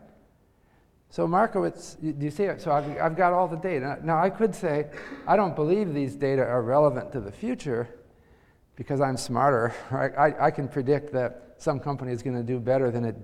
So 1.13 1.27
Markowitz, 1.27 1.93
do 2.01 2.15
you 2.19 2.31
see 2.31 2.45
it? 2.45 2.59
So 2.59 2.71
I've, 2.71 2.97
I've 2.99 3.15
got 3.15 3.33
all 3.33 3.47
the 3.47 3.55
data. 3.55 3.99
Now 4.01 4.17
I 4.17 4.31
could 4.31 4.55
say, 4.55 4.87
I 5.27 5.35
don't 5.35 5.55
believe 5.55 5.93
these 5.93 6.15
data 6.15 6.41
are 6.41 6.63
relevant 6.63 7.11
to 7.11 7.19
the 7.19 7.31
future 7.31 7.87
because 8.75 8.99
I'm 8.99 9.15
smarter. 9.17 9.75
Right? 9.91 10.11
I, 10.17 10.47
I 10.47 10.49
can 10.49 10.67
predict 10.67 11.13
that 11.13 11.53
some 11.59 11.79
company 11.79 12.13
is 12.13 12.23
going 12.23 12.35
to 12.35 12.41
do 12.41 12.59
better 12.59 12.89
than 12.89 13.05
it 13.05 13.15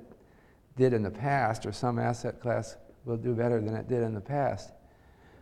did 0.77 0.93
in 0.93 1.01
the 1.01 1.09
past, 1.09 1.65
or 1.65 1.71
some 1.71 1.97
asset 1.97 2.39
class 2.39 2.77
will 3.05 3.17
do 3.17 3.33
better 3.33 3.59
than 3.59 3.73
it 3.73 3.87
did 3.87 4.03
in 4.03 4.13
the 4.13 4.21
past. 4.21 4.71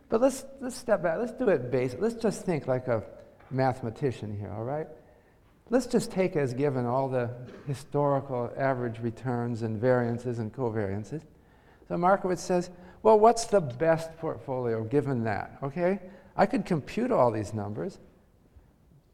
But 0.08 0.22
let's, 0.22 0.46
let's 0.62 0.74
step 0.74 1.02
back. 1.02 1.18
Let's 1.18 1.32
do 1.32 1.50
it 1.50 1.70
basic. 1.70 2.00
Let's 2.00 2.14
just 2.14 2.46
think 2.46 2.66
like 2.66 2.88
a 2.88 3.02
mathematician 3.50 4.34
here, 4.34 4.54
all 4.56 4.64
right? 4.64 4.86
Let's 5.68 5.86
just 5.86 6.10
take 6.10 6.34
as 6.34 6.54
given 6.54 6.86
all 6.86 7.10
the 7.10 7.28
historical 7.66 8.50
average 8.56 9.00
returns 9.00 9.60
and 9.60 9.78
variances 9.78 10.38
and 10.38 10.50
covariances. 10.50 11.20
So 11.88 11.96
Markowitz 11.96 12.42
says, 12.42 12.70
well, 13.02 13.18
what's 13.18 13.46
the 13.46 13.60
best 13.60 14.16
portfolio 14.18 14.84
given 14.84 15.24
that? 15.24 15.58
Okay? 15.62 16.00
I 16.36 16.46
could 16.46 16.66
compute 16.66 17.10
all 17.10 17.30
these 17.30 17.54
numbers. 17.54 17.98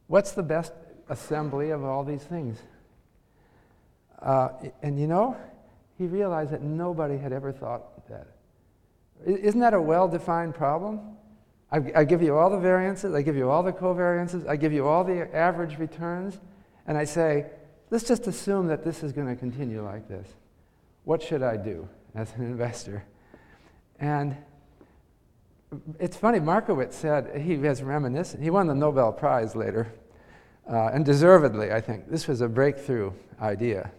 What's 0.08 0.32
the 0.32 0.42
best 0.42 0.72
assembly 1.08 1.70
of 1.70 1.84
all 1.84 2.04
these 2.04 2.22
things? 2.22 2.58
Uh, 4.20 4.48
and 4.82 4.98
you 4.98 5.06
know, 5.06 5.36
he 5.98 6.06
realized 6.06 6.50
that 6.50 6.62
nobody 6.62 7.18
had 7.18 7.32
ever 7.32 7.52
thought 7.52 8.08
that. 8.08 8.26
Isn't 9.24 9.60
that 9.60 9.74
a 9.74 9.80
well 9.80 10.08
defined 10.08 10.54
problem? 10.54 11.00
I, 11.70 11.80
I, 11.96 12.04
give 12.04 12.22
you 12.22 12.36
all 12.36 12.50
the 12.50 12.58
variances, 12.58 13.14
I 13.14 13.22
give 13.22 13.36
you 13.36 13.50
all 13.50 13.62
the 13.62 13.72
covariances, 13.72 14.46
I 14.46 14.56
give 14.56 14.72
you 14.72 14.86
all 14.86 15.02
the 15.02 15.34
average 15.34 15.78
returns, 15.78 16.38
and 16.86 16.96
I 16.96 17.04
say, 17.04 17.46
let's 17.90 18.04
just 18.04 18.26
assume 18.26 18.68
that 18.68 18.84
this 18.84 19.02
is 19.02 19.12
going 19.12 19.26
to 19.26 19.34
continue 19.34 19.82
like 19.82 20.08
this. 20.08 20.28
What 21.04 21.22
should 21.22 21.42
I 21.42 21.56
do? 21.56 21.88
As 22.14 22.32
an 22.34 22.42
investor. 22.42 23.04
And 23.98 24.36
it's 25.98 26.16
funny, 26.16 26.40
Markowitz 26.40 26.96
said, 26.96 27.40
he 27.40 27.56
has 27.62 27.82
reminiscent, 27.82 28.42
he 28.42 28.50
won 28.50 28.66
the 28.66 28.74
Nobel 28.74 29.12
Prize 29.12 29.56
later, 29.56 29.92
uh, 30.70 30.90
and 30.92 31.04
deservedly, 31.04 31.72
I 31.72 31.80
think. 31.80 32.10
This 32.10 32.28
was 32.28 32.40
a 32.40 32.48
breakthrough 32.48 33.12
idea. 33.40 33.90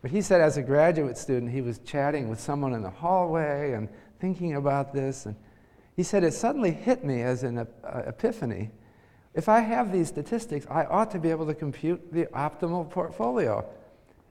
But 0.00 0.10
he 0.10 0.20
said, 0.20 0.40
as 0.40 0.56
a 0.56 0.62
graduate 0.62 1.16
student, 1.16 1.52
he 1.52 1.60
was 1.60 1.78
chatting 1.78 2.28
with 2.28 2.40
someone 2.40 2.74
in 2.74 2.82
the 2.82 2.90
hallway 2.90 3.72
and 3.72 3.88
thinking 4.18 4.56
about 4.56 4.92
this. 4.92 5.26
And 5.26 5.36
he 5.94 6.02
said, 6.02 6.24
it 6.24 6.34
suddenly 6.34 6.72
hit 6.72 7.04
me 7.04 7.22
as 7.22 7.44
an 7.44 7.58
uh, 7.58 7.66
epiphany. 8.06 8.70
If 9.34 9.48
I 9.48 9.60
have 9.60 9.92
these 9.92 10.08
statistics, 10.08 10.66
I 10.68 10.84
ought 10.84 11.10
to 11.12 11.18
be 11.18 11.30
able 11.30 11.46
to 11.46 11.54
compute 11.54 12.12
the 12.12 12.26
optimal 12.26 12.90
portfolio. 12.90 13.64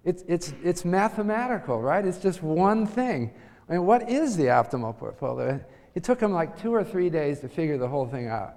It's, 0.03 0.23
it's, 0.27 0.53
it's 0.63 0.83
mathematical, 0.83 1.81
right? 1.81 2.03
It's 2.03 2.17
just 2.17 2.41
one 2.41 2.87
thing. 2.87 3.33
I 3.69 3.73
mean, 3.73 3.85
what 3.85 4.09
is 4.09 4.35
the 4.35 4.45
optimal 4.45 4.97
portfolio? 4.97 5.63
It 5.93 6.03
took 6.03 6.19
him 6.19 6.31
like 6.31 6.59
two 6.59 6.73
or 6.73 6.83
three 6.83 7.09
days 7.09 7.39
to 7.41 7.49
figure 7.49 7.77
the 7.77 7.87
whole 7.87 8.07
thing 8.07 8.27
out. 8.27 8.55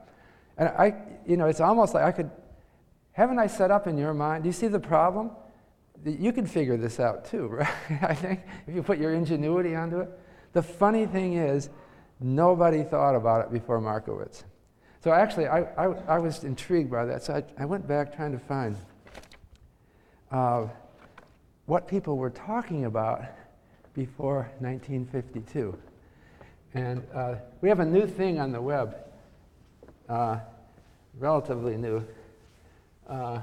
And 0.56 0.68
I, 0.68 0.94
you 1.26 1.36
know, 1.36 1.46
it's 1.46 1.60
almost 1.60 1.94
like 1.94 2.04
I 2.04 2.12
could, 2.12 2.30
haven't 3.12 3.38
I 3.38 3.46
set 3.46 3.70
up 3.70 3.86
in 3.86 3.98
your 3.98 4.14
mind? 4.14 4.44
Do 4.44 4.48
you 4.48 4.52
see 4.52 4.68
the 4.68 4.80
problem? 4.80 5.30
You 6.04 6.32
can 6.32 6.46
figure 6.46 6.76
this 6.76 6.98
out 7.00 7.24
too, 7.26 7.46
right? 7.48 7.68
I 8.02 8.14
think 8.14 8.40
if 8.66 8.74
you 8.74 8.82
put 8.82 8.98
your 8.98 9.12
ingenuity 9.12 9.74
onto 9.74 10.00
it. 10.00 10.08
The 10.52 10.62
funny 10.62 11.06
thing 11.06 11.34
is, 11.34 11.68
nobody 12.20 12.84
thought 12.84 13.14
about 13.16 13.44
it 13.44 13.52
before 13.52 13.80
Markowitz. 13.80 14.44
So 15.02 15.12
actually, 15.12 15.48
I, 15.48 15.62
I, 15.76 15.84
I 16.08 16.18
was 16.18 16.44
intrigued 16.44 16.90
by 16.90 17.04
that. 17.04 17.24
So 17.24 17.34
I, 17.34 17.62
I 17.62 17.66
went 17.66 17.86
back 17.86 18.14
trying 18.16 18.32
to 18.32 18.38
find. 18.38 18.76
Uh, 20.30 20.68
what 21.66 21.86
people 21.88 22.16
were 22.16 22.30
talking 22.30 22.84
about 22.84 23.24
before 23.94 24.50
1952. 24.58 25.76
And 26.74 27.02
uh, 27.14 27.36
we 27.60 27.68
have 27.68 27.80
a 27.80 27.84
new 27.84 28.06
thing 28.06 28.38
on 28.40 28.52
the 28.52 28.60
web, 28.60 28.96
uh, 30.08 30.38
relatively 31.18 31.76
new, 31.76 32.04
uh, 33.08 33.40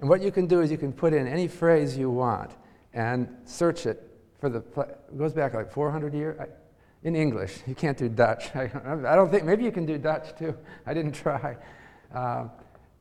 And 0.00 0.08
what 0.08 0.22
you 0.22 0.30
can 0.30 0.46
do 0.46 0.60
is 0.60 0.70
you 0.70 0.78
can 0.78 0.92
put 0.92 1.12
in 1.12 1.26
any 1.26 1.48
phrase 1.48 1.98
you 1.98 2.08
want 2.10 2.52
and 2.94 3.28
search 3.44 3.86
it 3.86 4.08
for 4.40 4.48
the, 4.48 4.58
it 4.58 5.18
goes 5.18 5.32
back 5.32 5.54
like 5.54 5.70
400 5.70 6.14
years 6.14 6.40
in 7.02 7.14
English. 7.14 7.58
You 7.66 7.74
can't 7.74 7.98
do 7.98 8.08
Dutch. 8.08 8.50
I, 8.54 8.70
I, 8.84 9.14
don't 9.14 9.30
think, 9.30 9.44
maybe 9.44 9.64
you 9.64 9.72
can 9.72 9.84
do 9.84 9.98
Dutch 9.98 10.36
too. 10.38 10.56
I 10.86 10.94
didn't 10.94 11.12
try. 11.12 11.56
Um, 12.12 12.50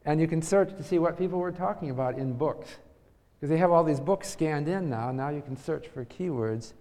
and 0.05 0.19
you 0.19 0.27
can 0.27 0.41
search 0.41 0.75
to 0.75 0.83
see 0.83 0.99
what 0.99 1.17
people 1.17 1.39
were 1.39 1.51
talking 1.51 1.89
about 1.89 2.17
in 2.17 2.33
books. 2.33 2.69
Because 3.35 3.49
they 3.49 3.57
have 3.57 3.71
all 3.71 3.83
these 3.83 3.99
books 3.99 4.29
scanned 4.29 4.67
in 4.67 4.89
now. 4.89 5.11
Now 5.11 5.29
you 5.29 5.41
can 5.41 5.55
search 5.55 5.87
for 5.87 6.05
keywords. 6.05 6.73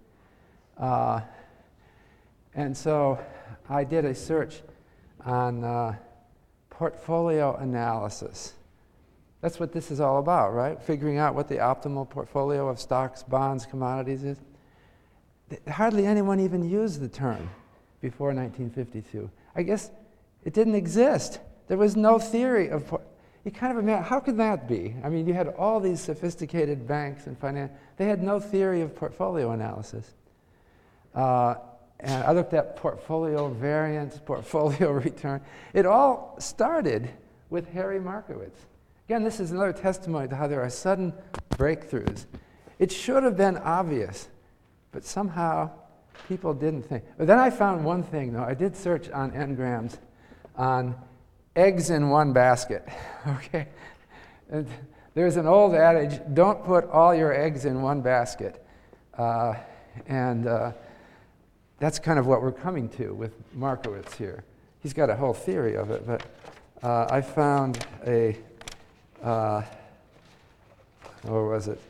Uh, 0.79 1.21
and 2.55 2.77
so 2.77 3.19
I 3.69 3.85
did 3.85 4.05
a 4.05 4.15
search 4.15 4.63
on 5.25 5.65
uh, 5.65 5.97
portfolio 6.71 7.57
analysis. 7.57 8.55
That's 9.43 9.59
what 9.59 9.73
this 9.73 9.91
is 9.91 10.01
all 10.01 10.19
about, 10.19 10.55
right? 10.55 10.81
Figuring 10.81 11.19
out 11.19 11.35
what 11.35 11.49
the 11.49 11.57
optimal 11.57 12.09
portfolio 12.09 12.69
of 12.69 12.81
stocks, 12.81 13.25
bonds, 13.25 13.67
commodities 13.67 14.23
is. 14.23 14.39
Hardly 15.69 16.07
anyone 16.07 16.41
even 16.41 16.67
used 16.69 17.01
the 17.01 17.09
term 17.09 17.51
before 18.01 18.29
1952. 18.29 19.29
I 19.55 19.63
guess 19.65 19.91
it 20.45 20.55
didn't 20.55 20.77
exist. 20.77 21.41
There 21.67 21.77
was 21.77 21.97
no 21.97 22.19
theory 22.19 22.69
of. 22.69 22.87
Por- 22.87 23.03
you 23.45 23.51
kind 23.51 23.77
of 23.77 23.83
imagine 23.83 24.05
how 24.05 24.21
could 24.21 24.37
that 24.37 24.69
be? 24.69 24.95
I 25.03 25.09
mean, 25.09 25.27
you 25.27 25.35
had 25.35 25.49
all 25.49 25.81
these 25.81 26.01
sophisticated 26.01 26.87
banks 26.87 27.27
and 27.27 27.37
finance. 27.37 27.73
They 27.97 28.05
had 28.05 28.23
no 28.23 28.39
theory 28.39 28.83
of 28.83 28.95
portfolio 28.95 29.51
analysis. 29.51 30.15
Uh, 31.13 31.57
and 31.99 32.23
I 32.23 32.31
looked 32.31 32.55
at 32.55 32.77
portfolio 32.77 33.49
variance, 33.49 34.19
portfolio 34.25 34.93
return. 34.93 35.41
It 35.75 35.87
all 35.87 36.37
started 36.39 37.11
with 37.51 37.69
Harry 37.73 37.99
Markowitz. 37.99 38.67
Again, 39.09 39.25
this 39.25 39.41
is 39.41 39.51
another 39.51 39.73
testimony 39.73 40.29
to 40.29 40.37
how 40.37 40.47
there 40.47 40.63
are 40.63 40.71
sudden 40.71 41.13
breakthroughs. 41.51 42.27
It 42.79 42.93
should 42.93 43.23
have 43.25 43.37
been 43.37 43.57
obvious, 43.59 44.29
but 44.93 45.05
somehow 45.05 45.71
people 46.29 46.55
didn't 46.55 46.83
think. 46.83 47.05
But 47.19 47.27
then 47.27 47.39
I 47.39 47.51
found 47.51 47.85
one 47.85 48.03
thing, 48.03 48.33
though. 48.33 48.45
I 48.45 48.55
did 48.55 48.77
search 48.77 49.11
on 49.11 49.33
Ngrams 49.33 49.99
on 50.57 50.95
eggs 51.57 51.91
in 51.91 52.11
one 52.11 52.33
basket. 52.33 52.89
okay? 53.27 53.69
And 54.51 54.69
there's 55.15 55.37
an 55.37 55.47
old 55.47 55.75
adage 55.75 56.21
don't 56.33 56.65
put 56.65 56.89
all 56.89 57.15
your 57.15 57.33
eggs 57.33 57.65
in 57.65 57.83
one 57.83 58.03
basket. 58.03 58.65
Uh, 59.19 59.55
and 60.07 60.47
uh, 60.47 60.73
that's 61.79 61.99
kind 61.99 62.19
of 62.19 62.27
what 62.27 62.41
we're 62.41 62.53
coming 62.53 62.89
to 62.91 63.13
with 63.15 63.35
Markowitz 63.53 64.15
here. 64.15 64.45
He's 64.81 64.93
got 64.93 65.11
a 65.11 65.17
whole 65.17 65.35
theory 65.35 65.77
of 65.77 65.91
it, 65.91 66.07
but 66.07 66.23
uh, 66.83 67.07
I 67.11 67.21
found 67.21 67.85
a 68.07 68.37
uh, 69.23 69.63
or 71.29 71.49
was 71.49 71.69
it? 71.69 71.81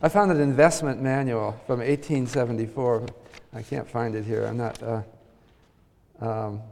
I 0.00 0.08
found 0.08 0.30
an 0.30 0.40
investment 0.40 1.00
manual 1.00 1.52
from 1.66 1.80
1874. 1.80 3.06
I 3.52 3.62
can't 3.62 3.88
find 3.88 4.14
it 4.14 4.24
here. 4.24 4.44
I'm 4.44 4.56
not. 4.56 4.82
Uh, 4.82 5.02
um, 6.20 6.62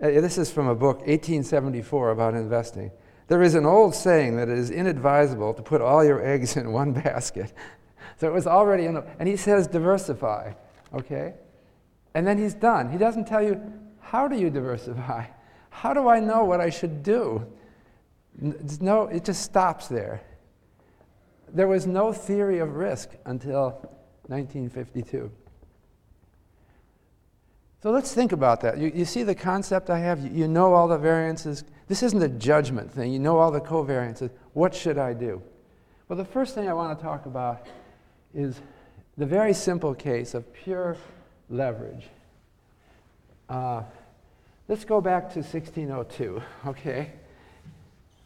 eh, 0.00 0.20
this 0.20 0.38
is 0.38 0.50
from 0.50 0.68
a 0.68 0.74
book, 0.74 0.98
1874, 0.98 2.10
about 2.10 2.34
investing. 2.34 2.90
There 3.28 3.42
is 3.42 3.54
an 3.54 3.64
old 3.64 3.94
saying 3.94 4.36
that 4.36 4.48
it 4.48 4.58
is 4.58 4.70
inadvisable 4.70 5.54
to 5.54 5.62
put 5.62 5.80
all 5.80 6.04
your 6.04 6.24
eggs 6.24 6.56
in 6.56 6.72
one 6.72 6.92
basket. 7.04 7.52
so 8.18 8.26
it 8.26 8.32
was 8.32 8.46
already 8.46 8.86
in, 8.86 8.96
a, 8.96 9.04
and 9.18 9.28
he 9.28 9.36
says 9.36 9.66
diversify, 9.66 10.52
okay? 10.92 11.34
And 12.14 12.26
then 12.26 12.38
he's 12.38 12.54
done. 12.54 12.90
He 12.90 12.98
doesn't 12.98 13.26
tell 13.26 13.42
you 13.42 13.60
how 14.00 14.28
do 14.28 14.36
you 14.36 14.50
diversify? 14.50 15.26
How 15.70 15.94
do 15.94 16.08
I 16.08 16.20
know 16.20 16.44
what 16.44 16.60
I 16.60 16.70
should 16.70 17.02
do? 17.02 17.46
No, 18.40 19.08
it 19.08 19.24
just 19.24 19.42
stops 19.42 19.88
there. 19.88 20.22
There 21.52 21.68
was 21.68 21.86
no 21.86 22.12
theory 22.12 22.58
of 22.58 22.76
risk 22.76 23.10
until 23.26 23.70
1952. 24.26 25.30
So 27.82 27.90
let's 27.90 28.14
think 28.14 28.32
about 28.32 28.60
that. 28.60 28.78
You, 28.78 28.92
you 28.94 29.04
see 29.04 29.24
the 29.24 29.34
concept 29.34 29.90
I 29.90 29.98
have? 29.98 30.20
You, 30.20 30.30
you 30.30 30.48
know 30.48 30.72
all 30.72 30.86
the 30.86 30.98
variances. 30.98 31.64
This 31.88 32.02
isn't 32.02 32.22
a 32.22 32.28
judgment 32.28 32.92
thing. 32.92 33.12
You 33.12 33.18
know 33.18 33.38
all 33.38 33.50
the 33.50 33.60
covariances. 33.60 34.30
What 34.52 34.74
should 34.74 34.98
I 34.98 35.14
do? 35.14 35.42
Well, 36.08 36.16
the 36.16 36.24
first 36.24 36.54
thing 36.54 36.68
I 36.68 36.72
want 36.74 36.96
to 36.96 37.04
talk 37.04 37.26
about 37.26 37.66
is 38.34 38.60
the 39.18 39.26
very 39.26 39.52
simple 39.52 39.94
case 39.94 40.34
of 40.34 40.50
pure 40.52 40.96
leverage. 41.50 42.06
Uh, 43.48 43.82
let's 44.68 44.84
go 44.84 45.00
back 45.00 45.24
to 45.32 45.40
1602, 45.40 46.40
okay? 46.66 47.12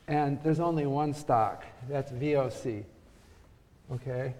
And 0.09 0.43
there's 0.43 0.61
only 0.61 0.87
one 0.87 1.13
stock. 1.15 1.65
That's 1.89 2.13
VOC, 2.13 2.85
okay? 3.93 4.35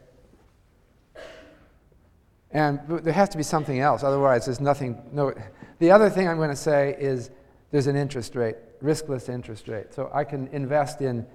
And 2.53 2.81
there 2.89 3.13
has 3.13 3.29
to 3.31 3.37
be 3.37 3.43
something 3.43 3.81
else, 3.81 4.03
otherwise, 4.03 4.47
there's 4.47 4.61
nothing. 4.61 5.03
No, 5.13 5.35
the 5.79 5.91
other 5.91 6.09
thing 6.09 6.29
I'm 6.29 6.37
going 6.37 6.51
to 6.51 6.57
say 6.57 6.97
is 6.99 7.31
there's 7.71 7.89
an 7.89 7.97
interest 7.97 8.37
rate, 8.37 8.57
riskless 8.83 9.29
interest 9.29 9.69
rate. 9.69 9.93
So 9.93 10.11
I 10.15 10.25
can 10.25 10.47
invest 10.49 11.01
in, 11.03 11.27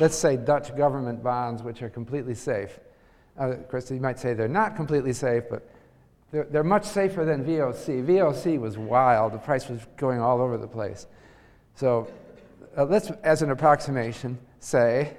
let's 0.00 0.16
say, 0.16 0.36
Dutch 0.36 0.76
government 0.76 1.22
bonds, 1.22 1.62
which 1.62 1.82
are 1.82 1.88
completely 1.88 2.34
safe. 2.34 2.80
Uh, 3.40 3.52
of 3.52 3.68
course, 3.68 3.90
you 3.90 4.00
might 4.00 4.18
say 4.18 4.34
they're 4.34 4.48
not 4.48 4.76
completely 4.76 5.12
safe, 5.12 5.44
but 5.48 5.66
they're, 6.32 6.44
they're 6.44 6.64
much 6.64 6.84
safer 6.84 7.24
than 7.24 7.44
VOC. 7.44 8.04
VOC 8.04 8.58
was 8.58 8.76
wild, 8.76 9.32
the 9.32 9.38
price 9.38 9.68
was 9.68 9.80
going 9.96 10.20
all 10.20 10.40
over 10.40 10.58
the 10.58 10.66
place. 10.66 11.06
So 11.76 12.12
uh, 12.76 12.84
let's, 12.84 13.10
as 13.22 13.42
an 13.42 13.50
approximation, 13.50 14.38
say 14.60 15.16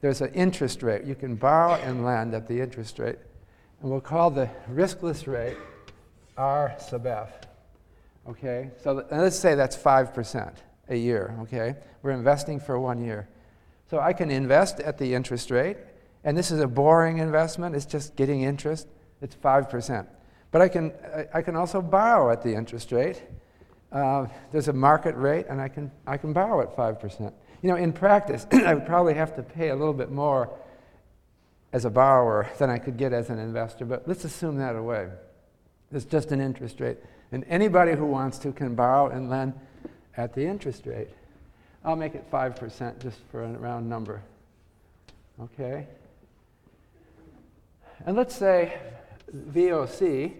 there's 0.00 0.20
an 0.20 0.32
interest 0.34 0.82
rate. 0.82 1.04
You 1.04 1.14
can 1.14 1.34
borrow 1.34 1.74
and 1.74 2.04
lend 2.04 2.34
at 2.34 2.46
the 2.46 2.60
interest 2.60 2.98
rate 2.98 3.18
and 3.80 3.90
we'll 3.90 4.00
call 4.00 4.30
the 4.30 4.48
riskless 4.70 5.26
rate 5.26 5.56
R 6.36 6.74
sub 6.78 7.06
f. 7.06 7.30
Okay, 8.28 8.70
so 8.82 9.06
let's 9.10 9.38
say 9.38 9.54
that's 9.54 9.76
5% 9.76 10.54
a 10.90 10.96
year, 10.96 11.34
okay? 11.42 11.76
We're 12.02 12.10
investing 12.10 12.60
for 12.60 12.78
one 12.78 13.02
year. 13.02 13.26
So 13.90 14.00
I 14.00 14.12
can 14.12 14.30
invest 14.30 14.80
at 14.80 14.98
the 14.98 15.14
interest 15.14 15.50
rate, 15.50 15.78
and 16.24 16.36
this 16.36 16.50
is 16.50 16.60
a 16.60 16.66
boring 16.66 17.18
investment, 17.18 17.74
it's 17.74 17.86
just 17.86 18.16
getting 18.16 18.42
interest, 18.42 18.86
it's 19.22 19.34
5%. 19.34 20.06
But 20.50 20.60
I 20.60 20.68
can, 20.68 20.92
I 21.32 21.40
can 21.40 21.56
also 21.56 21.80
borrow 21.80 22.30
at 22.30 22.42
the 22.42 22.54
interest 22.54 22.92
rate. 22.92 23.22
Uh, 23.90 24.26
there's 24.52 24.68
a 24.68 24.72
market 24.72 25.14
rate, 25.16 25.46
and 25.48 25.60
I 25.60 25.68
can, 25.68 25.90
I 26.06 26.16
can 26.16 26.32
borrow 26.32 26.60
at 26.60 26.76
5%. 26.76 27.32
You 27.62 27.70
know, 27.70 27.76
in 27.76 27.92
practice, 27.92 28.46
I 28.52 28.74
would 28.74 28.86
probably 28.86 29.14
have 29.14 29.34
to 29.36 29.42
pay 29.42 29.70
a 29.70 29.76
little 29.76 29.94
bit 29.94 30.10
more 30.10 30.50
as 31.72 31.84
a 31.84 31.90
borrower 31.90 32.48
than 32.58 32.70
I 32.70 32.78
could 32.78 32.96
get 32.96 33.12
as 33.12 33.30
an 33.30 33.38
investor, 33.38 33.84
but 33.84 34.06
let's 34.06 34.24
assume 34.24 34.56
that 34.58 34.76
away. 34.76 35.08
It's 35.92 36.04
just 36.04 36.32
an 36.32 36.40
interest 36.40 36.80
rate. 36.80 36.98
And 37.32 37.44
anybody 37.48 37.94
who 37.94 38.06
wants 38.06 38.38
to 38.38 38.52
can 38.52 38.74
borrow 38.74 39.08
and 39.08 39.28
lend 39.28 39.54
at 40.16 40.34
the 40.34 40.44
interest 40.44 40.86
rate. 40.86 41.08
I'll 41.84 41.96
make 41.96 42.14
it 42.14 42.30
5% 42.30 42.98
just 42.98 43.18
for 43.30 43.44
a 43.44 43.48
round 43.48 43.88
number. 43.88 44.22
Okay? 45.40 45.86
And 48.06 48.16
let's 48.16 48.34
say 48.34 48.78
VOC, 49.34 50.34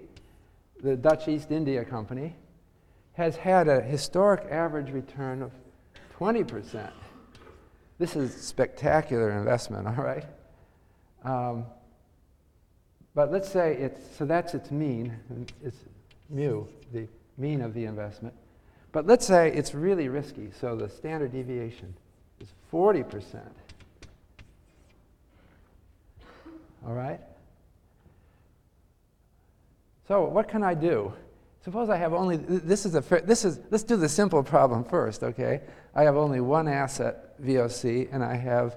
the 0.82 0.96
Dutch 0.96 1.28
East 1.28 1.50
India 1.50 1.84
Company, 1.84 2.34
has 3.18 3.34
had 3.34 3.66
a 3.66 3.80
historic 3.80 4.46
average 4.48 4.92
return 4.92 5.42
of 5.42 5.50
20%. 6.20 6.88
This 7.98 8.14
is 8.14 8.32
spectacular 8.32 9.32
investment, 9.32 9.88
all 9.98 10.04
right? 10.04 10.24
Um, 11.24 11.66
but 13.16 13.32
let's 13.32 13.50
say 13.50 13.74
it's, 13.74 14.16
so 14.16 14.24
that's 14.24 14.54
its 14.54 14.70
mean, 14.70 15.18
it's 15.64 15.78
mu, 16.30 16.64
the 16.92 17.08
mean 17.36 17.60
of 17.60 17.74
the 17.74 17.86
investment. 17.86 18.36
But 18.92 19.08
let's 19.08 19.26
say 19.26 19.52
it's 19.52 19.74
really 19.74 20.08
risky, 20.08 20.52
so 20.52 20.76
the 20.76 20.88
standard 20.88 21.32
deviation 21.32 21.92
is 22.40 22.46
40%. 22.72 23.40
All 26.86 26.94
right? 26.94 27.20
So 30.06 30.22
what 30.26 30.48
can 30.48 30.62
I 30.62 30.74
do? 30.74 31.12
Suppose 31.64 31.90
I 31.90 31.96
have 31.96 32.12
only, 32.12 32.36
this 32.36 32.86
is 32.86 32.94
a, 32.94 33.00
this 33.24 33.44
is, 33.44 33.60
let's 33.70 33.82
do 33.82 33.96
the 33.96 34.08
simple 34.08 34.42
problem 34.42 34.84
first, 34.84 35.22
okay? 35.22 35.60
I 35.94 36.04
have 36.04 36.16
only 36.16 36.40
one 36.40 36.68
asset, 36.68 37.40
VOC, 37.42 38.08
and 38.12 38.22
I 38.22 38.36
have 38.36 38.76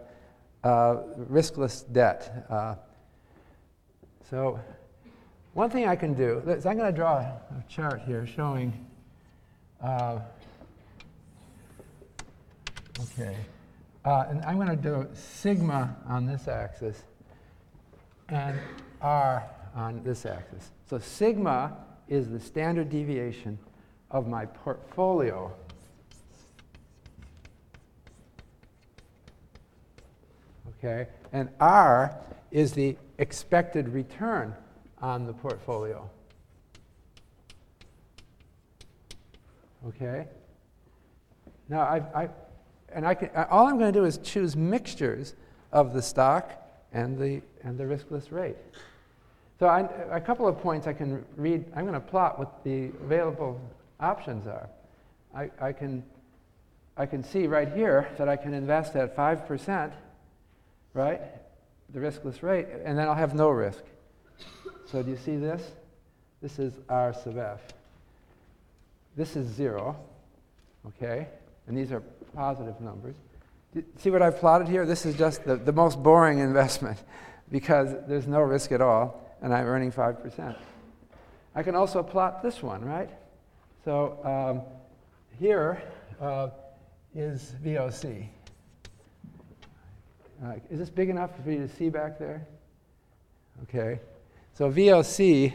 uh, 0.63 0.97
riskless 1.29 1.91
debt. 1.91 2.45
Uh, 2.49 2.75
so 4.29 4.59
one 5.53 5.69
thing 5.69 5.87
I 5.87 5.95
can 5.95 6.13
do 6.13 6.41
is 6.47 6.65
I'm 6.65 6.77
going 6.77 6.91
to 6.91 6.95
draw 6.95 7.17
a 7.17 7.63
chart 7.69 8.01
here 8.05 8.25
showing, 8.25 8.85
uh, 9.83 10.19
okay, 12.99 13.35
uh, 14.05 14.25
and 14.29 14.43
I'm 14.43 14.55
going 14.55 14.69
to 14.69 14.75
do 14.75 15.07
sigma 15.13 15.95
on 16.07 16.25
this 16.25 16.47
axis 16.47 17.03
and 18.29 18.57
r 19.01 19.43
on 19.75 20.03
this 20.03 20.25
axis. 20.25 20.71
So 20.89 20.97
sigma 20.99 21.77
is 22.11 22.29
the 22.29 22.39
standard 22.39 22.89
deviation 22.89 23.57
of 24.11 24.27
my 24.27 24.45
portfolio 24.45 25.51
okay? 30.83 31.07
And 31.31 31.49
R 31.59 32.17
is 32.51 32.73
the 32.73 32.97
expected 33.17 33.89
return 33.89 34.55
on 35.01 35.25
the 35.25 35.33
portfolio. 35.33 36.09
Okay? 39.87 40.27
Now, 41.69 41.81
I, 41.81 42.23
I 42.23 42.29
and 42.93 43.07
I 43.07 43.15
can, 43.15 43.29
all 43.49 43.67
I'm 43.67 43.79
going 43.79 43.91
to 43.93 43.99
do 43.99 44.05
is 44.05 44.17
choose 44.17 44.55
mixtures 44.55 45.35
of 45.71 45.93
the 45.93 46.01
stock 46.01 46.51
and 46.91 47.17
the, 47.17 47.41
and 47.63 47.77
the 47.77 47.85
riskless 47.85 48.31
rate. 48.31 48.57
So 49.61 49.67
I, 49.67 49.81
a 50.09 50.19
couple 50.19 50.47
of 50.47 50.59
points 50.59 50.87
I 50.87 50.93
can 50.93 51.23
read, 51.37 51.63
I'm 51.75 51.85
going 51.85 51.93
to 51.93 51.99
plot 51.99 52.39
what 52.39 52.63
the 52.63 52.85
available 53.03 53.61
options 53.99 54.47
are. 54.47 54.67
I, 55.35 55.51
I, 55.61 55.71
can, 55.71 56.03
I 56.97 57.05
can 57.05 57.23
see 57.23 57.45
right 57.45 57.71
here 57.71 58.09
that 58.17 58.27
I 58.27 58.37
can 58.37 58.55
invest 58.55 58.95
at 58.95 59.15
5% 59.15 59.91
right? 60.95 61.21
The 61.93 61.99
riskless 61.99 62.41
rate, 62.41 62.65
and 62.83 62.97
then 62.97 63.07
I'll 63.07 63.13
have 63.13 63.35
no 63.35 63.49
risk. 63.49 63.83
So 64.87 65.03
do 65.03 65.11
you 65.11 65.17
see 65.17 65.37
this? 65.37 65.61
This 66.41 66.57
is 66.57 66.73
R 66.89 67.13
sub 67.13 67.37
f. 67.37 67.59
This 69.15 69.35
is 69.35 69.47
zero, 69.47 69.95
okay? 70.87 71.27
And 71.67 71.77
these 71.77 71.91
are 71.91 72.01
positive 72.33 72.81
numbers. 72.81 73.13
See 73.99 74.09
what 74.09 74.23
I've 74.23 74.39
plotted 74.39 74.67
here? 74.67 74.87
This 74.87 75.05
is 75.05 75.15
just 75.15 75.45
the, 75.45 75.55
the 75.55 75.71
most 75.71 76.01
boring 76.01 76.39
investment 76.49 76.97
because 77.51 77.93
there's 78.07 78.25
no 78.25 78.41
risk 78.41 78.71
at 78.71 78.81
all, 78.81 79.20
and 79.41 79.53
I'm 79.53 79.65
earning 79.65 79.91
5%. 79.91 80.55
I 81.53 81.63
can 81.63 81.75
also 81.75 82.03
plot 82.03 82.41
this 82.41 82.63
one, 82.63 82.83
right? 82.85 83.09
So 83.83 84.19
um, 84.23 84.61
here 85.39 85.81
uh, 86.19 86.49
is 87.15 87.55
VOC. 87.63 88.27
Uh, 90.43 90.53
is 90.69 90.79
this 90.79 90.89
big 90.89 91.09
enough 91.09 91.31
for 91.43 91.51
you 91.51 91.59
to 91.59 91.67
see 91.67 91.89
back 91.89 92.17
there? 92.17 92.47
Okay. 93.63 93.99
So 94.53 94.71
VOC 94.71 95.53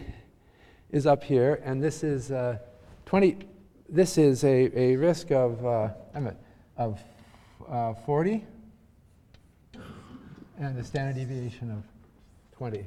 is 0.90 1.07
up 1.07 1.25
here, 1.25 1.61
and 1.64 1.83
this 1.83 2.03
is 2.05 2.31
uh, 2.31 2.59
20. 3.07 3.38
This 3.88 4.18
is 4.18 4.44
a, 4.44 4.79
a 4.79 4.96
risk 4.96 5.31
of 5.31 5.64
uh, 5.64 5.88
of 6.77 7.01
uh, 7.68 7.94
40, 7.94 8.44
and 10.59 10.77
the 10.77 10.85
standard 10.85 11.16
deviation 11.16 11.70
of 11.70 11.83
20. 12.57 12.87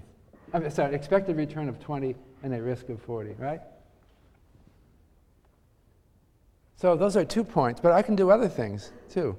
I'm 0.53 0.69
sorry, 0.69 0.95
expected 0.95 1.37
return 1.37 1.69
of 1.69 1.79
20 1.79 2.15
and 2.43 2.53
a 2.53 2.61
risk 2.61 2.89
of 2.89 3.01
40, 3.01 3.35
right? 3.37 3.61
So 6.75 6.95
those 6.95 7.17
are 7.17 7.25
two 7.25 7.43
points, 7.43 7.81
but 7.81 7.91
I 7.91 8.01
can 8.01 8.15
do 8.15 8.31
other 8.31 8.47
things 8.47 8.91
too. 9.09 9.37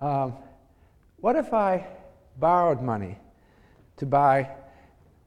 Um, 0.00 0.34
what 1.20 1.36
if 1.36 1.52
I 1.52 1.86
borrowed 2.38 2.80
money 2.80 3.18
to 3.98 4.06
buy, 4.06 4.48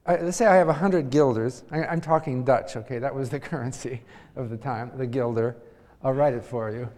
uh, 0.06 0.16
let's 0.20 0.36
say 0.36 0.46
I 0.46 0.56
have 0.56 0.66
100 0.66 1.10
guilders. 1.10 1.62
I, 1.70 1.84
I'm 1.84 2.00
talking 2.00 2.44
Dutch, 2.44 2.76
okay? 2.76 2.98
That 2.98 3.14
was 3.14 3.30
the 3.30 3.40
currency 3.50 4.02
of 4.34 4.50
the 4.50 4.56
time, 4.56 4.90
the 4.96 5.06
guilder. 5.06 5.56
I'll 6.02 6.14
write 6.14 6.34
it 6.34 6.44
for 6.44 6.70
you. 6.70 6.88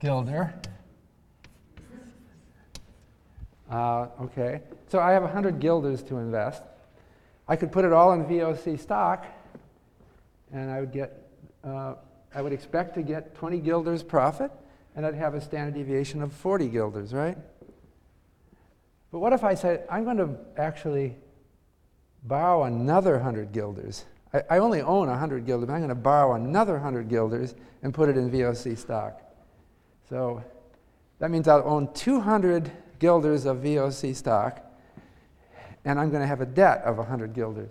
Guilder. 0.00 0.54
Uh, 3.70 4.08
okay, 4.20 4.60
so 4.88 5.00
I 5.00 5.12
have 5.12 5.22
100 5.22 5.58
guilders 5.58 6.02
to 6.04 6.18
invest. 6.18 6.62
I 7.48 7.56
could 7.56 7.72
put 7.72 7.84
it 7.84 7.92
all 7.92 8.12
in 8.12 8.24
VOC 8.24 8.78
stock, 8.78 9.26
and 10.52 10.70
I 10.70 10.80
would 10.80 10.92
get, 10.92 11.28
uh, 11.64 11.94
I 12.34 12.42
would 12.42 12.52
expect 12.52 12.94
to 12.94 13.02
get 13.02 13.34
20 13.34 13.58
guilders 13.58 14.02
profit, 14.02 14.50
and 14.94 15.04
I'd 15.04 15.14
have 15.14 15.34
a 15.34 15.40
standard 15.40 15.74
deviation 15.74 16.22
of 16.22 16.32
40 16.32 16.68
guilders, 16.68 17.12
right? 17.12 17.36
But 19.10 19.18
what 19.18 19.32
if 19.32 19.42
I 19.42 19.54
said, 19.54 19.84
I'm 19.90 20.04
going 20.04 20.18
to 20.18 20.36
actually 20.56 21.16
borrow 22.22 22.64
another 22.64 23.14
100 23.14 23.52
guilders, 23.52 24.04
I, 24.32 24.56
I 24.56 24.58
only 24.58 24.80
own 24.80 25.08
100 25.08 25.46
guilders, 25.46 25.66
but 25.66 25.72
I'm 25.72 25.80
going 25.80 25.88
to 25.88 25.94
borrow 25.94 26.34
another 26.34 26.74
100 26.74 27.08
guilders 27.08 27.54
and 27.82 27.92
put 27.94 28.08
it 28.08 28.16
in 28.16 28.30
VOC 28.30 28.76
stock. 28.76 29.22
So 30.08 30.42
that 31.18 31.30
means 31.30 31.48
I'll 31.48 31.66
own 31.66 31.92
200 31.94 32.70
guilders 32.98 33.44
of 33.44 33.58
VOC 33.58 34.14
stock, 34.14 34.64
and 35.84 36.00
I'm 36.00 36.10
going 36.10 36.22
to 36.22 36.26
have 36.26 36.40
a 36.40 36.46
debt 36.46 36.82
of 36.84 36.98
100 36.98 37.32
guilders. 37.32 37.70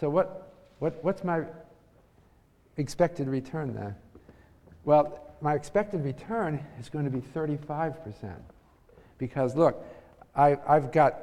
So 0.00 0.08
what, 0.08 0.52
what, 0.78 1.02
what's 1.04 1.24
my 1.24 1.42
expected 2.76 3.28
return 3.28 3.74
then? 3.74 3.94
Well, 4.84 5.18
my 5.40 5.54
expected 5.54 6.04
return 6.04 6.64
is 6.80 6.88
going 6.88 7.04
to 7.04 7.10
be 7.10 7.20
35%. 7.20 8.34
Because 9.18 9.56
look, 9.56 9.84
I, 10.34 10.56
have 10.66 10.92
got, 10.92 11.20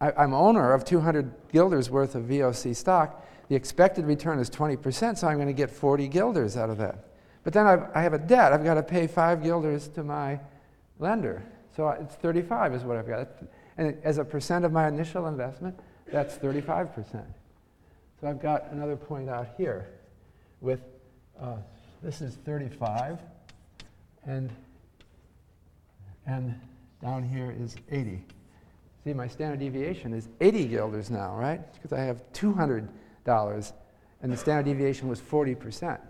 I, 0.00 0.12
I'm 0.12 0.34
owner 0.34 0.72
of 0.72 0.84
200 0.84 1.30
guilders 1.52 1.90
worth 1.90 2.14
of 2.14 2.24
VOC 2.24 2.74
stock. 2.74 3.26
The 3.48 3.54
expected 3.54 4.06
return 4.06 4.38
is 4.38 4.48
20%, 4.50 5.18
so 5.18 5.28
I'm 5.28 5.36
going 5.36 5.46
to 5.46 5.52
get 5.52 5.70
40 5.70 6.08
guilders 6.08 6.56
out 6.56 6.70
of 6.70 6.78
that. 6.78 6.98
But 7.44 7.52
then 7.52 7.66
I've, 7.66 7.84
I 7.94 8.02
have 8.02 8.14
a 8.14 8.18
debt. 8.18 8.52
I've 8.52 8.64
got 8.64 8.74
to 8.74 8.82
pay 8.82 9.06
five 9.06 9.42
guilders 9.42 9.88
to 9.88 10.02
my 10.02 10.40
lender. 10.98 11.44
So 11.74 11.88
it's 11.88 12.14
35 12.16 12.74
is 12.74 12.84
what 12.84 12.96
I've 12.96 13.08
got. 13.08 13.28
And 13.76 13.96
as 14.04 14.18
a 14.18 14.24
percent 14.24 14.64
of 14.64 14.72
my 14.72 14.86
initial 14.86 15.26
investment, 15.26 15.78
that's 16.10 16.36
35%. 16.36 17.24
So 18.20 18.28
I've 18.28 18.40
got 18.40 18.70
another 18.70 18.96
point 18.96 19.28
out 19.28 19.48
here 19.56 19.88
with 20.60 20.80
uh, 21.40 21.56
this 22.02 22.20
is 22.20 22.36
35 22.44 23.18
and 24.26 24.50
and 26.26 26.58
down 27.02 27.22
here 27.22 27.54
is 27.58 27.76
80. 27.90 28.24
See, 29.02 29.12
my 29.12 29.28
standard 29.28 29.60
deviation 29.60 30.14
is 30.14 30.28
80 30.40 30.66
guilders 30.66 31.10
now, 31.10 31.36
right? 31.36 31.60
Because 31.74 31.92
I 31.92 32.00
have 32.00 32.22
$200 32.32 32.88
and 34.22 34.32
the 34.32 34.36
standard 34.36 34.64
deviation 34.64 35.08
was 35.08 35.20
40%. 35.20 36.00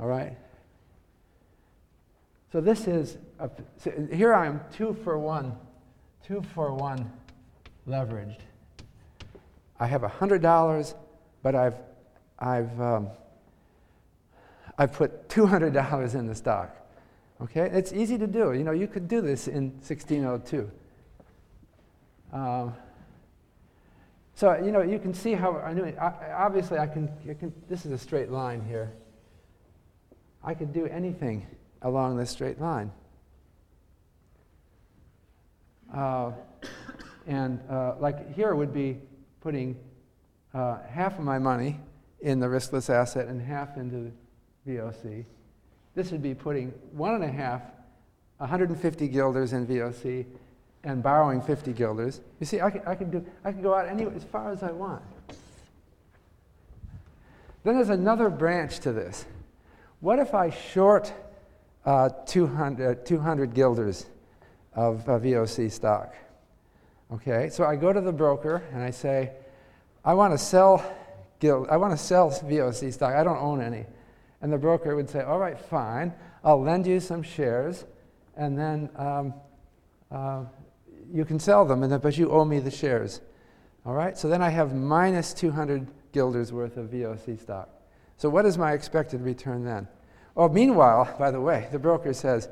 All 0.00 0.06
right? 0.08 0.36
So 2.50 2.60
this 2.62 2.86
is, 2.88 3.18
a, 3.38 3.50
so 3.76 3.92
here 4.10 4.32
I 4.32 4.46
am 4.46 4.60
two 4.72 4.96
for 5.04 5.18
one, 5.18 5.54
two 6.26 6.42
for 6.54 6.72
one 6.72 7.10
leveraged. 7.86 8.40
I 9.78 9.86
have 9.86 10.00
$100, 10.00 10.94
but 11.42 11.54
I've, 11.54 11.76
I've, 12.38 12.80
um, 12.80 13.08
I've 14.78 14.92
put 14.92 15.28
$200 15.28 16.14
in 16.14 16.26
the 16.26 16.34
stock. 16.34 16.74
Okay? 17.42 17.68
It's 17.72 17.92
easy 17.92 18.16
to 18.16 18.26
do. 18.26 18.54
You 18.54 18.64
know, 18.64 18.72
you 18.72 18.88
could 18.88 19.08
do 19.08 19.20
this 19.20 19.46
in 19.46 19.70
1602. 19.82 20.70
Um, 22.32 22.74
so, 24.34 24.54
you 24.56 24.72
know, 24.72 24.82
you 24.82 24.98
can 24.98 25.12
see 25.12 25.34
how 25.34 25.58
I 25.58 25.74
knew. 25.74 25.84
I, 25.84 26.32
obviously, 26.32 26.78
I 26.78 26.86
can, 26.86 27.10
I 27.28 27.34
can, 27.34 27.52
this 27.68 27.84
is 27.84 27.92
a 27.92 27.98
straight 27.98 28.30
line 28.30 28.64
here. 28.66 28.92
I 30.42 30.54
could 30.54 30.72
do 30.72 30.86
anything 30.86 31.46
along 31.82 32.16
this 32.16 32.30
straight 32.30 32.60
line. 32.60 32.90
Uh, 35.94 36.32
and 37.26 37.60
uh, 37.70 37.94
like 37.98 38.34
here 38.34 38.54
would 38.54 38.72
be 38.72 38.98
putting 39.40 39.76
uh, 40.54 40.78
half 40.88 41.18
of 41.18 41.24
my 41.24 41.38
money 41.38 41.78
in 42.20 42.40
the 42.40 42.46
riskless 42.46 42.90
asset 42.90 43.28
and 43.28 43.40
half 43.40 43.76
into 43.76 44.10
VOC. 44.66 45.24
This 45.94 46.10
would 46.10 46.22
be 46.22 46.34
putting 46.34 46.68
one 46.92 47.14
and 47.14 47.24
a 47.24 47.28
half, 47.28 47.62
150 48.38 49.08
guilders 49.08 49.52
in 49.52 49.66
VOC 49.66 50.26
and 50.84 51.02
borrowing 51.02 51.40
50 51.40 51.72
guilders. 51.72 52.20
You 52.40 52.46
see, 52.46 52.60
I 52.60 52.70
can, 52.70 52.82
I 52.86 52.94
can, 52.94 53.10
do, 53.10 53.26
I 53.44 53.52
can 53.52 53.62
go 53.62 53.74
out 53.74 53.88
any, 53.88 54.04
as 54.04 54.24
far 54.24 54.50
as 54.52 54.62
I 54.62 54.70
want. 54.70 55.02
Then 57.64 57.74
there's 57.74 57.88
another 57.88 58.30
branch 58.30 58.78
to 58.80 58.92
this. 58.92 59.26
What 60.00 60.18
if 60.18 60.34
I 60.34 60.50
short 60.50 61.12
uh, 61.88 62.10
200, 62.26 63.06
200 63.06 63.54
guilders 63.54 64.04
of 64.74 65.08
uh, 65.08 65.18
VOC 65.18 65.72
stock? 65.72 66.14
Okay, 67.10 67.48
so 67.48 67.64
I 67.64 67.76
go 67.76 67.94
to 67.94 68.00
the 68.02 68.12
broker 68.12 68.62
and 68.74 68.82
I 68.82 68.90
say, 68.90 69.32
I 70.04 70.12
want 70.12 70.34
to 70.34 70.38
sell 70.38 70.84
guild, 71.40 71.66
I 71.70 71.78
want 71.78 71.92
to 71.92 71.96
sell 71.96 72.30
VOC 72.30 72.92
stock. 72.92 73.14
I 73.14 73.24
don't 73.24 73.38
own 73.38 73.62
any. 73.62 73.86
And 74.42 74.52
the 74.52 74.58
broker 74.58 74.96
would 74.96 75.08
say, 75.08 75.22
all 75.22 75.38
right, 75.38 75.58
fine. 75.58 76.12
I'll 76.44 76.60
lend 76.60 76.86
you 76.86 77.00
some 77.00 77.22
shares, 77.22 77.86
and 78.36 78.58
then 78.58 78.90
um, 78.96 79.32
uh, 80.10 80.44
you 81.10 81.24
can 81.24 81.40
sell 81.40 81.64
them, 81.64 81.82
and 81.82 81.90
then, 81.90 82.00
but 82.00 82.18
you 82.18 82.30
owe 82.30 82.44
me 82.44 82.60
the 82.60 82.70
shares. 82.70 83.22
All 83.86 83.94
right? 83.94 84.16
So 84.16 84.28
then 84.28 84.42
I 84.42 84.50
have 84.50 84.74
minus 84.74 85.32
200 85.32 85.88
guilders 86.12 86.52
worth 86.52 86.76
of 86.76 86.90
VOC 86.90 87.40
stock. 87.40 87.70
So 88.18 88.28
what 88.28 88.44
is 88.44 88.58
my 88.58 88.72
expected 88.72 89.22
return 89.22 89.64
then? 89.64 89.88
Oh, 90.38 90.48
meanwhile, 90.48 91.16
by 91.18 91.32
the 91.32 91.40
way, 91.40 91.66
the 91.72 91.80
broker 91.80 92.12
says, 92.12 92.48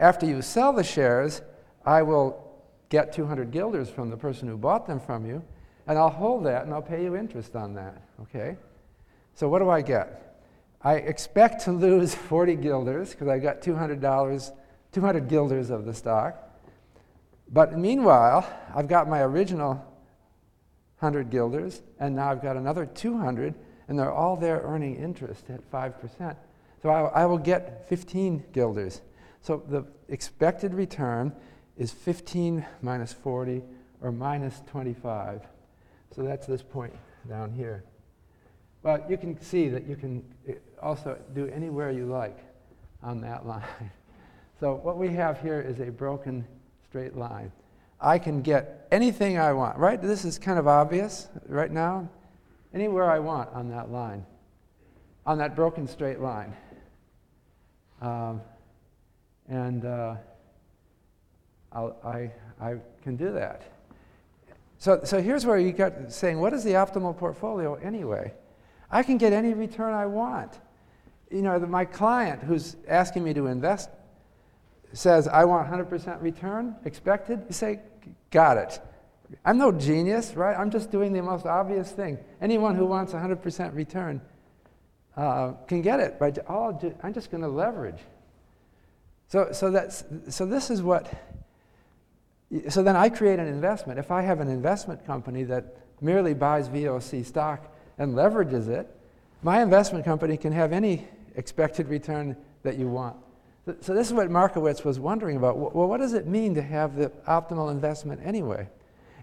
after 0.00 0.24
you 0.24 0.40
sell 0.40 0.72
the 0.72 0.82
shares, 0.82 1.42
I 1.84 2.00
will 2.00 2.42
get 2.88 3.12
200 3.12 3.50
guilders 3.50 3.90
from 3.90 4.08
the 4.08 4.16
person 4.16 4.48
who 4.48 4.56
bought 4.56 4.86
them 4.86 4.98
from 4.98 5.26
you, 5.26 5.44
and 5.86 5.98
I'll 5.98 6.08
hold 6.08 6.46
that 6.46 6.64
and 6.64 6.72
I'll 6.72 6.80
pay 6.80 7.04
you 7.04 7.14
interest 7.14 7.54
on 7.54 7.74
that. 7.74 8.00
Okay? 8.22 8.56
So 9.34 9.50
what 9.50 9.58
do 9.58 9.68
I 9.68 9.82
get? 9.82 10.40
I 10.80 10.94
expect 10.94 11.62
to 11.64 11.72
lose 11.72 12.14
40 12.30 12.56
guilders 12.56 13.10
because 13.10 13.28
I 13.28 13.38
got 13.38 13.60
$200, 13.60 14.52
200 14.92 15.28
guilders 15.28 15.68
of 15.68 15.84
the 15.84 15.92
stock. 15.92 16.42
But 17.52 17.76
meanwhile, 17.78 18.48
I've 18.74 18.88
got 18.88 19.10
my 19.10 19.20
original 19.20 19.74
100 21.00 21.28
guilders, 21.28 21.82
and 22.00 22.16
now 22.16 22.30
I've 22.30 22.40
got 22.40 22.56
another 22.56 22.86
200, 22.86 23.54
and 23.88 23.98
they're 23.98 24.10
all 24.10 24.36
there 24.36 24.62
earning 24.64 24.96
interest 24.96 25.50
at 25.50 25.70
5%. 25.70 26.36
So 26.82 26.90
I, 26.90 27.22
I 27.22 27.26
will 27.26 27.38
get 27.38 27.88
15 27.88 28.44
guilders. 28.52 29.00
So 29.40 29.62
the 29.68 29.84
expected 30.08 30.74
return 30.74 31.32
is 31.76 31.92
15 31.92 32.64
minus 32.82 33.12
40 33.12 33.62
or 34.00 34.12
minus 34.12 34.62
25. 34.66 35.42
So 36.14 36.22
that's 36.22 36.46
this 36.46 36.62
point 36.62 36.92
down 37.28 37.52
here. 37.52 37.84
But 38.82 39.10
you 39.10 39.16
can 39.16 39.40
see 39.40 39.68
that 39.68 39.86
you 39.86 39.96
can 39.96 40.24
eh, 40.48 40.54
also 40.80 41.18
do 41.34 41.48
anywhere 41.48 41.90
you 41.90 42.06
like 42.06 42.38
on 43.02 43.20
that 43.22 43.46
line. 43.48 43.90
So 44.60 44.74
what 44.74 44.96
we 44.96 45.08
have 45.08 45.40
here 45.40 45.60
is 45.60 45.80
a 45.80 45.90
broken 45.90 46.46
straight 46.88 47.16
line. 47.16 47.52
I 48.00 48.18
can 48.18 48.42
get 48.42 48.86
anything 48.90 49.38
I 49.38 49.52
want, 49.52 49.78
right? 49.78 50.00
This 50.00 50.24
is 50.24 50.38
kind 50.38 50.58
of 50.58 50.66
obvious 50.66 51.28
right 51.48 51.70
now. 51.70 52.08
Anywhere 52.74 53.10
I 53.10 53.18
want 53.18 53.50
on 53.52 53.68
that 53.70 53.90
line, 53.90 54.24
on 55.24 55.38
that 55.38 55.56
broken 55.56 55.86
straight 55.88 56.20
line. 56.20 56.54
Um, 58.00 58.40
and 59.48 59.84
uh, 59.84 60.16
i 61.72 62.30
I, 62.60 62.76
can 63.02 63.16
do 63.16 63.32
that. 63.32 63.62
So, 64.78 65.00
so 65.04 65.20
here's 65.20 65.46
where 65.46 65.58
you 65.58 65.72
got 65.72 66.12
saying, 66.12 66.40
what 66.40 66.52
is 66.52 66.64
the 66.64 66.72
optimal 66.72 67.16
portfolio 67.16 67.74
anyway? 67.74 68.32
I 68.90 69.02
can 69.02 69.18
get 69.18 69.32
any 69.32 69.54
return 69.54 69.92
I 69.92 70.06
want. 70.06 70.52
You 71.30 71.42
know, 71.42 71.58
the, 71.58 71.66
my 71.66 71.84
client 71.84 72.42
who's 72.42 72.76
asking 72.88 73.24
me 73.24 73.34
to 73.34 73.46
invest 73.46 73.90
says, 74.92 75.28
I 75.28 75.44
want 75.44 75.68
100% 75.68 76.22
return 76.22 76.76
expected, 76.84 77.44
you 77.48 77.54
say, 77.54 77.80
got 78.30 78.56
it. 78.56 78.80
I'm 79.44 79.58
no 79.58 79.72
genius, 79.72 80.34
right? 80.34 80.56
I'm 80.56 80.70
just 80.70 80.90
doing 80.90 81.12
the 81.12 81.22
most 81.22 81.46
obvious 81.46 81.90
thing. 81.90 82.18
Anyone 82.40 82.76
who 82.76 82.86
wants 82.86 83.12
100% 83.12 83.74
return 83.74 84.20
uh, 85.16 85.52
can 85.66 85.82
get 85.82 86.00
it. 86.00 86.18
By, 86.18 86.32
oh, 86.48 86.78
I'm 87.02 87.14
just 87.14 87.30
going 87.30 87.42
to 87.42 87.48
leverage. 87.48 88.00
So, 89.28 89.50
so, 89.52 89.70
that's, 89.70 90.04
so 90.28 90.46
this 90.46 90.70
is 90.70 90.82
what, 90.82 91.12
so 92.68 92.82
then 92.82 92.96
I 92.96 93.08
create 93.08 93.38
an 93.38 93.48
investment. 93.48 93.98
If 93.98 94.10
I 94.10 94.22
have 94.22 94.40
an 94.40 94.48
investment 94.48 95.04
company 95.04 95.42
that 95.44 95.76
merely 96.00 96.34
buys 96.34 96.68
VOC 96.68 97.24
stock 97.24 97.74
and 97.98 98.14
leverages 98.14 98.68
it, 98.68 98.88
my 99.42 99.62
investment 99.62 100.04
company 100.04 100.36
can 100.36 100.52
have 100.52 100.72
any 100.72 101.06
expected 101.34 101.88
return 101.88 102.36
that 102.62 102.78
you 102.78 102.88
want. 102.88 103.16
So 103.80 103.94
this 103.94 104.06
is 104.06 104.12
what 104.12 104.30
Markowitz 104.30 104.84
was 104.84 105.00
wondering 105.00 105.36
about. 105.36 105.58
Well, 105.58 105.88
what 105.88 105.98
does 105.98 106.12
it 106.12 106.26
mean 106.26 106.54
to 106.54 106.62
have 106.62 106.94
the 106.94 107.08
optimal 107.26 107.72
investment 107.72 108.20
anyway? 108.24 108.68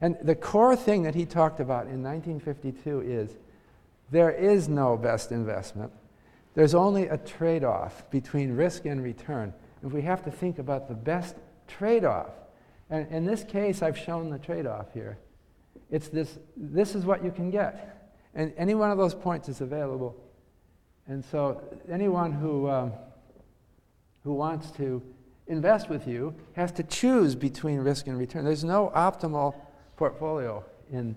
And 0.01 0.17
the 0.21 0.35
core 0.35 0.75
thing 0.75 1.03
that 1.03 1.15
he 1.15 1.25
talked 1.25 1.61
about 1.61 1.87
in 1.87 2.03
1952 2.03 3.01
is 3.01 3.37
there 4.13 4.31
is 4.31 4.69
no 4.69 4.95
best 4.95 5.31
investment. 5.31 5.91
There's 6.55 6.75
only 6.75 7.07
a 7.07 7.17
trade-off 7.17 8.09
between 8.11 8.55
risk 8.55 8.85
and 8.85 9.03
return. 9.03 9.53
If 9.85 9.91
we 9.91 10.01
have 10.03 10.23
to 10.23 10.31
think 10.31 10.59
about 10.59 10.87
the 10.87 10.93
best 10.93 11.35
trade-off, 11.67 12.31
and 12.89 13.07
in 13.11 13.25
this 13.25 13.43
case, 13.43 13.81
I've 13.81 13.97
shown 13.97 14.29
the 14.29 14.39
trade-off 14.39 14.93
here. 14.93 15.17
It's 15.91 16.09
this, 16.09 16.39
this 16.55 16.95
is 16.95 17.05
what 17.05 17.23
you 17.23 17.31
can 17.31 17.49
get. 17.49 18.13
And 18.35 18.53
any 18.57 18.75
one 18.75 18.91
of 18.91 18.97
those 18.97 19.13
points 19.13 19.49
is 19.49 19.61
available. 19.61 20.15
And 21.07 21.25
so 21.25 21.61
anyone 21.89 22.31
who... 22.31 22.69
Um, 22.69 22.93
who 24.23 24.33
wants 24.33 24.71
to 24.71 25.01
invest 25.47 25.89
with 25.89 26.07
you 26.07 26.33
has 26.53 26.71
to 26.71 26.83
choose 26.83 27.35
between 27.35 27.79
risk 27.79 28.07
and 28.07 28.17
return. 28.17 28.45
There's 28.45 28.63
no 28.63 28.91
optimal 28.95 29.55
portfolio 29.97 30.63
in, 30.91 31.15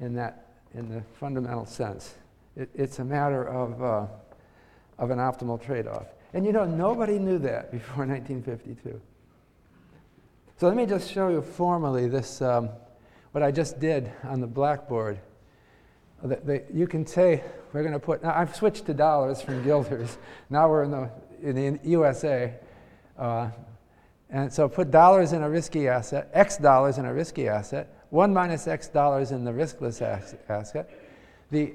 in 0.00 0.14
that 0.14 0.46
in 0.74 0.88
the 0.88 1.02
fundamental 1.18 1.66
sense. 1.66 2.14
It, 2.56 2.70
it's 2.74 2.98
a 2.98 3.04
matter 3.04 3.46
of, 3.46 3.82
uh, 3.82 4.06
of 4.98 5.10
an 5.10 5.18
optimal 5.18 5.60
trade 5.60 5.86
off. 5.86 6.06
And 6.32 6.44
you 6.46 6.52
know, 6.52 6.64
nobody 6.64 7.18
knew 7.18 7.38
that 7.38 7.72
before 7.72 8.06
1952. 8.06 9.00
So 10.58 10.66
let 10.66 10.76
me 10.76 10.86
just 10.86 11.10
show 11.10 11.28
you 11.28 11.40
formally 11.40 12.06
this, 12.06 12.42
um, 12.42 12.68
what 13.32 13.42
I 13.42 13.50
just 13.50 13.80
did 13.80 14.10
on 14.24 14.40
the 14.40 14.46
blackboard. 14.46 15.18
The, 16.22 16.36
the, 16.36 16.64
you 16.72 16.86
can 16.86 17.06
say, 17.06 17.42
we're 17.72 17.82
going 17.82 17.94
to 17.94 17.98
put, 17.98 18.22
now 18.22 18.34
I've 18.36 18.54
switched 18.54 18.84
to 18.86 18.94
dollars 18.94 19.40
from 19.40 19.64
guilders. 19.64 20.18
Now 20.50 20.68
we're 20.68 20.82
in 20.82 20.90
the, 20.90 21.10
in 21.42 21.54
the 21.54 21.88
USA. 21.88 22.54
Uh, 23.18 23.50
and 24.28 24.52
so 24.52 24.68
put 24.68 24.90
dollars 24.90 25.32
in 25.32 25.42
a 25.42 25.48
risky 25.48 25.88
asset, 25.88 26.28
X 26.32 26.56
dollars 26.58 26.98
in 26.98 27.04
a 27.04 27.14
risky 27.14 27.48
asset, 27.48 27.88
1 28.10 28.32
minus 28.32 28.66
X 28.66 28.88
dollars 28.88 29.32
in 29.32 29.44
the 29.44 29.50
riskless 29.50 30.02
asset. 30.48 30.90
The, 31.50 31.72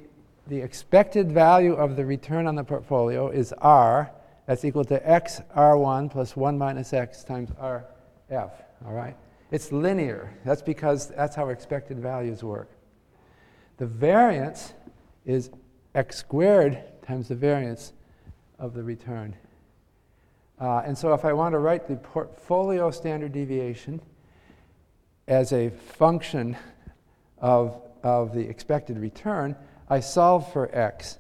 the 0.48 0.62
expected 0.62 1.32
value 1.32 1.74
of 1.74 1.96
the 1.96 2.06
return 2.06 2.48
on 2.48 2.56
the 2.56 2.64
portfolio 2.64 3.30
is 3.30 3.54
R. 3.62 4.12
That's 4.46 4.64
equal 4.64 4.86
to 4.86 5.10
X 5.10 5.42
R1 5.56 6.12
plus 6.12 6.36
1 6.36 6.58
minus 6.58 6.94
X 6.94 7.24
times 7.24 7.50
RF. 7.60 8.52
All 8.86 8.94
right? 8.94 9.16
It's 9.52 9.72
linear. 9.72 10.34
That's 10.44 10.62
because 10.62 11.08
that's 11.10 11.36
how 11.36 11.50
expected 11.50 12.00
values 12.00 12.44
work. 12.44 12.70
The 13.78 13.86
variance 13.88 14.74
is 15.26 15.50
X 15.96 16.18
squared 16.18 16.84
times 17.02 17.28
the 17.28 17.36
variance 17.36 17.94
of 18.60 18.74
the 18.74 18.84
return. 18.84 19.36
Uh, 20.60 20.84
and 20.86 20.98
so 20.98 21.14
if 21.14 21.26
I 21.26 21.34
want 21.34 21.54
to 21.54 21.60
write 21.60 21.88
the 21.88 21.96
portfolio 21.96 22.92
standard 22.92 23.34
deviation 23.34 24.02
as 25.28 25.52
a 25.52 25.70
function 25.70 26.56
of, 27.40 27.82
of 28.04 28.34
the 28.34 28.42
expected 28.42 28.98
return, 28.98 29.56
I 29.90 30.00
solve 30.00 30.52
for 30.52 30.70
x. 30.76 31.20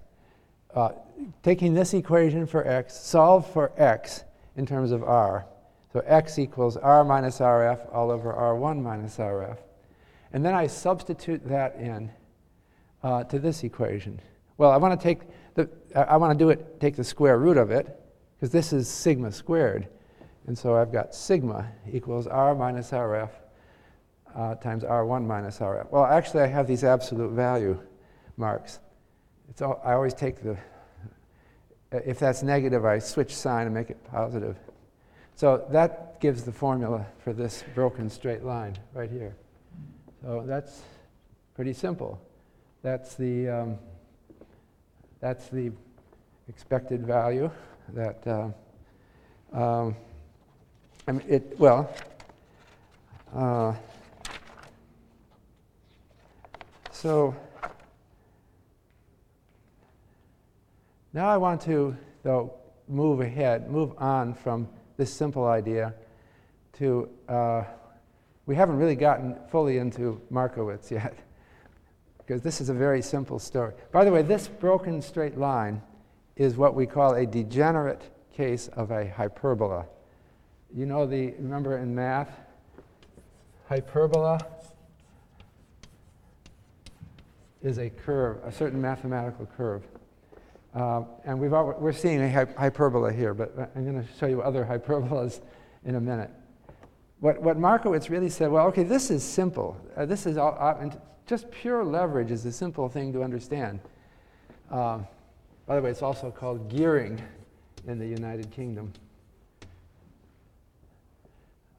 Uh, 0.74 0.89
taking 1.43 1.74
this 1.74 1.93
equation 1.93 2.45
for 2.45 2.68
x, 2.68 2.99
solve 2.99 3.49
for 3.51 3.72
x 3.78 4.24
in 4.55 4.66
terms 4.66 4.91
of 4.91 5.03
r. 5.03 5.45
So 5.93 6.01
x 6.05 6.39
equals 6.39 6.76
r 6.76 7.03
minus 7.05 7.39
rf 7.39 7.93
all 7.93 8.11
over 8.11 8.34
r1 8.34 8.82
minus 8.82 9.18
rf. 9.18 9.57
And 10.34 10.43
then 10.43 10.53
I 10.53 10.68
substitute 10.68 11.47
that 11.47 11.76
in 11.76 12.11
uh, 13.03 13.24
to 13.26 13.39
this 13.39 13.63
equation. 13.63 14.20
Well, 14.57 14.72
I 14.72 14.78
want 14.78 14.99
to 14.99 15.03
take 15.03 15.22
the, 15.53 15.70
I 15.95 16.18
want 16.18 16.38
to 16.38 16.43
do 16.43 16.49
it, 16.49 16.82
take 16.82 16.95
the 16.95 17.03
square 17.03 17.38
root 17.38 17.57
of 17.57 17.72
it, 17.72 18.01
because 18.36 18.51
this 18.51 18.74
is 18.74 18.89
sigma 18.89 19.32
squared. 19.32 19.88
And 20.47 20.57
so 20.57 20.76
I've 20.76 20.91
got 20.91 21.16
sigma 21.16 21.72
equals 21.89 22.28
r 22.28 22.53
minus 22.55 22.91
rf 22.91 23.30
uh, 24.36 24.55
times 24.55 24.84
r1 24.84 25.26
minus 25.26 25.59
rf. 25.59 25.89
Well, 25.91 26.05
actually, 26.05 26.43
I 26.43 26.47
have 26.47 26.68
these 26.68 26.84
absolute 26.84 27.32
value 27.32 27.80
marks. 28.38 28.80
It's 29.50 29.62
all, 29.62 29.82
I 29.84 29.94
always 29.94 30.14
take 30.14 30.42
the, 30.42 30.58
if 31.92 32.20
that's 32.20 32.44
negative, 32.44 32.86
I 32.86 33.00
switch 33.00 33.36
sign 33.36 33.66
and 33.66 33.74
make 33.74 33.90
it 33.90 34.04
positive. 34.10 34.58
So 35.36 35.66
that 35.70 36.20
gives 36.20 36.44
the 36.44 36.52
formula 36.52 37.06
for 37.20 37.34
this 37.34 37.64
broken 37.74 38.10
straight 38.10 38.44
line 38.44 38.78
right 38.94 39.10
here. 39.10 39.36
So 40.22 40.44
that's 40.46 40.82
pretty 41.56 41.74
simple. 41.74 42.20
That's 42.82 43.16
the, 43.16 43.50
um, 43.50 43.78
that's 45.20 45.48
the 45.50 45.72
expected 46.48 47.06
value 47.06 47.52
that, 47.90 48.26
uh, 48.28 49.58
um, 49.58 49.96
I 51.08 51.12
mean, 51.12 51.24
it, 51.28 51.60
well, 51.60 51.94
uh, 53.36 53.74
so 56.92 57.36
now 61.16 61.30
I 61.30 61.38
want 61.38 61.61
to, 61.61 61.95
though, 62.24 62.53
move 62.89 63.22
ahead, 63.22 63.72
move 63.72 63.93
on 63.97 64.34
from 64.34 64.68
this 64.97 65.11
simple 65.11 65.45
idea 65.45 65.93
to, 66.74 67.07
uh, 67.30 67.63
we 68.45 68.53
haven't 68.53 68.76
really 68.76 68.97
gotten 68.97 69.38
fully 69.49 69.78
into 69.78 70.22
Markowitz 70.30 70.91
yet, 70.91 71.16
because 72.18 72.41
this 72.41 72.59
is 72.59 72.68
a 72.68 72.74
very 72.74 73.01
simple 73.01 73.39
story. 73.39 73.74
By 73.93 74.03
the 74.03 74.11
way, 74.11 74.24
this 74.24 74.49
broken 74.49 75.01
straight 75.01 75.38
line 75.38 75.82
is 76.36 76.57
what 76.57 76.76
we 76.76 76.86
call 76.86 77.13
a 77.13 77.26
degenerate 77.26 78.01
case 78.34 78.68
of 78.74 78.91
a 78.91 79.07
hyperbola. 79.07 79.86
You 80.76 80.86
know 80.86 81.05
the, 81.05 81.34
remember 81.39 81.78
in 81.78 81.95
math, 81.95 82.41
hyperbola 83.70 84.45
is 87.63 87.80
a 87.80 87.89
curve, 87.89 88.39
a 88.43 88.51
certain 88.51 88.82
mathematical 88.82 89.45
curve. 89.55 89.84
Uh, 90.76 91.04
and 91.24 91.40
we've 91.40 91.54
al- 91.54 91.78
we're 91.80 91.94
seeing 91.94 92.22
a 92.22 92.30
hy- 92.30 92.54
hyperbola 92.58 93.14
here, 93.14 93.34
but 93.34 93.72
I'm 93.76 93.86
going 93.86 94.02
to 94.02 94.08
show 94.20 94.26
you 94.26 94.42
other 94.42 94.66
hyperbolas 94.70 95.40
in 95.86 95.96
a 95.96 96.02
minute. 96.02 96.30
What, 97.22 97.42
what 97.42 97.58
Markowitz 97.58 98.10
really 98.10 98.30
said, 98.30 98.52
well, 98.52 98.68
okay, 98.68 98.84
this 98.84 99.10
is 99.10 99.24
simple. 99.24 99.78
Uh, 99.96 100.06
this 100.06 100.26
is 100.26 100.38
all, 100.38 100.58
uh, 100.60 100.90
just 101.26 101.50
pure 101.50 101.84
leverage 101.84 102.30
is 102.30 102.46
a 102.46 102.52
simple 102.52 102.90
thing 102.90 103.14
to 103.14 103.24
understand. 103.24 103.80
Um, 104.70 105.08
by 105.66 105.78
the 105.78 105.82
way, 105.82 105.90
it's 105.90 106.02
also 106.02 106.30
called 106.30 106.70
gearing 106.70 107.22
in 107.88 107.98
the 107.98 108.06
United 108.06 108.52
Kingdom. 108.52 108.92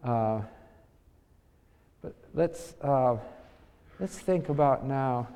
Uh, 0.03 0.41
but 2.01 2.15
let's, 2.33 2.75
uh, 2.81 3.17
let's 4.01 4.19
think 4.19 4.49
about 4.49 4.87
now 4.87 5.29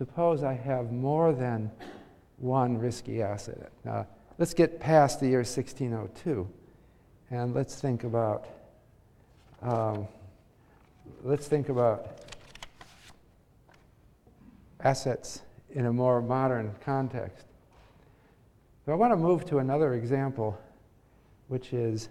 suppose 0.00 0.42
I 0.42 0.54
have 0.54 0.92
more 0.92 1.34
than 1.34 1.70
one 2.40 2.78
risky 2.78 3.22
asset. 3.22 3.70
Now, 3.84 4.06
let's 4.38 4.54
get 4.54 4.80
past 4.80 5.20
the 5.20 5.26
year 5.26 5.38
1602 5.38 6.48
and 7.30 7.54
let's 7.54 7.80
think 7.80 8.04
about 8.04 8.46
um, 9.62 10.08
let's 11.22 11.46
think 11.46 11.68
about 11.68 12.06
assets 14.82 15.42
in 15.70 15.86
a 15.86 15.92
more 15.92 16.22
modern 16.22 16.74
context. 16.84 17.44
So 18.86 18.92
I 18.92 18.94
want 18.94 19.12
to 19.12 19.16
move 19.16 19.44
to 19.46 19.58
another 19.58 19.94
example, 19.94 20.58
which 21.48 21.72
is 21.72 22.08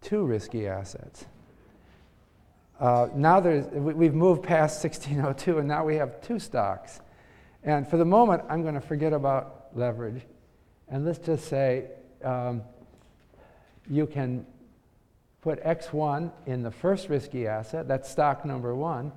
two 0.00 0.24
risky 0.24 0.68
assets. 0.68 1.26
Uh, 2.78 3.08
now 3.14 3.40
we've 3.40 4.14
moved 4.14 4.42
past 4.42 4.82
1602, 4.84 5.58
and 5.58 5.68
now 5.68 5.84
we 5.84 5.96
have 5.96 6.20
two 6.20 6.38
stocks. 6.38 7.00
And 7.66 7.86
for 7.86 7.96
the 7.96 8.04
moment, 8.04 8.44
I'm 8.48 8.62
going 8.62 8.74
to 8.74 8.80
forget 8.80 9.12
about 9.12 9.66
leverage. 9.74 10.22
And 10.88 11.04
let's 11.04 11.18
just 11.18 11.48
say 11.48 11.90
um, 12.24 12.62
you 13.90 14.06
can 14.06 14.46
put 15.42 15.62
X1 15.64 16.30
in 16.46 16.62
the 16.62 16.70
first 16.70 17.08
risky 17.08 17.46
asset, 17.48 17.88
that's 17.88 18.08
stock 18.08 18.44
number 18.44 18.74
one, 18.74 19.12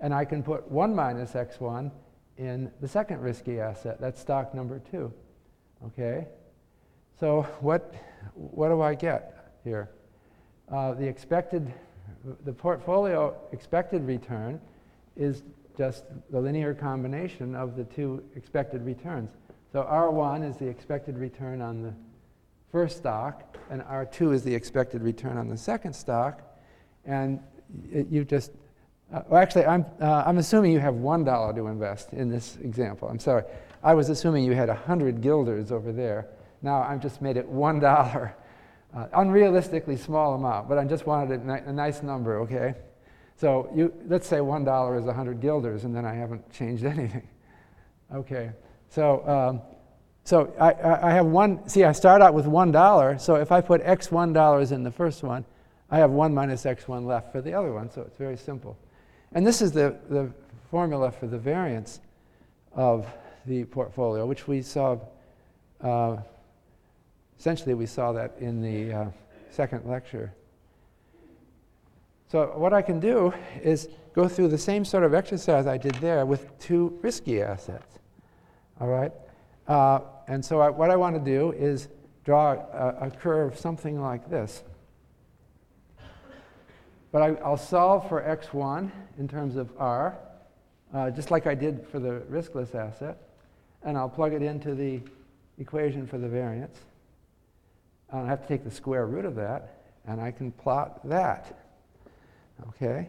and 0.00 0.14
I 0.14 0.24
can 0.24 0.42
put 0.42 0.68
1 0.70 0.94
minus 0.94 1.32
X1 1.32 1.90
in 2.38 2.70
the 2.80 2.88
second 2.88 3.20
risky 3.20 3.60
asset, 3.60 4.00
that's 4.00 4.18
stock 4.18 4.54
number 4.54 4.78
two. 4.90 5.12
Okay? 5.86 6.26
So 7.18 7.42
what, 7.60 7.94
what 8.34 8.68
do 8.68 8.80
I 8.80 8.94
get 8.94 9.58
here? 9.62 9.90
Uh, 10.72 10.94
the 10.94 11.06
expected, 11.06 11.72
the 12.44 12.52
portfolio 12.52 13.36
expected 13.52 14.06
return 14.06 14.58
is 15.16 15.42
just 15.76 16.04
the 16.30 16.40
linear 16.40 16.74
combination 16.74 17.54
of 17.54 17.76
the 17.76 17.84
two 17.84 18.22
expected 18.36 18.84
returns. 18.84 19.30
So 19.72 19.82
R1 19.82 20.48
is 20.48 20.56
the 20.56 20.66
expected 20.66 21.16
return 21.16 21.60
on 21.60 21.82
the 21.82 21.94
first 22.72 22.98
stock, 22.98 23.56
and 23.70 23.82
R2 23.82 24.34
is 24.34 24.42
the 24.42 24.54
expected 24.54 25.02
return 25.02 25.36
on 25.36 25.48
the 25.48 25.56
second 25.56 25.94
stock. 25.94 26.42
And 27.04 27.40
you 27.92 28.24
just, 28.24 28.50
uh, 29.12 29.22
well, 29.28 29.40
actually, 29.40 29.66
I'm, 29.66 29.86
uh, 30.00 30.24
I'm 30.26 30.38
assuming 30.38 30.72
you 30.72 30.80
have 30.80 30.94
$1 30.94 31.54
to 31.54 31.66
invest 31.66 32.12
in 32.12 32.28
this 32.28 32.56
example. 32.62 33.08
I'm 33.08 33.18
sorry. 33.18 33.44
I 33.82 33.94
was 33.94 34.08
assuming 34.08 34.44
you 34.44 34.52
had 34.52 34.68
100 34.68 35.20
guilders 35.20 35.72
over 35.72 35.92
there. 35.92 36.28
Now 36.62 36.82
I've 36.82 37.00
just 37.00 37.22
made 37.22 37.36
it 37.36 37.50
$1. 37.50 38.32
Uh, 38.92 39.06
unrealistically 39.14 39.96
small 39.96 40.34
amount, 40.34 40.68
but 40.68 40.76
I 40.76 40.84
just 40.84 41.06
wanted 41.06 41.40
a, 41.40 41.44
ni- 41.44 41.62
a 41.64 41.72
nice 41.72 42.02
number, 42.02 42.40
okay? 42.40 42.74
So 43.40 43.70
you, 43.74 43.90
let's 44.06 44.28
say 44.28 44.36
$1 44.36 44.98
is 44.98 45.06
100 45.06 45.40
guilders, 45.40 45.84
and 45.84 45.96
then 45.96 46.04
I 46.04 46.12
haven't 46.12 46.52
changed 46.52 46.84
anything. 46.96 47.26
Okay, 48.14 48.50
so, 48.90 49.26
um, 49.26 49.62
so 50.24 50.52
I, 50.60 51.08
I 51.08 51.12
have 51.12 51.24
one, 51.24 51.66
see, 51.66 51.84
I 51.84 51.92
start 51.92 52.20
out 52.20 52.34
with 52.34 52.44
$1, 52.44 53.18
so 53.18 53.36
if 53.36 53.50
I 53.50 53.62
put 53.62 53.80
x 53.80 54.08
$1 54.08 54.72
in 54.72 54.82
the 54.82 54.90
first 54.90 55.22
one, 55.22 55.46
I 55.90 55.96
have 55.96 56.10
1 56.10 56.34
minus 56.34 56.64
x1 56.64 57.06
left 57.06 57.32
for 57.32 57.40
the 57.40 57.54
other 57.54 57.72
one, 57.72 57.90
so 57.90 58.02
it's 58.02 58.18
very 58.18 58.36
simple. 58.36 58.76
And 59.32 59.46
this 59.46 59.62
is 59.62 59.72
the, 59.72 59.96
the 60.10 60.30
formula 60.70 61.10
for 61.10 61.26
the 61.26 61.38
variance 61.38 62.00
of 62.74 63.06
the 63.46 63.64
portfolio, 63.64 64.26
which 64.26 64.48
we 64.48 64.60
saw, 64.60 64.98
uh, 65.80 66.18
essentially, 67.38 67.72
we 67.72 67.86
saw 67.86 68.12
that 68.12 68.36
in 68.38 68.60
the 68.60 68.92
uh, 68.92 69.06
second 69.50 69.86
lecture. 69.88 70.34
So, 72.30 72.52
what 72.56 72.72
I 72.72 72.80
can 72.80 73.00
do 73.00 73.34
is 73.60 73.88
go 74.12 74.28
through 74.28 74.48
the 74.48 74.58
same 74.58 74.84
sort 74.84 75.02
of 75.02 75.14
exercise 75.14 75.66
I 75.66 75.76
did 75.76 75.94
there 75.96 76.24
with 76.24 76.56
two 76.60 76.96
risky 77.02 77.42
assets. 77.42 77.98
All 78.80 78.86
right? 78.86 79.10
Uh, 79.66 79.98
and 80.28 80.44
so 80.44 80.60
I, 80.60 80.70
what 80.70 80.90
I 80.90 80.96
want 80.96 81.16
to 81.16 81.20
do 81.20 81.50
is 81.50 81.88
draw 82.24 82.52
a, 82.52 83.06
a 83.06 83.10
curve 83.10 83.58
something 83.58 84.00
like 84.00 84.30
this. 84.30 84.62
But 87.10 87.22
I, 87.22 87.30
will 87.32 87.56
solve 87.56 88.08
for 88.08 88.22
x1 88.22 88.92
in 89.18 89.26
terms 89.26 89.56
of 89.56 89.68
r, 89.76 90.16
uh, 90.94 91.10
just 91.10 91.32
like 91.32 91.48
I 91.48 91.56
did 91.56 91.84
for 91.88 91.98
the 91.98 92.22
riskless 92.30 92.76
asset. 92.76 93.18
And 93.82 93.98
I'll 93.98 94.08
plug 94.08 94.34
it 94.34 94.42
into 94.42 94.76
the 94.76 95.00
equation 95.58 96.06
for 96.06 96.18
the 96.18 96.28
variance. 96.28 96.78
And 98.12 98.20
I 98.20 98.26
have 98.28 98.42
to 98.42 98.46
take 98.46 98.62
the 98.62 98.70
square 98.70 99.06
root 99.06 99.24
of 99.24 99.34
that, 99.34 99.82
and 100.06 100.20
I 100.20 100.30
can 100.30 100.52
plot 100.52 101.00
that. 101.08 101.69
Okay? 102.68 103.08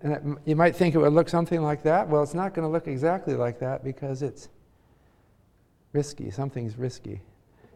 And 0.00 0.12
it, 0.12 0.22
you 0.44 0.56
might 0.56 0.76
think 0.76 0.94
it 0.94 0.98
would 0.98 1.12
look 1.12 1.28
something 1.28 1.62
like 1.62 1.82
that. 1.84 2.08
Well, 2.08 2.22
it's 2.22 2.34
not 2.34 2.54
going 2.54 2.66
to 2.66 2.72
look 2.72 2.86
exactly 2.86 3.34
like 3.34 3.58
that 3.60 3.82
because 3.82 4.22
it's 4.22 4.48
risky. 5.92 6.30
Something's 6.30 6.76
risky. 6.76 7.20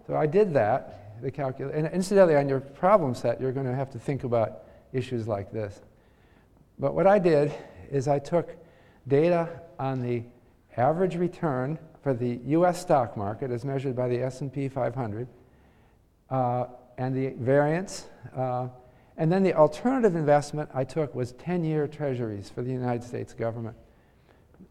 So 0.06 0.16
I 0.16 0.26
did 0.26 0.52
that, 0.54 1.22
the 1.22 1.30
calculation. 1.30 1.86
And 1.86 1.94
incidentally, 1.94 2.36
on 2.36 2.48
your 2.48 2.60
problem 2.60 3.14
set, 3.14 3.40
you're 3.40 3.52
going 3.52 3.66
to 3.66 3.74
have 3.74 3.90
to 3.90 3.98
think 3.98 4.24
about 4.24 4.64
issues 4.92 5.26
like 5.26 5.52
this. 5.52 5.80
But 6.78 6.94
what 6.94 7.06
I 7.06 7.18
did 7.18 7.52
is 7.90 8.08
I 8.08 8.18
took 8.18 8.56
data 9.08 9.48
on 9.78 10.02
the 10.02 10.22
average 10.76 11.16
return 11.16 11.78
for 12.02 12.14
the 12.14 12.40
U.S. 12.46 12.80
stock 12.80 13.16
market 13.16 13.50
as 13.50 13.64
measured 13.64 13.94
by 13.94 14.08
the 14.08 14.22
S&P 14.22 14.68
500 14.68 15.28
uh, 16.30 16.66
and 16.96 17.14
the 17.14 17.30
variance. 17.42 18.06
Uh, 18.34 18.68
and 19.20 19.30
then 19.30 19.42
the 19.42 19.52
alternative 19.52 20.16
investment 20.16 20.70
I 20.72 20.82
took 20.82 21.14
was 21.14 21.34
10-year 21.34 21.86
treasuries 21.88 22.48
for 22.48 22.62
the 22.62 22.70
United 22.70 23.04
States 23.04 23.34
government. 23.34 23.76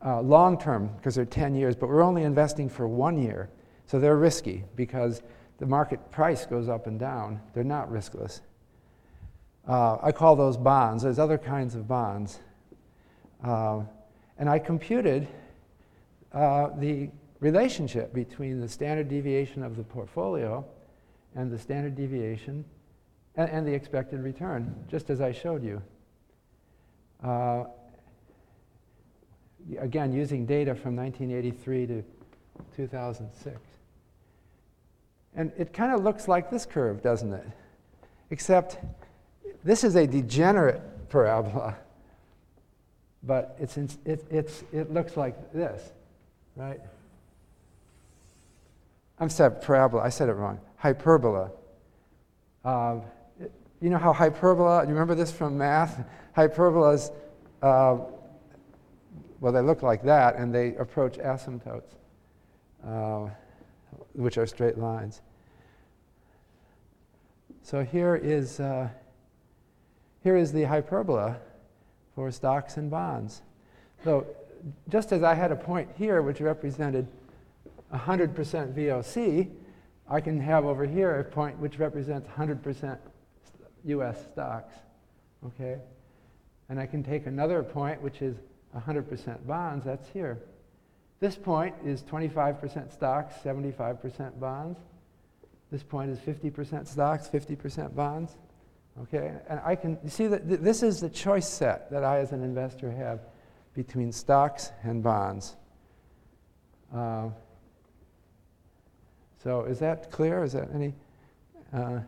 Uh, 0.03 0.21
long 0.21 0.57
term, 0.59 0.89
because 0.97 1.13
they're 1.13 1.23
10 1.23 1.53
years, 1.53 1.75
but 1.75 1.87
we're 1.87 2.01
only 2.01 2.23
investing 2.23 2.67
for 2.67 2.87
one 2.87 3.21
year. 3.21 3.51
So 3.85 3.99
they're 3.99 4.17
risky 4.17 4.63
because 4.75 5.21
the 5.59 5.67
market 5.67 6.09
price 6.09 6.47
goes 6.47 6.67
up 6.67 6.87
and 6.87 6.99
down. 6.99 7.39
They're 7.53 7.63
not 7.63 7.91
riskless. 7.91 8.41
Uh, 9.67 9.97
I 10.01 10.11
call 10.11 10.35
those 10.35 10.57
bonds. 10.57 11.03
There's 11.03 11.19
other 11.19 11.37
kinds 11.37 11.75
of 11.75 11.87
bonds. 11.87 12.39
Uh, 13.43 13.81
and 14.39 14.49
I 14.49 14.57
computed 14.57 15.27
uh, 16.33 16.69
the 16.75 17.11
relationship 17.39 18.15
between 18.15 18.59
the 18.59 18.67
standard 18.67 19.09
deviation 19.09 19.61
of 19.61 19.77
the 19.77 19.83
portfolio 19.83 20.65
and 21.35 21.51
the 21.51 21.59
standard 21.59 21.95
deviation 21.95 22.65
and, 23.35 23.49
and 23.49 23.67
the 23.67 23.73
expected 23.73 24.21
return, 24.21 24.73
just 24.89 25.09
as 25.09 25.21
I 25.21 25.31
showed 25.31 25.63
you. 25.63 25.81
Uh, 27.23 27.65
again, 29.79 30.13
using 30.13 30.45
data 30.45 30.73
from 30.73 30.95
1983 30.95 31.87
to 31.87 32.03
2006. 32.75 33.57
And 35.35 35.51
it 35.57 35.73
kind 35.73 35.93
of 35.93 36.03
looks 36.03 36.27
like 36.27 36.49
this 36.49 36.65
curve, 36.65 37.01
doesn't 37.01 37.33
it? 37.33 37.47
Except 38.31 38.77
this 39.63 39.83
is 39.83 39.95
a 39.95 40.07
degenerate 40.07 40.81
parabola, 41.09 41.77
but 43.23 43.55
it's, 43.59 43.77
it, 43.77 44.25
it's, 44.29 44.63
it 44.71 44.91
looks 44.93 45.17
like 45.17 45.51
this, 45.53 45.91
right? 46.55 46.79
I'm 49.19 49.29
sorry, 49.29 49.53
parabola, 49.61 50.03
I 50.03 50.09
said 50.09 50.29
it 50.29 50.33
wrong. 50.33 50.59
Hyperbola. 50.77 51.51
Uh, 52.63 52.99
you 53.81 53.89
know 53.89 53.97
how 53.97 54.11
hyperbola, 54.11 54.83
you 54.83 54.89
remember 54.89 55.15
this 55.15 55.31
from 55.31 55.57
math? 55.57 56.03
Hyperbolas, 56.35 57.11
uh, 57.61 57.97
well, 59.39 59.53
they 59.53 59.61
look 59.61 59.81
like 59.81 60.03
that 60.03 60.35
and 60.35 60.53
they 60.53 60.75
approach 60.75 61.17
asymptotes, 61.17 61.95
uh, 62.85 63.29
which 64.13 64.37
are 64.37 64.45
straight 64.45 64.77
lines. 64.77 65.21
So 67.61 67.83
here 67.83 68.15
is, 68.15 68.59
uh, 68.59 68.89
here 70.23 70.35
is 70.35 70.51
the 70.51 70.63
hyperbola 70.63 71.37
for 72.15 72.31
stocks 72.31 72.77
and 72.77 72.91
bonds. 72.91 73.43
So 74.03 74.27
just 74.89 75.11
as 75.11 75.23
I 75.23 75.35
had 75.35 75.51
a 75.51 75.55
point 75.55 75.89
here 75.97 76.21
which 76.21 76.41
represented 76.41 77.07
100% 77.93 78.33
VOC, 78.73 79.49
I 80.09 80.19
can 80.19 80.39
have 80.41 80.65
over 80.65 80.85
here 80.85 81.19
a 81.19 81.23
point 81.23 81.57
which 81.59 81.79
represents 81.79 82.27
100% 82.27 82.97
US 83.85 84.25
stocks. 84.31 84.73
Okay? 85.45 85.77
And 86.69 86.79
I 86.79 86.85
can 86.85 87.03
take 87.03 87.25
another 87.25 87.63
point 87.63 88.01
which 88.01 88.21
is 88.21 88.35
100% 88.75 89.47
bonds, 89.47 89.85
that's 89.85 90.07
here. 90.09 90.39
This 91.19 91.35
point 91.35 91.75
is 91.83 92.03
25% 92.03 92.93
stocks, 92.93 93.33
75% 93.43 94.39
bonds. 94.39 94.79
This 95.71 95.83
point 95.83 96.11
is 96.11 96.19
50% 96.19 96.87
stocks, 96.87 97.27
50% 97.27 97.95
bonds. 97.95 98.37
Okay? 99.01 99.33
And 99.49 99.59
I 99.63 99.75
can 99.75 99.97
you 100.03 100.09
see 100.09 100.27
that 100.27 100.47
th- 100.47 100.61
this 100.61 100.83
is 100.83 100.99
the 100.99 101.09
choice 101.09 101.47
set 101.47 101.89
that 101.91 102.03
I 102.03 102.19
as 102.19 102.31
an 102.31 102.43
investor 102.43 102.91
have 102.91 103.21
between 103.73 104.11
stocks 104.11 104.71
and 104.83 105.03
bonds. 105.03 105.55
Uh, 106.93 107.29
so 109.43 109.63
is 109.63 109.79
that 109.79 110.11
clear? 110.11 110.43
Is 110.43 110.53
that 110.53 110.69
any? 110.73 110.93
Uh, 111.71 111.99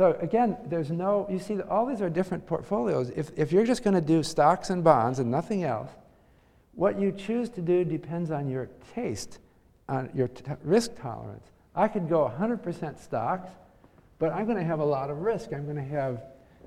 so 0.00 0.16
again, 0.22 0.56
there's 0.64 0.90
no, 0.90 1.26
you 1.28 1.38
see, 1.38 1.60
all 1.60 1.84
these 1.84 2.00
are 2.00 2.08
different 2.08 2.46
portfolios. 2.46 3.10
If, 3.10 3.32
if 3.36 3.52
you're 3.52 3.66
just 3.66 3.84
going 3.84 3.92
to 3.92 4.00
do 4.00 4.22
stocks 4.22 4.70
and 4.70 4.82
bonds 4.82 5.18
and 5.18 5.30
nothing 5.30 5.62
else, 5.62 5.90
what 6.72 6.98
you 6.98 7.12
choose 7.12 7.50
to 7.50 7.60
do 7.60 7.84
depends 7.84 8.30
on 8.30 8.48
your 8.48 8.70
taste, 8.94 9.40
on 9.90 10.08
your 10.14 10.28
t- 10.28 10.52
risk 10.64 10.92
tolerance. 10.98 11.50
I 11.76 11.86
could 11.86 12.08
go 12.08 12.32
100% 12.34 12.98
stocks, 12.98 13.50
but 14.18 14.32
I'm 14.32 14.46
going 14.46 14.56
to 14.56 14.64
have 14.64 14.80
a 14.80 14.84
lot 14.86 15.10
of 15.10 15.18
risk. 15.18 15.52
I'm 15.52 15.64
going 15.64 15.76
to 15.76 15.82
have, 15.82 16.22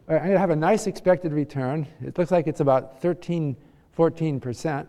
I'm 0.07 0.19
going 0.19 0.33
to 0.33 0.37
have 0.37 0.51
a 0.51 0.55
nice 0.55 0.85
expected 0.85 1.33
return. 1.33 1.87
It 2.05 2.15
looks 2.19 2.29
like 2.29 2.45
it's 2.45 2.59
about 2.59 3.01
13, 3.01 3.57
14%, 3.97 4.87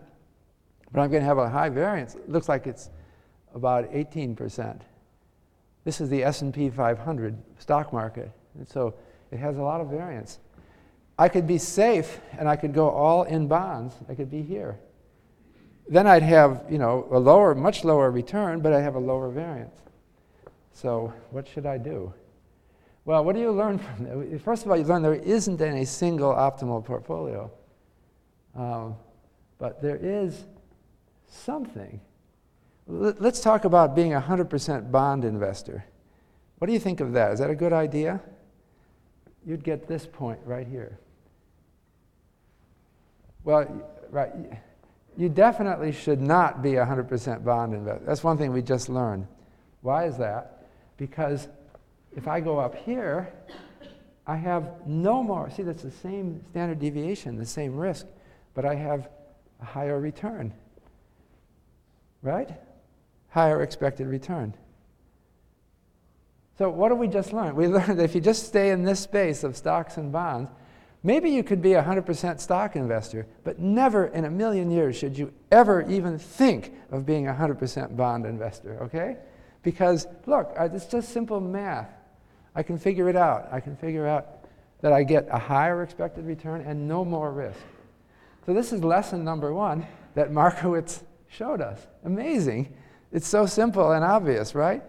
but 0.91 1.01
I'm 1.01 1.09
going 1.09 1.23
to 1.23 1.27
have 1.27 1.39
a 1.39 1.49
high 1.49 1.69
variance. 1.69 2.13
It 2.13 2.29
looks 2.29 2.47
like 2.47 2.67
it's 2.67 2.91
about 3.55 3.91
18%. 3.91 4.81
This 5.85 6.01
is 6.01 6.09
the 6.09 6.23
S&P 6.23 6.69
500 6.69 7.37
stock 7.59 7.93
market, 7.93 8.31
and 8.57 8.67
so 8.67 8.95
it 9.31 9.37
has 9.37 9.57
a 9.57 9.61
lot 9.61 9.79
of 9.79 9.87
variance. 9.89 10.39
I 11.17 11.29
could 11.29 11.47
be 11.47 11.57
safe 11.57 12.19
and 12.37 12.49
I 12.49 12.55
could 12.57 12.73
go 12.73 12.89
all 12.89 13.23
in 13.23 13.47
bonds. 13.47 13.95
I 14.09 14.15
could 14.15 14.29
be 14.29 14.41
here. 14.41 14.77
Then 15.87 16.07
I'd 16.07 16.23
have, 16.23 16.63
you 16.69 16.77
know, 16.77 17.07
a 17.11 17.19
lower, 17.19 17.55
much 17.55 17.85
lower 17.85 18.11
return, 18.11 18.59
but 18.59 18.73
I 18.73 18.81
have 18.81 18.95
a 18.95 18.99
lower 18.99 19.29
variance. 19.29 19.77
So 20.73 21.13
what 21.31 21.47
should 21.47 21.65
I 21.65 21.77
do? 21.77 22.13
Well, 23.05 23.23
what 23.23 23.35
do 23.35 23.41
you 23.41 23.51
learn 23.51 23.77
from 23.77 24.05
that? 24.05 24.41
First 24.41 24.65
of 24.65 24.71
all, 24.71 24.77
you 24.77 24.83
learn 24.83 25.03
there 25.03 25.13
isn't 25.13 25.61
any 25.61 25.85
single 25.85 26.33
optimal 26.33 26.83
portfolio. 26.83 27.51
Um, 28.55 28.95
but 29.57 29.81
there 29.81 29.97
is 29.97 30.45
something 31.27 32.01
Let's 32.87 33.41
talk 33.41 33.65
about 33.65 33.95
being 33.95 34.13
a 34.13 34.21
100% 34.21 34.91
bond 34.91 35.25
investor. 35.25 35.85
What 36.59 36.67
do 36.67 36.73
you 36.73 36.79
think 36.79 36.99
of 36.99 37.13
that? 37.13 37.31
Is 37.31 37.39
that 37.39 37.49
a 37.49 37.55
good 37.55 37.73
idea? 37.73 38.21
You'd 39.45 39.63
get 39.63 39.87
this 39.87 40.05
point 40.05 40.39
right 40.45 40.67
here. 40.67 40.99
Well, 43.43 43.67
right, 44.09 44.31
you 45.17 45.29
definitely 45.29 45.91
should 45.91 46.21
not 46.21 46.61
be 46.61 46.75
a 46.75 46.85
100% 46.85 47.43
bond 47.43 47.73
investor. 47.73 48.05
That's 48.05 48.23
one 48.23 48.37
thing 48.37 48.51
we 48.51 48.61
just 48.61 48.89
learned. 48.89 49.27
Why 49.81 50.05
is 50.05 50.17
that? 50.17 50.67
Because 50.97 51.47
if 52.15 52.27
I 52.27 52.39
go 52.39 52.59
up 52.59 52.75
here, 52.75 53.31
I 54.27 54.35
have 54.35 54.87
no 54.87 55.21
more. 55.21 55.49
See, 55.49 55.63
that's 55.63 55.83
the 55.83 55.91
same 55.91 56.43
standard 56.49 56.79
deviation, 56.79 57.35
the 57.35 57.45
same 57.45 57.75
risk, 57.75 58.07
but 58.53 58.65
I 58.65 58.75
have 58.75 59.09
a 59.61 59.65
higher 59.65 59.99
return. 59.99 60.53
Right? 62.21 62.49
Higher 63.35 63.61
expected 63.61 64.07
return. 64.07 64.53
So, 66.57 66.69
what 66.69 66.87
did 66.87 66.99
we 66.99 67.09
just 67.09 67.33
learn? 67.33 67.53
We 67.53 67.67
learned 67.77 67.99
that 67.99 68.03
if 68.05 68.15
you 68.15 68.21
just 68.21 68.47
stay 68.47 68.71
in 68.71 68.83
this 68.83 69.01
space 69.01 69.43
of 69.43 69.57
stocks 69.57 69.97
and 69.97 70.09
bonds, 70.09 70.49
maybe 71.03 71.29
you 71.29 71.43
could 71.43 71.61
be 71.61 71.73
a 71.73 71.83
100% 71.83 72.39
stock 72.39 72.77
investor, 72.77 73.27
but 73.43 73.59
never 73.59 74.07
in 74.07 74.23
a 74.23 74.29
million 74.29 74.71
years 74.71 74.95
should 74.95 75.17
you 75.17 75.33
ever 75.51 75.81
even 75.91 76.17
think 76.17 76.71
of 76.91 77.05
being 77.05 77.27
a 77.27 77.33
100% 77.33 77.97
bond 77.97 78.25
investor, 78.25 78.81
okay? 78.83 79.17
Because, 79.63 80.07
look, 80.25 80.53
it's 80.57 80.85
just 80.85 81.09
simple 81.09 81.41
math. 81.41 81.89
I 82.55 82.63
can 82.63 82.77
figure 82.77 83.09
it 83.09 83.17
out. 83.17 83.49
I 83.51 83.59
can 83.59 83.75
figure 83.75 84.07
out 84.07 84.45
that 84.79 84.93
I 84.93 85.03
get 85.03 85.27
a 85.29 85.37
higher 85.37 85.83
expected 85.83 86.25
return 86.25 86.61
and 86.61 86.87
no 86.87 87.03
more 87.03 87.33
risk. 87.33 87.59
So, 88.45 88.53
this 88.53 88.71
is 88.71 88.81
lesson 88.81 89.25
number 89.25 89.53
one 89.53 89.85
that 90.13 90.31
Markowitz 90.31 91.03
showed 91.27 91.59
us. 91.59 91.85
Amazing 92.05 92.73
it's 93.11 93.27
so 93.27 93.45
simple 93.45 93.91
and 93.91 94.03
obvious, 94.03 94.55
right? 94.55 94.83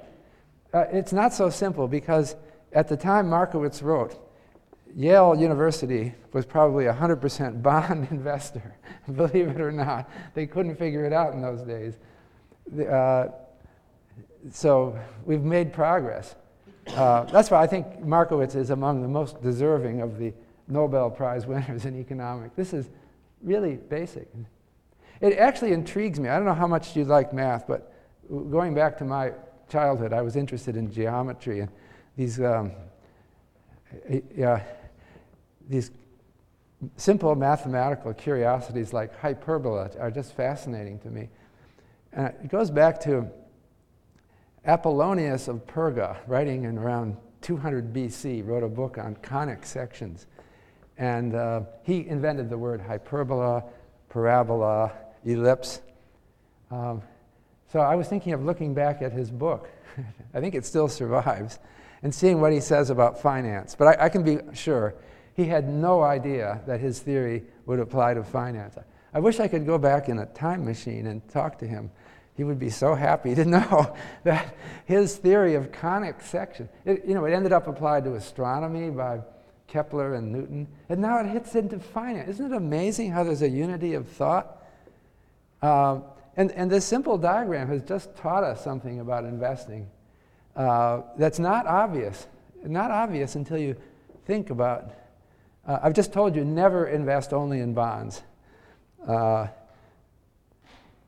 Uh, 0.73 0.85
it's 0.93 1.13
not 1.13 1.33
so 1.33 1.49
simple 1.49 1.89
because 1.89 2.37
at 2.73 2.89
the 2.89 2.97
time 2.97 3.29
Markowitz 3.29 3.83
wrote, 3.83 4.21
Yale 4.95 5.35
University 5.35 6.15
was 6.33 6.47
probably 6.47 6.87
a 6.87 6.93
100% 6.93 7.63
bond 7.63 8.09
investor, 8.11 8.75
believe 9.15 9.49
it 9.49 9.61
or 9.61 9.73
not. 9.73 10.11
They 10.35 10.47
couldn't 10.47 10.77
figure 10.77 11.05
it 11.05 11.13
out 11.13 11.35
in 11.35 11.43
those 11.43 11.63
days. 11.63 11.95
Uh, 12.89 13.29
so 14.51 14.99
we've 15.25 15.43
made 15.43 15.73
progress. 15.73 16.35
Uh, 16.89 17.25
that's 17.25 17.51
why 17.51 17.63
I 17.63 17.67
think 17.67 18.01
Markowitz 18.01 18.55
is 18.55 18.71
among 18.71 19.03
the 19.03 19.09
most 19.09 19.43
deserving 19.43 20.01
of 20.01 20.19
the 20.19 20.33
Nobel 20.69 21.11
Prize 21.11 21.47
winners 21.47 21.85
in 21.85 21.99
economics. 21.99 22.55
This 22.57 22.73
is 22.73 22.89
really 23.43 23.77
basic. 23.77 24.29
It 25.21 25.39
actually 25.39 25.73
intrigues 25.73 26.21
me. 26.21 26.29
I 26.29 26.37
don't 26.37 26.45
know 26.45 26.55
how 26.55 26.67
much 26.67 26.95
you 26.97 27.05
like 27.05 27.33
math, 27.33 27.67
but 27.67 27.93
going 28.29 28.75
back 28.75 28.99
to 28.99 29.05
my 29.05 29.33
childhood, 29.69 30.13
I 30.13 30.23
was 30.23 30.37
interested 30.37 30.77
in 30.77 30.93
geometry 30.93 31.61
and 31.61 31.71
these, 32.17 32.41
um, 32.41 32.73
uh, 34.43 34.59
these 35.69 35.91
simple 36.97 37.35
mathematical 37.35 38.15
curiosities 38.15 38.93
like 38.93 39.19
hyperbola 39.19 39.91
are 39.99 40.11
just 40.11 40.35
fascinating 40.35 40.99
to 41.01 41.11
me. 41.11 41.29
And 42.13 42.29
it 42.43 42.49
goes 42.49 42.71
back 42.71 43.01
to 43.03 43.29
Apollonius 44.67 45.49
of 45.49 45.67
Perga, 45.67 46.17
writing 46.27 46.65
in 46.65 46.79
around 46.79 47.17
200 47.43 47.93
BC, 47.93 48.45
wrote 48.47 48.63
a 48.63 48.69
book 48.69 48.99
on 48.99 49.15
conic 49.17 49.65
sections. 49.65 50.27
And 50.99 51.35
uh, 51.35 51.63
he 51.83 52.07
invented 52.07 52.49
the 52.49 52.59
word 52.59 52.81
hyperbola, 52.81 53.65
parabola, 54.09 54.93
ellipse. 55.25 55.83
Um, 56.71 57.03
so 57.73 57.81
I 57.81 57.95
was 57.95 58.09
thinking 58.09 58.33
of 58.33 58.45
looking 58.45 58.75
back 58.75 59.03
at 59.03 59.13
his 59.13 59.31
book. 59.31 59.69
I 60.35 60.41
think 60.41 60.55
it 60.55 60.65
still 60.65 60.89
survives, 60.89 61.59
and 62.03 62.15
seeing 62.15 62.41
what 62.41 62.53
he 62.53 62.61
says 62.61 62.91
about 62.91 63.21
finance. 63.21 63.75
But 63.75 64.01
I, 64.01 64.07
I, 64.07 64.09
can 64.09 64.23
be 64.23 64.39
sure 64.55 64.95
he 65.35 65.45
had 65.45 65.69
no 65.69 66.03
idea 66.03 66.61
that 66.67 66.81
his 66.81 67.01
theory 67.01 67.45
would 67.67 67.81
apply 67.81 68.15
to 68.15 68.23
finance. 68.23 68.77
I, 69.13 69.19
wish 69.19 69.41
I 69.41 69.49
could 69.49 69.67
go 69.67 69.79
back 69.79 70.09
in 70.09 70.19
a 70.19 70.27
time 70.27 70.65
machine 70.65 71.07
and 71.07 71.27
talk 71.29 71.59
to 71.59 71.67
him. 71.67 71.91
He 72.37 72.45
would 72.45 72.59
be 72.59 72.71
so 72.71 72.95
happy 72.95 73.35
to 73.35 73.45
know 73.47 73.97
that 74.25 74.55
his 74.85 75.17
theory 75.17 75.55
of 75.55 75.73
conic 75.73 76.21
section, 76.21 76.69
it, 76.85 77.05
you 77.07 77.15
know, 77.15 77.25
it 77.25 77.33
ended 77.33 77.53
up 77.53 77.67
applied 77.67 78.05
to 78.05 78.15
astronomy 78.15 78.91
by 78.91 79.21
Kepler 79.67 80.15
and 80.15 80.33
Newton, 80.33 80.69
and 80.89 81.01
now 81.01 81.19
it 81.19 81.27
hits 81.27 81.55
into 81.55 81.79
finance. 81.79 82.31
Isn't 82.31 82.53
it 82.53 82.57
amazing 82.57 83.11
how 83.11 83.25
there's 83.25 83.43
a 83.43 83.49
unity 83.49 83.95
of 83.95 84.07
thought? 84.07 84.63
Uh, 85.61 86.01
and, 86.37 86.53
and 86.53 86.71
this 86.71 86.85
simple 86.85 87.17
diagram 87.17 87.69
has 87.69 87.83
just 87.83 88.15
taught 88.17 88.45
us 88.45 88.63
something 88.63 89.01
about 89.01 89.25
investing 89.25 89.89
uh, 90.57 91.03
that's 91.17 91.39
not 91.39 91.67
obvious. 91.67 92.27
Not 92.65 92.91
obvious 92.91 93.37
until 93.37 93.59
you 93.59 93.77
think 94.25 94.51
about. 94.51 94.91
Uh, 95.67 95.79
I've 95.83 95.93
just 95.93 96.13
told 96.13 96.35
you 96.35 96.45
never 96.45 96.87
invest 96.87 97.33
only 97.33 97.61
in 97.61 97.75
bonds. 97.75 98.23
Uh, 99.07 99.49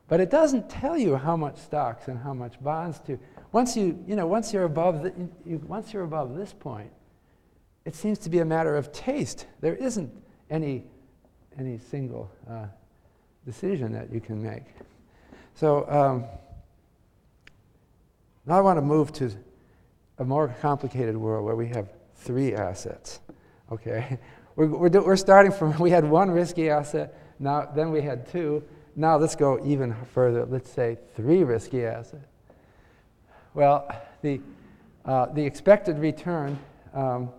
but 0.07 0.19
it 0.19 0.29
doesn't 0.29 0.69
tell 0.69 0.97
you 0.97 1.15
how 1.15 1.35
much 1.35 1.57
stocks 1.57 2.07
and 2.07 2.19
how 2.19 2.33
much 2.33 2.61
bonds 2.61 2.99
to. 3.01 3.19
Once 3.51 3.75
you, 3.75 4.03
you 4.07 4.15
know, 4.15 4.27
once 4.27 4.53
you're 4.53 4.63
above, 4.63 5.03
the, 5.03 5.13
you, 5.45 5.57
once 5.67 5.93
you're 5.93 6.03
above 6.03 6.35
this 6.35 6.53
point, 6.53 6.91
it 7.85 7.95
seems 7.95 8.19
to 8.19 8.29
be 8.29 8.39
a 8.39 8.45
matter 8.45 8.75
of 8.75 8.91
taste. 8.91 9.47
There 9.61 9.75
isn't 9.75 10.11
any, 10.49 10.83
any 11.57 11.77
single 11.77 12.31
uh, 12.49 12.65
decision 13.45 13.91
that 13.93 14.11
you 14.11 14.19
can 14.21 14.41
make. 14.41 14.65
So 15.59 15.85
um, 15.89 16.23
now 18.45 18.57
I 18.57 18.61
want 18.61 18.77
to 18.77 18.81
move 18.81 19.11
to 19.11 19.29
a 20.17 20.23
more 20.23 20.55
complicated 20.61 21.17
world 21.17 21.43
where 21.43 21.57
we 21.57 21.67
have 21.67 21.89
three 22.15 22.53
assets. 22.53 23.19
Okay, 23.69 24.19
we're, 24.55 24.67
we're, 24.67 24.87
do, 24.87 25.01
we're 25.01 25.17
starting 25.17 25.51
from 25.51 25.77
we 25.79 25.89
had 25.89 26.05
one 26.05 26.31
risky 26.31 26.69
asset. 26.69 27.13
Now 27.39 27.69
then 27.75 27.91
we 27.91 28.01
had 28.01 28.25
two. 28.29 28.63
Now 28.95 29.17
let's 29.17 29.35
go 29.35 29.59
even 29.65 29.93
further. 30.13 30.45
Let's 30.45 30.71
say 30.71 30.97
three 31.17 31.43
risky 31.43 31.85
assets. 31.85 32.25
Well, 33.53 33.93
the 34.21 34.39
uh, 35.03 35.25
the 35.25 35.45
expected 35.45 35.99
return 35.99 36.57
um, 36.93 37.31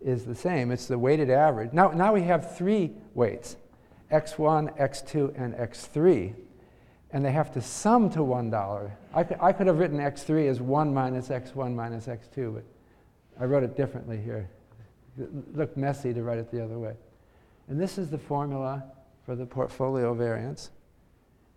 is 0.00 0.24
the 0.24 0.36
same. 0.36 0.70
It's 0.70 0.86
the 0.86 0.96
weighted 0.96 1.28
average. 1.28 1.72
Now, 1.72 1.88
now 1.88 2.14
we 2.14 2.22
have 2.22 2.56
three 2.56 2.92
weights 3.14 3.56
x1, 4.12 4.78
x2, 4.78 5.34
and 5.36 5.54
x3. 5.54 6.36
And 7.10 7.24
they 7.24 7.32
have 7.32 7.52
to 7.52 7.62
sum 7.62 8.10
to 8.10 8.18
$1. 8.18 8.90
I 9.14 9.24
could, 9.24 9.38
I 9.40 9.52
could 9.52 9.66
have 9.66 9.78
written 9.78 9.98
x3 9.98 10.48
as 10.48 10.60
1 10.60 10.92
minus 10.92 11.28
x1 11.28 11.74
minus 11.74 12.06
x2, 12.06 12.54
but 12.54 12.64
I 13.40 13.44
wrote 13.44 13.62
it 13.62 13.76
differently 13.76 14.18
here. 14.18 14.50
It 15.18 15.56
looked 15.56 15.76
messy 15.76 16.12
to 16.12 16.22
write 16.22 16.38
it 16.38 16.50
the 16.50 16.62
other 16.62 16.78
way. 16.78 16.94
And 17.68 17.80
this 17.80 17.98
is 17.98 18.10
the 18.10 18.18
formula 18.18 18.84
for 19.24 19.34
the 19.36 19.46
portfolio 19.46 20.14
variance. 20.14 20.70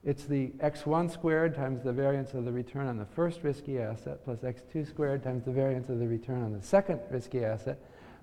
It's 0.04 0.26
the 0.26 0.48
x1 0.60 1.12
squared 1.12 1.54
times 1.56 1.84
the 1.84 1.94
variance 1.94 2.34
of 2.34 2.46
the 2.46 2.52
return 2.52 2.88
on 2.88 2.98
the 2.98 3.06
first 3.06 3.44
risky 3.44 3.80
asset 3.80 4.24
plus 4.24 4.40
x2 4.40 4.88
squared 4.88 5.24
times 5.24 5.46
the 5.46 5.52
variance 5.52 5.90
of 5.90 6.00
the 6.00 6.08
return 6.08 6.42
on 6.42 6.54
the 6.54 6.62
second 6.62 7.00
risky 7.12 7.46
asset 7.46 7.78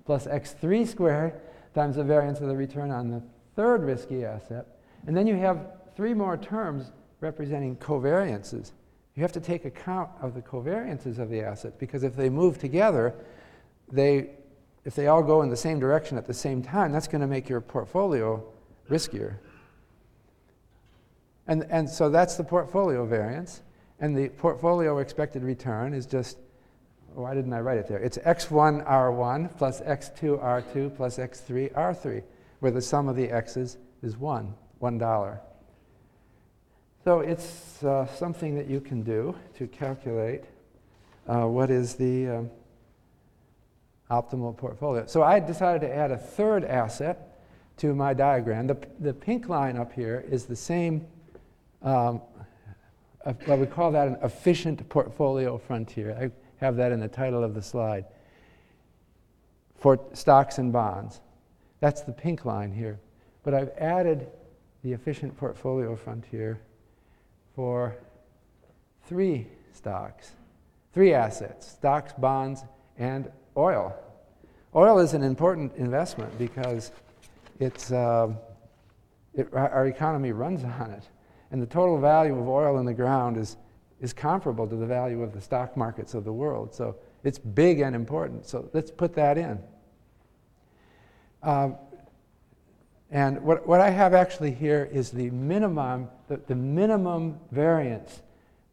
plus 0.05 0.27
x3 0.27 0.87
squared 0.87 1.39
times 1.73 1.95
the 1.95 2.03
variance 2.03 2.41
of 2.41 2.47
the 2.47 2.55
return 2.55 2.91
on 2.91 3.09
the 3.09 3.21
third 3.55 3.83
risky 3.83 4.25
asset. 4.25 4.65
And 5.07 5.15
then 5.15 5.25
you 5.25 5.35
have 5.37 5.71
three 5.95 6.13
more 6.13 6.35
terms 6.35 6.91
representing 7.21 7.75
covariances. 7.77 8.71
You 9.15 9.23
have 9.23 9.31
to 9.33 9.41
take 9.41 9.65
account 9.65 10.09
of 10.21 10.33
the 10.33 10.41
covariances 10.41 11.19
of 11.19 11.29
the 11.29 11.41
assets 11.41 11.75
because 11.77 12.03
if 12.03 12.15
they 12.15 12.29
move 12.29 12.59
together, 12.59 13.13
they, 13.91 14.29
if 14.85 14.95
they 14.95 15.07
all 15.07 15.23
go 15.23 15.41
in 15.41 15.49
the 15.49 15.57
same 15.57 15.79
direction 15.79 16.17
at 16.17 16.25
the 16.25 16.33
same 16.33 16.61
time, 16.61 16.91
that's 16.91 17.07
going 17.07 17.21
to 17.21 17.27
make 17.27 17.49
your 17.49 17.59
portfolio 17.59 18.43
riskier. 18.89 19.35
And, 21.47 21.65
and 21.69 21.89
so 21.89 22.09
that's 22.09 22.35
the 22.35 22.43
portfolio 22.43 23.05
variance. 23.05 23.61
And 23.99 24.15
the 24.15 24.29
portfolio 24.29 24.99
expected 24.99 25.43
return 25.43 25.93
is 25.93 26.05
just 26.05 26.37
oh, 27.17 27.23
why 27.23 27.33
didn't 27.33 27.51
I 27.51 27.59
write 27.59 27.79
it 27.79 27.87
there? 27.87 27.97
It's 27.97 28.17
x1 28.19 28.87
r1 28.87 29.57
plus 29.57 29.81
x2 29.81 30.41
r2 30.41 30.95
plus 30.95 31.17
x3 31.17 31.73
r3, 31.73 32.23
where 32.59 32.71
the 32.71 32.81
sum 32.81 33.09
of 33.09 33.15
the 33.15 33.29
x's 33.29 33.77
is 34.01 34.15
1, 34.15 34.53
$1. 34.81 35.39
So 37.09 37.21
it's 37.21 37.83
uh, 37.83 38.05
something 38.05 38.53
that 38.53 38.67
you 38.67 38.79
can 38.79 39.01
do 39.01 39.35
to 39.57 39.65
calculate 39.65 40.43
uh, 41.27 41.47
what 41.47 41.71
is 41.71 41.95
the 41.95 42.27
um, 42.27 42.51
optimal 44.11 44.55
portfolio. 44.55 45.07
So 45.07 45.23
I 45.23 45.39
decided 45.39 45.81
to 45.87 45.91
add 45.91 46.11
a 46.11 46.17
third 46.19 46.63
asset 46.63 47.39
to 47.77 47.95
my 47.95 48.13
diagram. 48.13 48.67
The, 48.67 48.77
the 48.99 49.11
pink 49.11 49.49
line 49.49 49.75
up 49.75 49.91
here 49.91 50.23
is 50.29 50.45
the 50.45 50.55
same, 50.55 51.07
um, 51.81 52.21
uh, 53.25 53.33
well, 53.47 53.57
we 53.57 53.65
call 53.65 53.91
that 53.93 54.07
an 54.07 54.17
efficient 54.21 54.87
portfolio 54.87 55.57
frontier. 55.57 56.15
I, 56.15 56.63
have 56.63 56.75
that 56.75 56.91
in 56.91 56.99
the 56.99 57.07
title 57.07 57.43
of 57.43 57.55
the 57.55 57.61
slide. 57.63 58.05
For 59.79 59.99
stocks 60.13 60.59
and 60.59 60.71
bonds. 60.71 61.21
That's 61.79 62.01
the 62.01 62.11
pink 62.11 62.45
line 62.45 62.71
here. 62.71 62.99
But 63.41 63.55
I've 63.55 63.71
added 63.79 64.27
the 64.83 64.93
efficient 64.93 65.35
portfolio 65.37 65.95
frontier 65.95 66.59
for 67.55 67.95
three 69.05 69.47
stocks, 69.73 70.31
three 70.93 71.13
assets 71.13 71.67
stocks, 71.67 72.13
bonds, 72.13 72.63
and 72.97 73.31
oil. 73.57 73.93
Oil 74.75 74.99
is 74.99 75.13
an 75.13 75.23
important 75.23 75.75
investment 75.75 76.37
because 76.37 76.91
it's, 77.59 77.91
uh, 77.91 78.29
it, 79.33 79.47
our 79.53 79.87
economy 79.87 80.31
runs 80.31 80.63
on 80.81 80.91
it. 80.91 81.03
And 81.51 81.61
the 81.61 81.67
total 81.67 81.99
value 81.99 82.37
of 82.37 82.47
oil 82.47 82.77
in 82.77 82.85
the 82.85 82.93
ground 82.93 83.37
is 83.37 83.57
is 84.01 84.13
comparable 84.13 84.67
to 84.67 84.75
the 84.75 84.85
value 84.85 85.21
of 85.21 85.33
the 85.33 85.41
stock 85.41 85.75
markets 85.75 86.13
of 86.13 86.23
the 86.23 86.31
world. 86.31 86.73
So 86.73 86.95
it's 87.23 87.37
big 87.37 87.81
and 87.81 87.95
important. 87.95 88.45
So 88.45 88.69
let's 88.73 88.91
put 88.91 89.13
that 89.15 89.37
in. 89.37 89.59
Um, 91.43 91.75
and 93.11 93.41
what, 93.41 93.67
what 93.67 93.81
I 93.81 93.89
have 93.89 94.13
actually 94.13 94.51
here 94.51 94.87
is 94.91 95.09
the 95.09 95.29
minimum, 95.31 96.09
the, 96.27 96.37
the 96.37 96.55
minimum 96.55 97.39
variance 97.51 98.21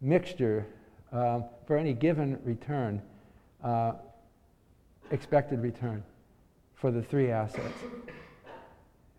mixture 0.00 0.66
um, 1.12 1.44
for 1.66 1.76
any 1.76 1.94
given 1.94 2.38
return, 2.44 3.00
uh, 3.64 3.92
expected 5.10 5.60
return 5.62 6.02
for 6.74 6.90
the 6.90 7.02
three 7.02 7.30
assets. 7.30 7.82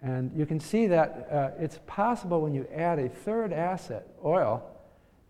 And 0.02 0.32
you 0.36 0.46
can 0.46 0.60
see 0.60 0.86
that 0.88 1.28
uh, 1.32 1.50
it's 1.60 1.80
possible 1.88 2.42
when 2.42 2.54
you 2.54 2.68
add 2.74 3.00
a 3.00 3.10
third 3.10 3.52
asset, 3.52 4.08
oil, 4.24 4.64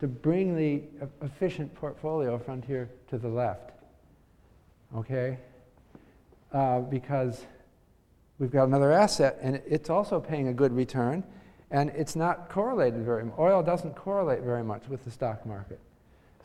to 0.01 0.07
bring 0.07 0.55
the 0.55 0.83
efficient 1.21 1.73
portfolio 1.73 2.37
frontier 2.37 2.89
to 3.09 3.17
the 3.17 3.29
left. 3.29 3.71
Okay? 4.95 5.37
Uh, 6.51 6.79
because 6.79 7.45
we've 8.39 8.51
got 8.51 8.65
another 8.65 8.91
asset 8.91 9.37
and 9.41 9.61
it's 9.65 9.89
also 9.89 10.19
paying 10.19 10.47
a 10.47 10.53
good 10.53 10.73
return 10.73 11.23
and 11.71 11.89
it's 11.91 12.15
not 12.15 12.49
correlated 12.49 13.03
very 13.03 13.25
much. 13.25 13.35
Oil 13.37 13.61
doesn't 13.61 13.95
correlate 13.95 14.41
very 14.41 14.63
much 14.63 14.87
with 14.87 15.03
the 15.03 15.11
stock 15.11 15.45
market. 15.45 15.79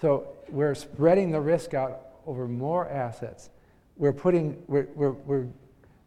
So 0.01 0.29
we're 0.49 0.75
spreading 0.75 1.31
the 1.31 1.41
risk 1.41 1.75
out 1.75 2.09
over 2.27 2.49
more 2.49 2.89
assets. 2.89 3.51
We're 3.97 4.13
putting, 4.13 4.61
we're, 4.67 4.89
we're, 4.95 5.13
we're 5.13 5.47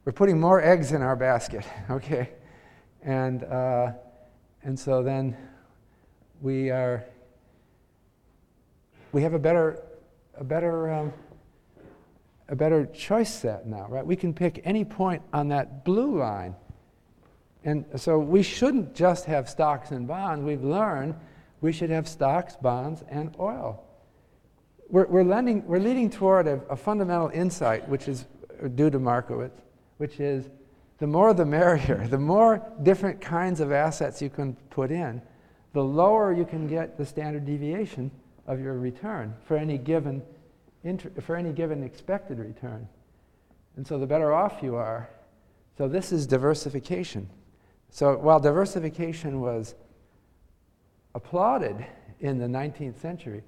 we're 0.05 0.11
putting 0.11 0.39
more 0.39 0.61
eggs 0.61 0.91
in 0.91 1.01
our 1.01 1.15
basket, 1.15 1.65
okay? 1.89 2.29
And, 3.01 3.43
uh, 3.43 3.93
and 4.63 4.79
so 4.79 5.01
then 5.01 5.35
we 6.41 6.69
are, 6.69 7.03
we 9.11 9.23
have 9.23 9.33
a 9.33 9.39
better, 9.39 9.81
a 10.35 10.43
better, 10.43 10.91
um, 10.93 11.13
a 12.47 12.55
better 12.55 12.85
choice 12.85 13.33
set 13.33 13.65
now, 13.65 13.87
right? 13.89 14.05
We 14.05 14.15
can 14.15 14.33
pick 14.33 14.61
any 14.63 14.85
point 14.85 15.21
on 15.33 15.47
that 15.49 15.83
blue 15.83 16.19
line. 16.19 16.55
And 17.63 17.85
so 17.95 18.19
we 18.19 18.43
shouldn't 18.43 18.93
just 18.93 19.25
have 19.25 19.49
stocks 19.49 19.91
and 19.91 20.07
bonds. 20.07 20.43
We've 20.45 20.63
learned 20.63 21.15
we 21.61 21.71
should 21.71 21.89
have 21.89 22.07
stocks, 22.07 22.55
bonds, 22.55 23.03
and 23.09 23.35
oil. 23.39 23.83
We're, 24.89 25.07
we're, 25.07 25.23
lending, 25.23 25.65
we're 25.65 25.79
leading 25.79 26.11
toward 26.11 26.47
a, 26.47 26.61
a 26.69 26.75
fundamental 26.75 27.29
insight, 27.29 27.89
which 27.89 28.07
is 28.07 28.25
due 28.75 28.91
to 28.91 28.99
Markowitz, 28.99 29.59
which 29.97 30.19
is 30.19 30.49
the 30.99 31.07
more 31.07 31.33
the 31.33 31.45
merrier. 31.45 32.05
The 32.09 32.19
more 32.19 32.61
different 32.83 33.19
kinds 33.19 33.59
of 33.59 33.71
assets 33.71 34.21
you 34.21 34.29
can 34.29 34.55
put 34.69 34.91
in, 34.91 35.21
the 35.73 35.83
lower 35.83 36.31
you 36.31 36.45
can 36.45 36.67
get 36.67 36.97
the 36.97 37.05
standard 37.05 37.45
deviation 37.45 38.11
of 38.47 38.61
your 38.61 38.75
return 38.75 39.33
for 39.43 39.57
any 39.57 39.77
given, 39.77 40.21
inter- 40.85 41.11
for 41.19 41.35
any 41.35 41.51
given 41.51 41.83
expected 41.83 42.39
return. 42.39 42.87
And 43.75 43.85
so 43.85 43.97
the 43.97 44.07
better 44.07 44.33
off 44.33 44.59
you 44.61 44.75
are. 44.75 45.09
So 45.77 45.89
this 45.89 46.13
is 46.13 46.25
diversification. 46.25 47.29
So 47.89 48.15
while 48.17 48.39
diversification 48.39 49.41
was 49.41 49.75
applauded 51.13 51.85
in 52.21 52.37
the 52.37 52.45
19th 52.45 53.01
century, 53.01 53.43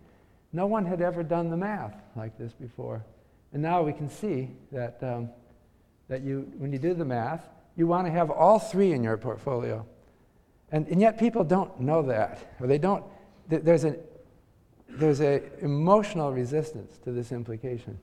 no 0.52 0.66
one 0.66 0.86
had 0.86 1.02
ever 1.02 1.24
done 1.24 1.50
the 1.50 1.58
math 1.58 1.96
like 2.16 2.38
this 2.38 2.54
before. 2.54 3.06
And 3.54 3.62
now 3.62 3.82
we 3.82 3.94
can 3.94 4.10
see 4.10 4.50
that, 4.72 4.98
um, 5.02 5.30
that 6.10 6.22
you, 6.22 6.52
when 6.58 6.74
you 6.74 6.80
do 6.80 6.94
the 6.94 7.06
math, 7.06 7.48
you 7.76 7.88
want 7.88 8.08
to 8.08 8.12
have 8.12 8.30
all 8.30 8.60
three 8.60 8.92
in 8.92 9.04
your 9.04 9.18
portfolio. 9.18 9.86
And, 10.72 10.88
and 10.88 11.00
yet 11.00 11.18
people 11.18 11.44
don't 11.44 11.80
know 11.80 12.02
that, 12.04 12.56
or 12.60 12.68
they 12.68 12.78
don't, 12.78 13.06
th- 13.50 13.64
there's 13.64 13.86
an 13.86 13.98
there's 14.90 15.20
an 15.20 15.44
emotional 15.62 16.32
resistance 16.32 16.98
to 17.00 17.12
this 17.12 17.32
implication. 17.32 18.00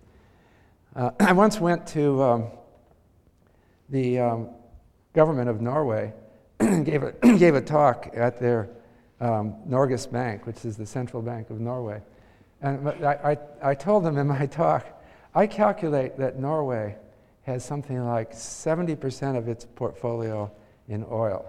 Uh, 0.94 1.10
I 1.20 1.32
once 1.32 1.60
went 1.60 1.86
to 1.88 2.22
um, 2.22 2.46
the 3.88 4.18
um, 4.18 4.48
government 5.12 5.48
of 5.48 5.60
Norway, 5.60 6.12
and 6.60 6.84
gave, 6.84 7.02
a, 7.02 7.12
gave 7.38 7.54
a 7.54 7.60
talk 7.60 8.10
at 8.14 8.40
their 8.40 8.68
um, 9.20 9.54
Norges 9.68 10.10
Bank, 10.10 10.46
which 10.46 10.64
is 10.64 10.76
the 10.76 10.86
central 10.86 11.22
bank 11.22 11.50
of 11.50 11.60
Norway. 11.60 12.02
And 12.60 12.88
I, 13.04 13.36
I, 13.62 13.70
I 13.70 13.74
told 13.74 14.04
them 14.04 14.16
in 14.18 14.26
my 14.26 14.46
talk, 14.46 14.86
I 15.34 15.46
calculate 15.46 16.16
that 16.18 16.38
Norway 16.38 16.96
has 17.42 17.64
something 17.64 18.02
like 18.04 18.32
70% 18.32 19.36
of 19.36 19.48
its 19.48 19.64
portfolio 19.64 20.50
in 20.88 21.04
oil. 21.10 21.44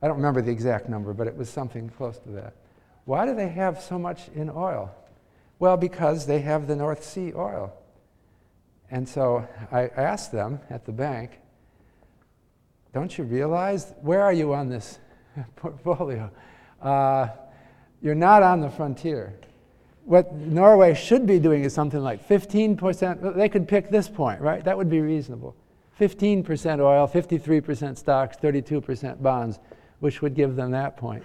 I 0.00 0.08
don't 0.08 0.16
remember 0.16 0.42
the 0.42 0.50
exact 0.50 0.88
number, 0.88 1.12
but 1.12 1.26
it 1.28 1.36
was 1.36 1.48
something 1.48 1.88
close 1.90 2.18
to 2.20 2.30
that. 2.30 2.54
Why 3.04 3.26
do 3.26 3.34
they 3.34 3.48
have 3.48 3.80
so 3.80 3.98
much 3.98 4.28
in 4.34 4.50
oil? 4.50 4.94
Well, 5.58 5.76
because 5.76 6.26
they 6.26 6.40
have 6.40 6.66
the 6.66 6.76
North 6.76 7.04
Sea 7.04 7.32
oil. 7.34 7.72
And 8.90 9.08
so 9.08 9.46
I 9.70 9.88
asked 9.88 10.32
them 10.32 10.60
at 10.70 10.84
the 10.84 10.92
bank, 10.92 11.38
don't 12.92 13.16
you 13.16 13.24
realize, 13.24 13.94
where 14.02 14.22
are 14.22 14.32
you 14.32 14.52
on 14.52 14.68
this 14.68 14.98
portfolio? 15.56 16.30
Uh, 16.80 17.28
you're 18.02 18.14
not 18.14 18.42
on 18.42 18.60
the 18.60 18.68
frontier. 18.68 19.34
What 20.04 20.34
Norway 20.34 20.94
should 20.94 21.26
be 21.26 21.38
doing 21.38 21.64
is 21.64 21.72
something 21.72 22.00
like 22.00 22.28
15%. 22.28 23.36
They 23.36 23.48
could 23.48 23.68
pick 23.68 23.88
this 23.88 24.08
point, 24.08 24.40
right? 24.40 24.62
That 24.64 24.76
would 24.76 24.90
be 24.90 25.00
reasonable. 25.00 25.54
15% 26.00 26.80
oil, 26.80 27.06
53% 27.06 27.96
stocks, 27.96 28.36
32% 28.36 29.22
bonds, 29.22 29.60
which 30.00 30.20
would 30.20 30.34
give 30.34 30.56
them 30.56 30.72
that 30.72 30.96
point. 30.96 31.22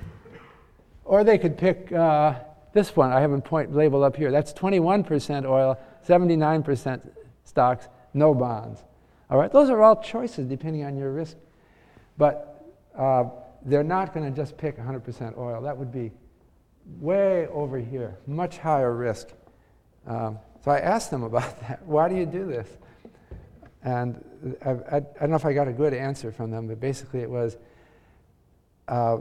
Or 1.07 1.23
they 1.23 1.37
could 1.37 1.57
pick 1.57 1.89
uh, 1.93 2.35
this 2.73 2.93
one. 2.95 3.13
I 3.13 3.21
have 3.21 3.31
a 3.31 3.39
point 3.39 3.73
labeled 3.73 4.03
up 4.03 4.17
here. 4.17 4.29
That's 4.29 4.51
21% 4.51 5.45
oil, 5.45 5.79
79% 6.05 7.01
stocks, 7.45 7.87
no 8.13 8.33
bonds. 8.33 8.83
All 9.29 9.37
right, 9.37 9.51
those 9.51 9.69
are 9.69 9.81
all 9.81 10.01
choices 10.01 10.47
depending 10.47 10.83
on 10.83 10.97
your 10.97 11.13
risk. 11.13 11.37
But 12.17 12.75
uh, 12.97 13.25
they're 13.63 13.83
not 13.83 14.13
going 14.13 14.29
to 14.29 14.35
just 14.35 14.57
pick 14.57 14.77
100% 14.77 15.37
oil. 15.37 15.61
That 15.61 15.77
would 15.77 15.93
be 15.93 16.11
way 16.99 17.47
over 17.47 17.79
here, 17.79 18.17
much 18.27 18.57
higher 18.57 18.93
risk. 18.93 19.29
Um, 20.05 20.39
so 20.63 20.71
I 20.71 20.79
asked 20.79 21.09
them 21.09 21.23
about 21.23 21.57
that. 21.67 21.85
Why 21.85 22.09
do 22.09 22.15
you 22.15 22.25
do 22.25 22.45
this? 22.45 22.67
And 23.81 24.21
I, 24.65 24.71
I, 24.71 24.95
I, 24.97 24.99
don't 24.99 25.29
know 25.29 25.35
if 25.37 25.45
I 25.45 25.53
got 25.53 25.69
a 25.69 25.73
good 25.73 25.93
answer 25.93 26.33
from 26.33 26.51
them, 26.51 26.67
but 26.67 26.81
basically 26.81 27.21
it 27.21 27.29
was 27.29 27.55
uh, 28.89 29.19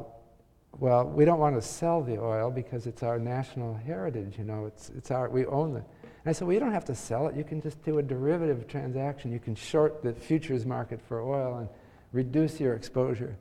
well, 0.79 1.05
we 1.05 1.25
don't 1.25 1.39
want 1.39 1.57
to 1.57 1.63
sell 1.63 2.03
the 2.03 2.19
oil 2.19 2.51
because 2.51 2.87
it's 2.87 3.03
our 3.03 3.19
national 3.19 3.75
heritage, 3.75 4.37
you 4.39 4.45
know, 4.45 4.67
it's, 4.67 4.91
it's 4.97 5.11
our, 5.11 5.29
we 5.29 5.47
own 5.47 5.77
it. 5.77 5.85
And 6.03 6.31
I 6.31 6.33
said, 6.33 6.47
well, 6.47 6.55
you 6.55 6.61
don't 6.61 6.73
have 6.73 6.85
to 6.87 6.95
sell 6.95 7.29
it. 7.29 7.37
You 7.37 7.45
can 7.45 7.63
just 7.63 7.83
do 7.85 7.99
a 7.99 8.03
derivative 8.03 8.67
transaction. 8.69 9.33
You 9.33 9.39
can 9.39 9.55
short 9.55 10.03
the 10.03 10.13
futures 10.13 10.67
market 10.67 11.01
for 11.01 11.23
oil 11.23 11.59
and 11.59 11.69
reduce 12.13 12.61
your 12.61 12.75
exposure. 12.75 13.37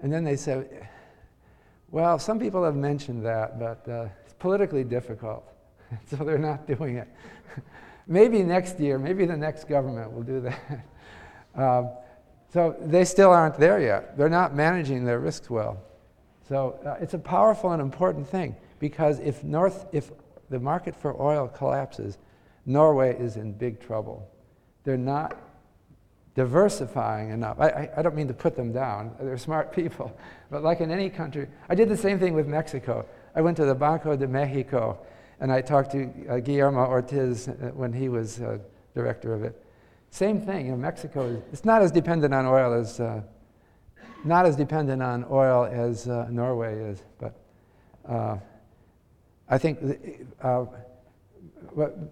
And 0.00 0.12
then 0.12 0.24
they 0.24 0.36
said, 0.36 0.88
well, 1.90 2.18
some 2.18 2.40
people 2.40 2.64
have 2.64 2.74
mentioned 2.74 3.24
that, 3.24 3.58
but 3.58 3.88
uh, 3.88 4.08
it's 4.24 4.32
politically 4.34 4.84
difficult. 4.84 5.46
so 6.06 6.16
they're 6.16 6.38
not 6.38 6.66
doing 6.66 6.96
it. 6.96 7.08
maybe 8.06 8.42
next 8.42 8.80
year, 8.80 8.98
maybe 8.98 9.26
the 9.26 9.36
next 9.36 9.68
government 9.68 10.12
will 10.12 10.24
do 10.24 10.40
that. 10.40 10.86
Um, 11.54 11.90
so 12.50 12.74
they 12.80 13.04
still 13.04 13.28
aren't 13.28 13.58
there 13.58 13.78
yet. 13.78 14.16
They're 14.16 14.30
not 14.30 14.54
managing 14.54 15.04
their 15.04 15.18
risks 15.18 15.50
well. 15.50 15.82
So 16.52 16.78
uh, 16.84 16.96
it's 17.00 17.14
a 17.14 17.18
powerful 17.18 17.72
and 17.72 17.80
important 17.80 18.28
thing 18.28 18.54
because 18.78 19.20
if, 19.20 19.42
North, 19.42 19.86
if 19.90 20.10
the 20.50 20.60
market 20.60 20.94
for 20.94 21.18
oil 21.18 21.48
collapses, 21.48 22.18
Norway 22.66 23.16
is 23.18 23.38
in 23.38 23.54
big 23.54 23.80
trouble. 23.80 24.30
They're 24.84 24.98
not 24.98 25.34
diversifying 26.34 27.30
enough. 27.30 27.58
I, 27.58 27.68
I, 27.68 27.90
I, 27.96 28.02
don't 28.02 28.14
mean 28.14 28.28
to 28.28 28.34
put 28.34 28.54
them 28.54 28.70
down, 28.70 29.16
they're 29.18 29.38
smart 29.38 29.72
people. 29.74 30.14
But 30.50 30.62
like 30.62 30.82
in 30.82 30.90
any 30.90 31.08
country, 31.08 31.48
I 31.70 31.74
did 31.74 31.88
the 31.88 31.96
same 31.96 32.18
thing 32.18 32.34
with 32.34 32.46
Mexico. 32.46 33.06
I 33.34 33.40
went 33.40 33.56
to 33.56 33.64
the 33.64 33.74
Banco 33.74 34.14
de 34.14 34.28
Mexico 34.28 34.98
and 35.40 35.50
I 35.50 35.62
talked 35.62 35.92
to 35.92 36.12
uh, 36.28 36.40
Guillermo 36.40 36.84
Ortiz 36.84 37.48
uh, 37.48 37.70
when 37.72 37.94
he 37.94 38.10
was 38.10 38.42
uh, 38.42 38.58
director 38.94 39.32
of 39.32 39.42
it. 39.42 39.58
Same 40.10 40.38
thing, 40.38 40.66
you 40.66 40.72
know, 40.72 40.76
Mexico, 40.76 41.22
is, 41.22 41.42
it's 41.50 41.64
not 41.64 41.80
as 41.80 41.90
dependent 41.90 42.34
on 42.34 42.44
oil 42.44 42.74
as 42.74 43.00
uh, 43.00 43.22
not 44.24 44.46
as 44.46 44.56
dependent 44.56 45.02
on 45.02 45.24
oil 45.30 45.64
as 45.64 46.08
uh, 46.08 46.28
Norway 46.30 46.78
is, 46.78 47.02
but 47.18 47.34
uh, 48.08 48.36
I 49.48 49.58
think, 49.58 49.78
uh, 50.42 50.64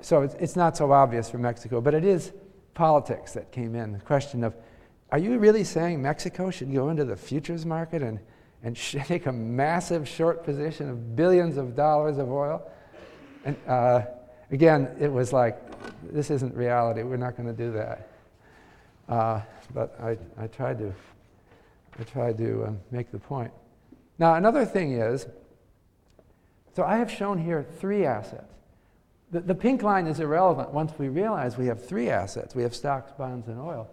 so 0.01 0.23
it's, 0.23 0.35
it's, 0.35 0.57
not 0.57 0.77
so 0.77 0.93
obvious 0.93 1.31
for 1.31 1.39
Mexico, 1.39 1.81
but 1.81 1.95
it 1.95 2.05
is 2.05 2.33
politics 2.75 3.33
that 3.33 3.51
came 3.53 3.75
in. 3.75 3.93
The 3.93 4.01
question 4.01 4.45
of, 4.45 4.55
are 5.13 5.19
you 5.19 5.39
really 5.39 5.65
saying 5.65 6.01
Mexico 6.01 6.51
should 6.51 6.73
go 6.73 6.91
into 6.91 7.05
the 7.05 7.17
futures 7.17 7.67
market 7.67 8.03
and, 8.03 8.21
and 8.63 8.77
take 8.77 9.27
a 9.27 9.33
massive 9.33 10.09
short 10.09 10.45
position 10.45 10.89
of 10.89 11.17
billions 11.17 11.57
of 11.57 11.75
dollars 11.75 12.19
of 12.19 12.31
oil? 12.31 12.63
And 13.45 13.57
uh, 13.67 14.03
again, 14.51 14.89
it 15.01 15.11
was 15.11 15.33
like, 15.33 15.59
this 16.13 16.31
isn't 16.31 16.55
reality. 16.55 17.03
We're 17.03 17.17
not 17.17 17.37
going 17.37 17.49
to 17.49 17.55
do 17.55 17.73
that. 17.73 18.09
Uh, 19.09 19.41
but 19.75 19.99
I, 20.01 20.17
I 20.39 20.47
tried 20.47 20.79
to 20.79 20.93
I 22.01 22.05
tried 22.05 22.39
to 22.39 22.65
um, 22.65 22.81
make 22.91 23.13
the 23.13 23.19
point. 23.19 23.53
Now, 24.19 24.35
another 24.35 24.65
thing 24.65 24.93
is 24.93 25.27
so 26.75 26.85
I 26.85 26.97
have 26.97 27.11
shown 27.11 27.37
here 27.37 27.67
three 27.79 28.07
assets. 28.07 28.55
The, 29.33 29.41
the 29.41 29.55
pink 29.55 29.83
line 29.83 30.07
is 30.07 30.19
irrelevant 30.19 30.71
once 30.71 30.93
we 30.99 31.09
realize 31.09 31.59
we 31.59 31.67
have 31.67 31.85
three 31.85 32.09
assets 32.09 32.55
we 32.55 32.63
have 32.63 32.75
stocks, 32.75 33.13
bonds, 33.13 33.49
and 33.49 33.61
oil. 33.61 33.91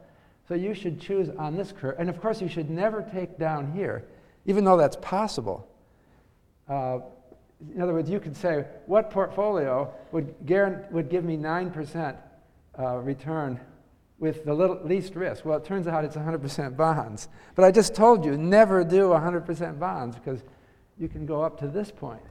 So 0.48 0.54
you 0.54 0.74
should 0.74 1.02
choose 1.02 1.30
on 1.38 1.58
this 1.58 1.74
curve. 1.74 1.96
And 2.00 2.10
of 2.10 2.22
course, 2.22 2.42
you 2.42 2.48
should 2.48 2.70
never 2.70 3.02
take 3.02 3.38
down 3.38 3.74
here, 3.74 4.06
even 4.46 4.64
though 4.64 4.78
that's 4.78 4.96
possible. 4.98 5.68
Uh, 6.70 7.00
in 7.76 7.82
other 7.82 7.94
words, 7.94 8.10
you 8.10 8.22
could 8.22 8.38
say, 8.38 8.66
what 8.86 9.10
portfolio 9.12 9.94
would, 10.14 10.34
would 10.92 11.10
give 11.10 11.26
me 11.26 11.36
9% 11.36 12.18
uh, 12.80 12.98
return 12.98 13.60
with 14.20 14.46
the 14.46 14.54
little, 14.54 14.80
least 14.84 15.16
risk? 15.16 15.46
Well, 15.46 15.58
it 15.58 15.66
turns 15.66 15.88
out 15.88 16.04
it's 16.04 16.16
100% 16.16 16.76
bonds. 16.76 17.28
But 17.56 17.66
I 17.66 17.72
just 17.72 17.94
told 17.94 18.26
you, 18.26 18.38
never 18.38 18.84
do 18.84 19.10
100% 19.10 19.80
bonds 19.80 20.16
because 20.16 20.42
you 20.98 21.08
can 21.08 21.26
go 21.26 21.42
up 21.44 21.60
to 21.60 21.68
this 21.68 21.92
point. 21.92 22.22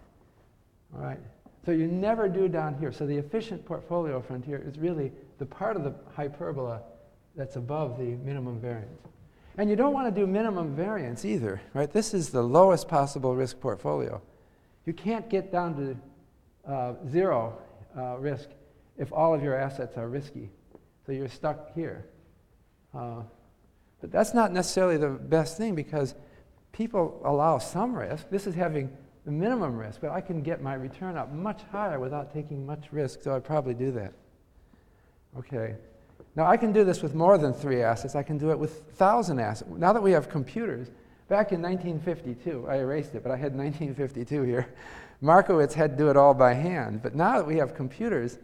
All 0.94 1.02
right? 1.02 1.20
So 1.64 1.72
you 1.72 1.86
never 1.86 2.28
do 2.28 2.48
down 2.48 2.74
here. 2.78 2.92
So 2.92 3.06
the 3.06 3.16
efficient 3.16 3.64
portfolio 3.64 4.20
frontier 4.20 4.62
is 4.64 4.78
really 4.78 5.12
the 5.38 5.46
part 5.46 5.76
of 5.76 5.84
the 5.84 5.94
hyperbola 6.14 6.82
that's 7.34 7.56
above 7.56 7.98
the 7.98 8.16
minimum 8.24 8.60
variance. 8.60 9.02
And 9.58 9.70
you 9.70 9.76
don't 9.76 9.92
want 9.92 10.12
to 10.14 10.20
do 10.20 10.26
minimum 10.26 10.76
variance 10.76 11.24
either, 11.24 11.60
right? 11.74 11.90
This 11.90 12.14
is 12.14 12.30
the 12.30 12.42
lowest 12.42 12.88
possible 12.88 13.34
risk 13.34 13.58
portfolio. 13.58 14.20
You 14.84 14.92
can't 14.92 15.28
get 15.28 15.50
down 15.50 15.74
to 15.76 16.70
uh, 16.70 16.94
zero 17.10 17.58
uh, 17.96 18.16
risk 18.18 18.50
if 18.98 19.12
all 19.12 19.34
of 19.34 19.42
your 19.42 19.56
assets 19.56 19.96
are 19.96 20.08
risky. 20.08 20.50
So 21.06 21.12
you're 21.12 21.28
stuck 21.28 21.72
here. 21.74 22.04
Uh, 22.92 23.22
but 24.00 24.10
that's 24.10 24.34
not 24.34 24.52
necessarily 24.52 24.96
the 24.96 25.08
best 25.08 25.56
thing 25.56 25.76
because 25.76 26.16
people 26.72 27.22
allow 27.24 27.58
some 27.58 27.94
risk. 27.94 28.28
This 28.28 28.46
is 28.46 28.54
having 28.54 28.90
the 29.24 29.30
minimum 29.30 29.76
risk, 29.76 30.00
but 30.00 30.10
I 30.10 30.20
can 30.20 30.42
get 30.42 30.60
my 30.60 30.74
return 30.74 31.16
up 31.16 31.32
much 31.32 31.62
higher 31.70 31.98
without 32.00 32.32
taking 32.32 32.66
much 32.66 32.86
risk, 32.92 33.22
so 33.22 33.34
I'd 33.34 33.44
probably 33.44 33.74
do 33.74 33.92
that. 33.92 34.12
Okay. 35.38 35.76
Now 36.34 36.46
I 36.46 36.56
can 36.56 36.72
do 36.72 36.84
this 36.84 37.02
with 37.02 37.14
more 37.14 37.38
than 37.38 37.52
three 37.52 37.82
assets. 37.82 38.14
I 38.14 38.22
can 38.22 38.36
do 38.36 38.50
it 38.50 38.58
with 38.58 38.82
1,000 38.86 39.38
assets. 39.38 39.70
Now 39.70 39.92
that 39.92 40.02
we 40.02 40.12
have 40.12 40.28
computers, 40.28 40.88
back 41.28 41.52
in 41.52 41.62
1952, 41.62 42.66
I 42.68 42.78
erased 42.78 43.14
it, 43.14 43.22
but 43.22 43.32
I 43.32 43.36
had 43.36 43.56
1952 43.56 44.42
here. 44.42 44.74
Markowitz 45.20 45.74
had 45.74 45.92
to 45.92 45.96
do 45.96 46.10
it 46.10 46.16
all 46.16 46.34
by 46.34 46.52
hand. 46.52 47.02
But 47.02 47.14
now 47.14 47.38
that 47.38 47.46
we 47.46 47.56
have 47.56 47.74
computers, 47.74 48.38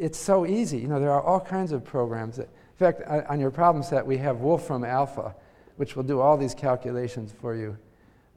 it's 0.00 0.18
so 0.18 0.46
easy. 0.46 0.78
You 0.78 0.88
know, 0.88 0.98
there 0.98 1.12
are 1.12 1.22
all 1.22 1.38
kinds 1.38 1.72
of 1.72 1.84
programs 1.84 2.36
that, 2.36 2.48
in 2.48 2.76
fact, 2.78 3.02
on 3.28 3.38
your 3.38 3.50
problem 3.50 3.84
set, 3.84 4.04
we 4.04 4.16
have 4.16 4.38
Wolfram 4.38 4.82
Alpha, 4.82 5.34
which 5.76 5.94
will 5.94 6.02
do 6.02 6.20
all 6.20 6.38
these 6.38 6.54
calculations 6.54 7.34
for 7.38 7.54
you 7.54 7.76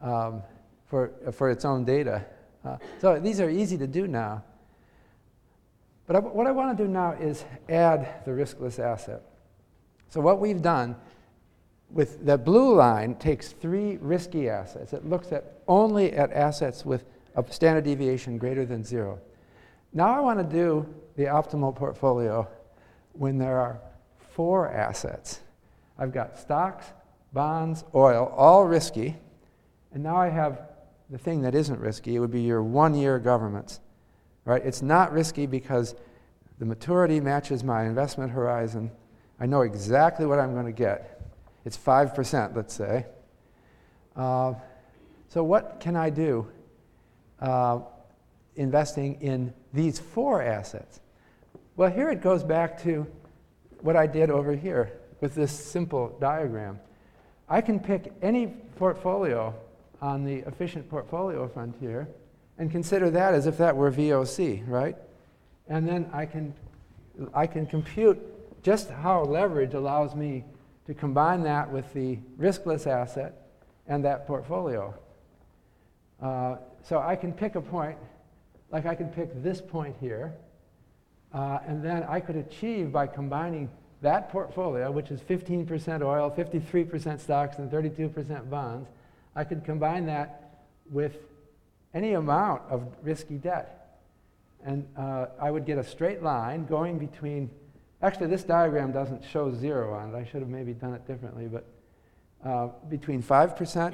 um, 0.02 0.44
for, 0.88 1.12
for 1.32 1.50
its 1.50 1.64
own 1.64 1.86
data. 1.86 2.26
Uh, 2.66 2.78
so 3.00 3.18
these 3.18 3.40
are 3.40 3.50
easy 3.50 3.78
to 3.78 3.88
do 3.88 4.08
now. 4.08 4.44
But 6.06 6.18
I, 6.18 6.20
what 6.20 6.48
I 6.48 6.52
want 6.52 6.78
to 6.78 6.84
do 6.84 6.90
now 6.90 7.14
is 7.14 7.46
add 7.70 8.26
the 8.26 8.32
riskless 8.32 8.78
asset. 8.78 9.22
So 10.10 10.20
what 10.20 10.42
we've 10.42 10.62
done 10.62 10.98
with 11.90 12.26
the 12.26 12.38
blue 12.38 12.76
line 12.76 13.16
takes 13.16 13.54
three 13.54 13.98
risky 14.02 14.50
assets. 14.50 14.92
It 14.92 15.06
looks 15.06 15.32
at 15.32 15.62
only 15.70 16.12
at 16.12 16.34
assets 16.34 16.86
with 16.86 17.06
a 17.36 17.46
standard 17.52 17.86
deviation 17.86 18.38
greater 18.38 18.66
than 18.66 18.84
zero. 18.84 19.20
Now 19.94 20.14
I 20.14 20.20
want 20.20 20.40
to 20.40 20.56
do 20.56 20.86
the 21.16 21.24
optimal 21.24 21.76
portfolio 21.76 22.48
when 23.14 23.38
there 23.38 23.60
are 23.60 23.80
four 24.32 24.72
assets. 24.72 25.42
I've 25.98 26.12
got 26.12 26.38
stocks, 26.40 26.86
bonds, 27.32 27.84
oil, 27.94 28.34
all 28.36 28.66
risky. 28.66 29.16
And 29.94 30.04
now 30.04 30.18
I 30.18 30.30
have 30.30 30.62
the 31.10 31.18
thing 31.18 31.42
that 31.44 31.54
isn't 31.54 31.80
risky. 31.80 32.16
It 32.16 32.20
would 32.20 32.32
be 32.32 32.42
your 32.42 32.64
one 32.64 32.96
year 32.96 33.20
governments. 33.20 33.80
Right? 34.46 34.66
It's 34.66 34.82
not 34.82 35.14
risky 35.14 35.46
because 35.46 35.96
the 36.60 36.66
maturity 36.66 37.20
matches 37.20 37.64
my 37.64 37.86
investment 37.86 38.32
horizon. 38.32 38.92
I 39.40 39.46
know 39.46 39.62
exactly 39.62 40.26
what 40.26 40.40
I'm 40.40 40.54
going 40.54 40.66
to 40.66 40.72
get. 40.72 41.22
It's 41.66 41.78
5%, 41.78 42.56
let's 42.56 42.74
say. 42.74 43.06
Uh, 44.16 44.54
so, 45.30 45.44
what 45.44 45.80
can 45.80 45.96
I 45.96 46.10
do 46.10 46.48
uh, 47.40 47.80
investing 48.56 49.22
in 49.22 49.54
these 49.74 50.00
four 50.00 50.42
assets? 50.42 51.00
Well, 51.76 51.92
here 51.92 52.10
it 52.10 52.22
goes 52.22 52.44
back 52.44 52.82
to 52.84 53.08
what 53.82 53.96
I 53.96 54.08
did 54.08 54.30
over 54.30 54.56
here 54.56 54.94
with 55.22 55.36
this 55.36 55.52
simple 55.52 56.16
diagram. 56.20 56.80
I 57.50 57.62
can 57.62 57.80
pick 57.80 58.14
any 58.22 58.48
portfolio 58.78 59.54
on 60.02 60.24
the 60.24 60.40
efficient 60.48 60.90
portfolio 60.90 61.48
frontier 61.48 62.08
and 62.58 62.70
consider 62.70 63.10
that 63.10 63.34
as 63.34 63.48
if 63.48 63.58
that 63.58 63.76
were 63.76 63.92
VOC, 63.92 64.68
right? 64.68 64.96
And 65.68 65.88
then 65.88 66.10
I 66.14 66.26
can, 66.26 66.54
I 67.34 67.48
can 67.48 67.66
compute 67.66 68.20
just 68.64 68.90
how 68.90 69.24
leverage 69.24 69.74
allows 69.74 70.16
me 70.16 70.44
to 70.88 70.94
combine 70.94 71.44
that 71.44 71.72
with 71.72 71.92
the 71.94 72.18
riskless 72.40 72.88
asset 72.88 73.48
and 73.88 74.04
that 74.06 74.28
portfolio. 74.28 74.94
Uh, 76.22 76.58
so 76.84 77.00
I 77.00 77.16
can 77.16 77.34
pick 77.34 77.56
a 77.56 77.62
point, 77.62 77.98
like 78.74 78.88
I 78.88 78.96
can 78.96 79.08
pick 79.08 79.30
this 79.44 79.62
point 79.62 79.96
here, 80.02 80.34
uh, 81.32 81.60
and 81.68 81.86
then 81.86 82.04
I 82.04 82.20
could 82.20 82.36
achieve 82.36 82.92
by 82.92 83.06
combining 83.06 83.70
that 84.02 84.30
portfolio, 84.30 84.92
which 84.92 85.12
is 85.12 85.22
15% 85.22 86.02
oil, 86.02 86.34
53% 86.36 87.20
stocks, 87.20 87.60
and 87.60 87.72
32% 87.72 88.50
bonds, 88.50 88.90
I 89.36 89.44
could 89.44 89.64
combine 89.64 90.08
that 90.08 90.66
with 90.92 91.18
any 91.94 92.14
amount 92.14 92.64
of 92.70 92.88
risky 93.04 93.36
debt. 93.36 94.00
And 94.66 94.88
uh, 94.98 95.28
I 95.40 95.52
would 95.52 95.66
get 95.66 95.78
a 95.78 95.84
straight 95.84 96.24
line 96.24 96.66
going 96.66 96.98
between, 96.98 97.50
actually, 98.02 98.28
this 98.28 98.44
diagram 98.44 98.92
doesn't 98.92 99.24
show 99.24 99.54
zero 99.54 99.94
on 99.94 100.14
it. 100.14 100.18
I 100.18 100.26
should 100.26 100.42
have 100.42 100.50
maybe 100.50 100.74
done 100.74 100.94
it 100.94 101.06
differently, 101.06 101.48
but 101.48 101.66
uh, 102.44 102.70
between 102.90 103.22
5%. 103.22 103.94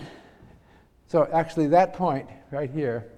So 1.07 1.27
actually, 1.33 1.67
that 1.67 1.93
point 1.93 2.27
right 2.51 2.69
here, 2.69 3.11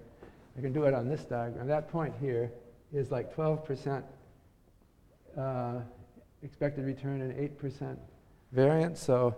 I 0.58 0.62
can 0.62 0.74
do 0.74 0.84
it 0.84 0.94
on 0.94 1.08
this 1.08 1.24
diagram, 1.24 1.68
that 1.68 1.90
point 1.90 2.14
here 2.20 2.52
is 2.94 3.12
like 3.12 3.36
12% 3.36 4.04
uh, 5.38 5.80
expected 6.44 6.86
return 6.86 7.22
and 7.22 7.34
8% 7.34 7.98
variance. 8.52 9.02
So 9.02 9.36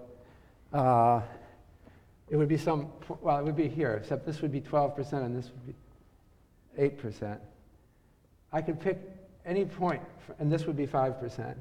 uh, 0.73 1.21
it 2.29 2.35
would 2.35 2.49
be 2.49 2.57
some, 2.57 2.91
well, 3.21 3.37
it 3.37 3.43
would 3.43 3.55
be 3.55 3.67
here, 3.67 3.93
except 3.93 4.25
this 4.25 4.41
would 4.41 4.51
be 4.51 4.61
12% 4.61 5.13
and 5.13 5.35
this 5.37 5.51
would 5.51 5.67
be 5.67 5.75
8%. 6.79 7.37
I 8.51 8.61
could 8.61 8.79
pick 8.79 8.99
any 9.45 9.65
point, 9.65 10.01
and 10.39 10.51
this 10.51 10.65
would 10.65 10.77
be 10.77 10.87
5%. 10.87 11.55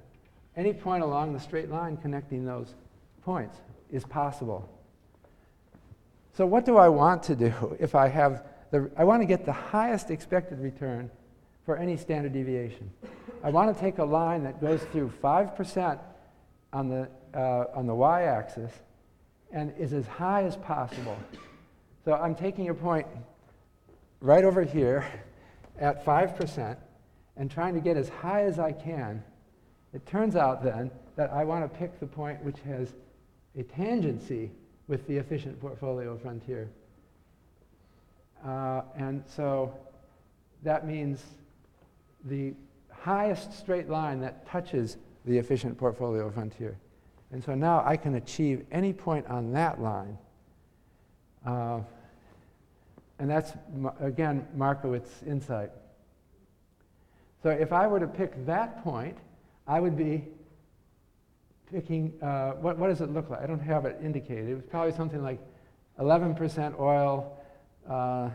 Any 0.57 0.73
point 0.73 1.03
along 1.03 1.33
the 1.33 1.41
straight 1.41 1.71
line 1.71 1.97
connecting 1.97 2.45
those 2.45 2.75
points 3.23 3.59
is 3.91 4.05
possible. 4.05 4.69
So 6.35 6.47
what 6.47 6.65
do 6.65 6.77
I 6.77 6.89
want 6.89 7.23
to 7.25 7.37
do 7.37 7.77
if 7.79 7.95
I 7.95 8.09
have 8.09 8.45
the, 8.73 8.91
I 8.97 9.05
want 9.05 9.23
to 9.23 9.27
get 9.27 9.45
the 9.45 9.53
highest 9.53 10.11
expected 10.11 10.59
return 10.59 11.11
for 11.65 11.77
any 11.77 11.97
standard 11.97 12.33
deviation. 12.33 12.91
I 13.45 13.51
want 13.51 13.73
to 13.73 13.81
take 13.81 13.99
a 13.99 14.05
line 14.05 14.43
that 14.45 14.61
goes 14.61 14.83
through 14.91 15.13
5% 15.23 16.01
on 16.73 16.89
the, 16.89 17.09
uh, 17.35 17.67
on 17.75 17.87
the 17.87 17.95
y-axis 17.95 18.73
and 19.53 19.73
is 19.79 19.93
as 19.93 20.07
high 20.07 20.45
as 20.45 20.57
possible. 20.57 21.17
So 22.05 22.15
I'm 22.15 22.35
taking 22.35 22.71
a 22.71 22.75
point 22.75 23.07
right 24.21 24.43
over 24.43 24.63
here 24.63 25.07
at 25.79 26.05
5% 26.05 26.77
and 27.37 27.51
trying 27.51 27.75
to 27.75 27.81
get 27.81 27.99
as 27.99 28.09
high 28.09 28.45
as 28.45 28.59
I 28.59 28.73
can. 28.73 29.23
It 29.93 30.07
turns 30.07 30.35
out 30.35 30.65
then 30.65 30.91
that 31.17 31.31
I 31.31 31.45
want 31.45 31.71
to 31.71 31.79
pick 31.79 32.01
the 32.01 32.07
point 32.07 32.43
which 32.43 32.59
has 32.61 32.95
a 33.59 33.63
tangency 33.65 34.49
with 34.89 35.07
the 35.07 35.19
efficient 35.19 35.61
portfolio 35.61 36.17
frontier. 36.17 36.71
Uh, 38.45 38.83
and 38.97 39.23
so 39.27 39.73
that 40.63 40.87
means 40.87 41.23
the 42.25 42.55
highest 42.91 43.59
straight 43.59 43.89
line 43.89 44.21
that 44.21 44.47
touches 44.47 44.97
the 45.25 45.39
efficient 45.39 45.77
portfolio 45.79 46.31
frontier. 46.31 46.77
And 47.33 47.43
so 47.43 47.55
now 47.55 47.83
I 47.85 47.97
can 47.97 48.17
achieve 48.17 48.67
any 48.71 48.93
point 48.93 49.27
on 49.27 49.53
that 49.53 49.81
line. 49.81 50.19
Uh, 51.47 51.81
and 53.19 53.31
that's, 53.31 53.53
again, 54.01 54.47
Markowitz 54.55 55.23
insight. 55.27 55.71
So 57.43 57.51
if 57.51 57.73
I 57.73 57.87
were 57.87 58.01
to 58.01 58.07
pick 58.07 58.47
that 58.47 58.83
point, 58.85 59.17
I 59.67 59.81
would 59.81 59.97
be 59.97 60.25
picking, 61.73 62.13
uh, 62.23 62.53
what, 62.53 62.79
what 62.79 62.89
does 62.89 63.01
it 63.01 63.11
look 63.13 63.31
like? 63.31 63.41
I 63.41 63.47
don't 63.47 63.61
have 63.61 63.87
it 63.87 63.99
indicated. 64.03 64.49
It 64.49 64.55
was 64.55 64.65
probably 64.65 64.93
something 64.93 65.23
like 65.23 65.41
11% 65.99 66.79
oil, 66.79 67.39
uh, 67.89 68.31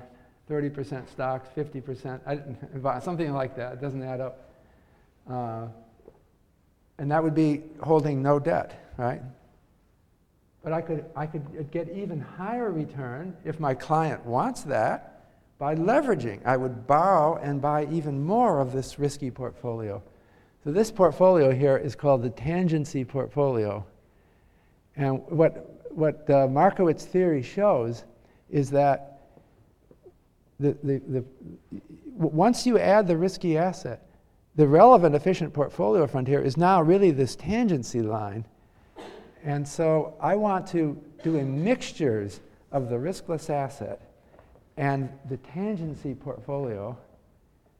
30% 0.49 1.09
stocks, 1.09 1.49
50%, 1.55 2.19
I, 2.25 2.99
something 2.99 3.33
like 3.33 3.55
that. 3.55 3.73
It 3.73 3.81
doesn't 3.81 4.03
add 4.03 4.21
up. 4.21 4.49
Uh, 5.29 5.67
and 6.97 7.11
that 7.11 7.21
would 7.21 7.35
be 7.35 7.63
holding 7.81 8.21
no 8.21 8.39
debt, 8.39 8.91
right? 8.97 9.21
But 10.63 10.73
I 10.73 10.81
could, 10.81 11.05
I 11.15 11.25
could 11.25 11.71
get 11.71 11.89
even 11.89 12.19
higher 12.19 12.71
return 12.71 13.35
if 13.45 13.59
my 13.59 13.73
client 13.73 14.25
wants 14.25 14.63
that 14.63 15.25
by 15.59 15.75
leveraging. 15.75 16.45
I 16.45 16.57
would 16.57 16.87
borrow 16.87 17.37
and 17.37 17.61
buy 17.61 17.87
even 17.91 18.23
more 18.23 18.59
of 18.59 18.71
this 18.71 18.99
risky 18.99 19.31
portfolio. 19.31 20.01
So 20.63 20.71
this 20.71 20.91
portfolio 20.91 21.53
here 21.53 21.77
is 21.77 21.95
called 21.95 22.23
the 22.23 22.29
tangency 22.29 23.07
portfolio. 23.07 23.85
And 24.95 25.21
what, 25.27 25.91
what 25.91 26.29
uh, 26.29 26.47
Markowitz 26.47 27.05
theory 27.05 27.41
shows 27.41 28.03
is 28.49 28.69
that 28.71 29.16
the, 30.59 30.77
the, 30.83 31.01
the, 31.07 31.25
once 32.15 32.65
you 32.65 32.79
add 32.79 33.07
the 33.07 33.17
risky 33.17 33.57
asset, 33.57 34.07
the 34.55 34.67
relevant 34.67 35.15
efficient 35.15 35.53
portfolio 35.53 36.07
frontier 36.07 36.41
is 36.41 36.57
now 36.57 36.81
really 36.81 37.11
this 37.11 37.35
tangency 37.35 38.03
line. 38.03 38.43
And 39.43 39.67
so 39.67 40.15
I 40.19 40.35
want 40.35 40.67
to 40.67 41.01
do 41.23 41.37
a 41.37 41.43
mixtures 41.43 42.41
of 42.71 42.89
the 42.89 42.95
riskless 42.95 43.49
asset 43.49 44.01
and 44.77 45.09
the 45.29 45.37
tangency 45.37 46.19
portfolio 46.19 46.97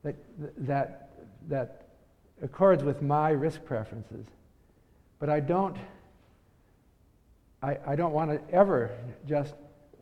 that, 0.03 0.15
that, 0.57 1.09
that 1.47 1.87
accords 2.41 2.83
with 2.83 3.01
my 3.01 3.31
risk 3.31 3.65
preferences. 3.65 4.25
But 5.19 5.29
I 5.29 5.39
don't, 5.39 5.75
I, 7.63 7.77
I 7.87 7.95
don't 7.95 8.13
want 8.13 8.31
to 8.31 8.53
ever 8.53 8.91
just 9.27 9.55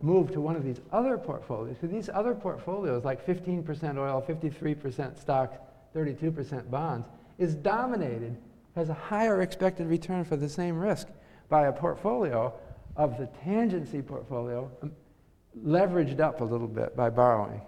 move 0.06 0.32
to 0.32 0.40
one 0.40 0.56
of 0.56 0.64
these 0.64 0.80
other 0.92 1.18
portfolios. 1.18 1.78
So 1.82 1.88
these 1.88 2.10
other 2.14 2.36
portfolios, 2.36 3.04
like 3.04 3.26
15% 3.26 3.98
oil, 3.98 4.24
53% 4.28 5.20
stocks, 5.20 5.58
32% 5.96 6.70
bonds, 6.70 7.08
is 7.40 7.56
dominated 7.56 8.38
has 8.76 8.90
a 8.90 8.94
higher 8.94 9.42
expected 9.42 9.88
return 9.88 10.24
for 10.24 10.36
the 10.36 10.50
same 10.50 10.78
risk 10.78 11.08
by 11.50 11.68
a 11.68 11.72
portfolio 11.72 12.54
of 12.96 13.18
the 13.18 13.28
tangency 13.46 14.06
portfolio 14.06 14.70
um, 14.84 14.92
leveraged 15.66 16.20
up 16.20 16.42
a 16.42 16.44
little 16.44 16.68
bit 16.68 16.96
by 16.96 17.10
borrowing. 17.10 17.62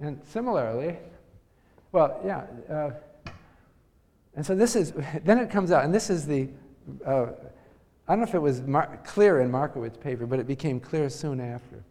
And 0.00 0.20
similarly, 0.24 0.96
well, 1.92 2.20
yeah, 2.24 2.44
uh, 2.70 2.90
and 4.34 4.44
so 4.44 4.54
this 4.54 4.76
is, 4.76 4.92
then 5.24 5.38
it 5.38 5.50
comes 5.50 5.70
out, 5.70 5.84
and 5.84 5.94
this 5.94 6.10
is 6.10 6.26
the, 6.26 6.48
uh, 7.04 7.26
I 8.08 8.12
don't 8.12 8.20
know 8.20 8.26
if 8.26 8.34
it 8.34 8.40
was 8.40 8.62
mar- 8.62 8.98
clear 9.04 9.40
in 9.40 9.50
Markowitz's 9.50 9.98
paper, 9.98 10.26
but 10.26 10.38
it 10.38 10.46
became 10.46 10.80
clear 10.80 11.10
soon 11.10 11.40
after. 11.40 11.84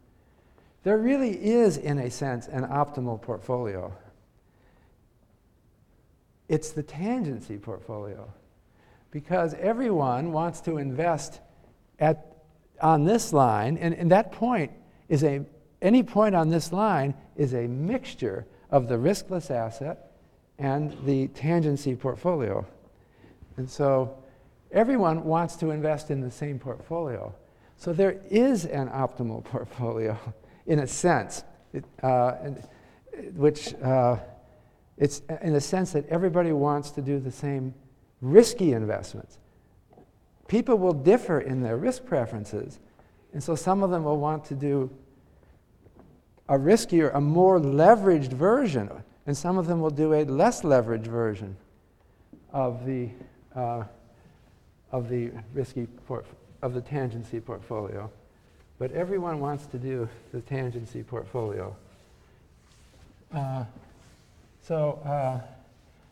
There 0.84 0.98
really 0.98 1.32
is, 1.32 1.78
in 1.78 2.00
a 2.00 2.10
sense, 2.10 2.48
an 2.48 2.64
optimal 2.64 3.22
portfolio. 3.22 3.94
It's 6.50 6.72
the 6.72 6.82
tangency 6.82 7.62
portfolio. 7.62 8.32
Because 9.12 9.54
everyone 9.56 10.32
wants 10.32 10.60
to 10.62 10.78
invest 10.78 11.40
at, 12.00 12.38
on 12.82 13.06
this 13.06 13.32
line, 13.32 13.78
and, 13.78 13.94
and 13.94 14.12
that 14.12 14.32
point 14.32 14.72
is 15.10 15.24
a, 15.24 15.46
any 15.82 16.02
point 16.02 16.36
on 16.36 16.50
this 16.50 16.74
line 16.74 17.14
is 17.36 17.54
a 17.54 17.68
mixture 17.68 18.48
of 18.72 18.88
the 18.88 18.96
riskless 18.96 19.52
asset 19.52 20.12
and 20.58 20.98
the 21.06 21.28
tangency 21.30 21.98
portfolio. 21.98 22.66
And 23.58 23.70
so 23.70 24.18
everyone 24.72 25.24
wants 25.24 25.56
to 25.58 25.72
invest 25.72 26.12
in 26.12 26.22
the 26.22 26.32
same 26.32 26.60
portfolio. 26.60 27.34
So 27.78 27.94
there 27.94 28.20
is 28.30 28.66
an 28.66 28.90
optimal 28.90 29.44
portfolio 29.44 30.18
in 30.66 30.80
a 30.80 30.88
sense, 30.88 31.44
it, 31.74 31.86
uh, 32.04 32.34
which 33.36 33.74
uh, 33.76 34.18
it's 34.98 35.22
in 35.42 35.56
a 35.56 35.62
sense 35.62 35.92
that 35.92 36.08
everybody 36.10 36.52
wants 36.52 36.92
to 36.92 37.02
do 37.02 37.20
the 37.20 37.32
same 37.32 37.74
risky 38.22 38.74
investments. 38.74 39.38
People 40.48 40.78
will 40.78 40.94
differ 40.94 41.42
in 41.42 41.62
their 41.62 41.78
risk 41.78 42.06
preferences, 42.06 42.80
and 43.34 43.44
so 43.44 43.56
some 43.56 43.84
of 43.84 43.92
them 43.92 44.04
will 44.04 44.18
want 44.18 44.46
to 44.46 44.56
do 44.56 44.90
a 46.50 46.58
riskier, 46.58 47.14
a 47.14 47.22
more 47.22 47.60
leveraged 47.60 48.32
version, 48.32 48.90
and 49.26 49.36
some 49.36 49.58
of 49.58 49.68
them 49.68 49.82
will 49.82 49.90
do 49.90 50.14
a 50.14 50.24
less 50.24 50.62
leveraged 50.62 51.08
version 51.08 51.56
of 52.52 52.86
the, 52.86 53.10
uh, 53.56 53.84
of 54.92 55.10
the 55.10 55.32
risky 55.54 55.88
port- 56.08 56.26
of 56.62 56.74
the 56.74 56.82
tangency 56.82 57.44
portfolio. 57.44 58.10
But 58.80 58.92
everyone 58.92 59.40
wants 59.40 59.66
to 59.68 59.78
do 59.78 60.08
the 60.32 60.42
tangency 60.42 61.06
portfolio. 61.06 61.76
Uh, 63.34 63.66
so 64.62 65.00
uh, 65.06 65.40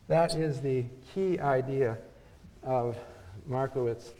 that 0.08 0.34
is 0.34 0.60
the 0.60 0.84
key 1.14 1.38
idea 1.38 1.96
of 2.62 2.96
Markowitz 3.46 4.12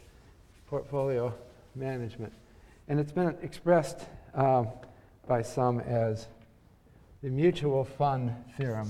portfolio 0.67 1.33
management. 1.75 2.33
And 2.87 2.99
it's 2.99 3.11
been 3.11 3.35
expressed 3.41 3.99
um, 4.33 4.69
by 5.27 5.41
some 5.41 5.79
as 5.81 6.27
the 7.21 7.29
mutual 7.29 7.83
fund 7.83 8.33
theorem. 8.57 8.89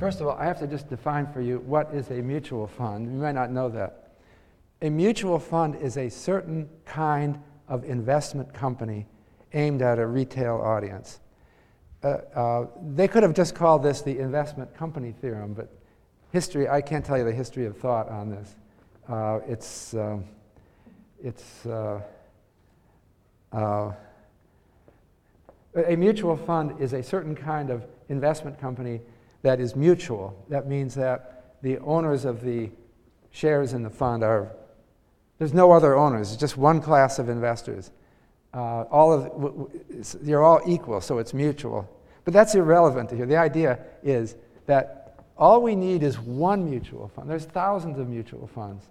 First 0.00 0.22
of 0.22 0.28
all, 0.28 0.36
I 0.38 0.46
have 0.46 0.58
to 0.60 0.66
just 0.66 0.88
define 0.88 1.30
for 1.30 1.42
you 1.42 1.58
what 1.58 1.92
is 1.92 2.08
a 2.08 2.14
mutual 2.14 2.66
fund. 2.66 3.04
You 3.04 3.18
might 3.18 3.34
not 3.34 3.52
know 3.52 3.68
that. 3.68 4.12
A 4.80 4.88
mutual 4.88 5.38
fund 5.38 5.76
is 5.76 5.98
a 5.98 6.08
certain 6.08 6.70
kind 6.86 7.38
of 7.68 7.84
investment 7.84 8.54
company 8.54 9.06
aimed 9.52 9.82
at 9.82 9.98
a 9.98 10.06
retail 10.06 10.56
audience. 10.56 11.20
Uh, 12.02 12.06
uh, 12.34 12.66
they 12.94 13.08
could 13.08 13.22
have 13.22 13.34
just 13.34 13.54
called 13.54 13.82
this 13.82 14.00
the 14.00 14.18
investment 14.18 14.74
company 14.74 15.12
theorem, 15.20 15.52
but 15.52 15.70
history, 16.32 16.66
I 16.66 16.80
can't 16.80 17.04
tell 17.04 17.18
you 17.18 17.24
the 17.24 17.32
history 17.32 17.66
of 17.66 17.76
thought 17.76 18.08
on 18.08 18.30
this. 18.30 18.54
Uh, 19.06 19.40
it's, 19.46 19.92
um, 19.92 20.24
it's 21.22 21.66
uh, 21.66 22.00
uh, 23.52 23.92
a 25.74 25.94
mutual 25.94 26.38
fund 26.38 26.80
is 26.80 26.94
a 26.94 27.02
certain 27.02 27.36
kind 27.36 27.68
of 27.68 27.84
investment 28.08 28.58
company 28.58 29.02
that 29.42 29.60
is 29.60 29.74
mutual. 29.74 30.44
That 30.48 30.66
means 30.66 30.94
that 30.94 31.56
the 31.62 31.78
owners 31.78 32.24
of 32.24 32.42
the 32.42 32.70
shares 33.30 33.72
in 33.72 33.82
the 33.82 33.90
fund 33.90 34.22
are, 34.22 34.52
there's 35.38 35.54
no 35.54 35.72
other 35.72 35.96
owners, 35.96 36.32
it's 36.32 36.40
just 36.40 36.56
one 36.56 36.80
class 36.80 37.18
of 37.18 37.28
investors. 37.28 37.90
Uh, 38.52 38.82
all 38.90 39.12
of, 39.12 39.70
you're 40.22 40.42
all 40.42 40.60
equal, 40.66 41.00
so 41.00 41.18
it's 41.18 41.32
mutual. 41.32 41.88
But 42.24 42.34
that's 42.34 42.54
irrelevant 42.54 43.10
to 43.10 43.16
here. 43.16 43.26
The 43.26 43.36
idea 43.36 43.78
is 44.02 44.34
that 44.66 45.24
all 45.36 45.62
we 45.62 45.74
need 45.74 46.02
is 46.02 46.18
one 46.18 46.68
mutual 46.68 47.08
fund. 47.08 47.30
There's 47.30 47.46
thousands 47.46 47.98
of 47.98 48.08
mutual 48.08 48.46
funds 48.46 48.84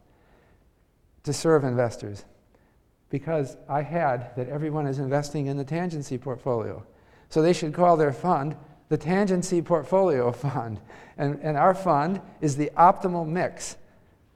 to 1.24 1.34
serve 1.34 1.64
investors 1.64 2.26
because 3.10 3.58
I 3.68 3.82
had 3.82 4.36
that 4.36 4.50
everyone 4.50 4.88
is 4.88 5.00
investing 5.00 5.48
in 5.48 5.58
the 5.58 5.66
tangency 5.66 6.20
portfolio. 6.20 6.84
So 7.30 7.42
they 7.42 7.54
should 7.54 7.74
call 7.74 7.98
their 7.98 8.14
fund 8.14 8.56
the 8.90 8.98
Tangency 8.98 9.64
Portfolio 9.64 10.32
Fund. 10.34 10.80
And, 11.18 11.40
and 11.42 11.58
our 11.58 11.74
fund 11.74 12.22
is 12.42 12.58
the 12.58 12.72
optimal 12.78 13.28
mix 13.28 13.78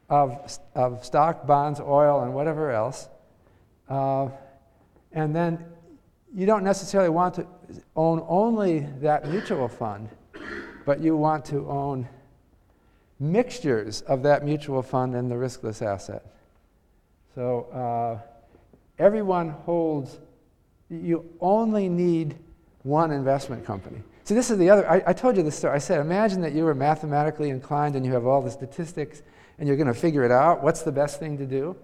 of, 0.09 0.57
of 0.75 1.03
stock, 1.05 1.47
bonds, 1.47 1.79
oil, 1.79 2.21
and 2.23 2.33
whatever 2.33 2.71
else. 2.71 3.09
Uh, 3.89 4.29
and 5.11 5.35
then 5.35 5.65
you 6.33 6.45
don't 6.45 6.63
necessarily 6.63 7.09
want 7.09 7.35
to 7.35 7.47
own 7.95 8.23
only 8.27 8.79
that 9.01 9.27
mutual 9.29 9.67
fund, 9.67 10.09
but 10.85 10.99
you 10.99 11.15
want 11.15 11.45
to 11.45 11.69
own 11.69 12.07
mixtures 13.19 14.01
of 14.01 14.23
that 14.23 14.43
mutual 14.43 14.81
fund 14.81 15.15
and 15.15 15.31
the 15.31 15.35
riskless 15.35 15.81
asset. 15.81 16.25
So 17.35 17.63
uh, 17.71 18.19
everyone 18.99 19.49
holds, 19.49 20.19
you 20.89 21.25
only 21.39 21.87
need 21.87 22.35
one 22.83 23.11
investment 23.11 23.65
company. 23.65 24.01
See, 24.25 24.35
this 24.35 24.49
is 24.49 24.57
the 24.57 24.69
other, 24.69 24.89
I, 24.89 25.03
I 25.07 25.13
told 25.13 25.35
you 25.35 25.43
this 25.43 25.57
story. 25.57 25.75
I 25.75 25.79
said, 25.79 25.99
imagine 25.99 26.41
that 26.41 26.53
you 26.53 26.63
were 26.63 26.73
mathematically 26.73 27.49
inclined 27.49 27.95
and 27.95 28.05
you 28.05 28.13
have 28.13 28.25
all 28.25 28.41
the 28.41 28.51
statistics 28.51 29.21
and 29.59 29.67
you're 29.67 29.77
going 29.77 29.87
to 29.87 29.93
figure 29.93 30.23
it 30.23 30.31
out. 30.31 30.63
What's 30.63 30.81
the 30.83 30.91
best 30.91 31.19
thing 31.19 31.37
to 31.37 31.45
do? 31.45 31.75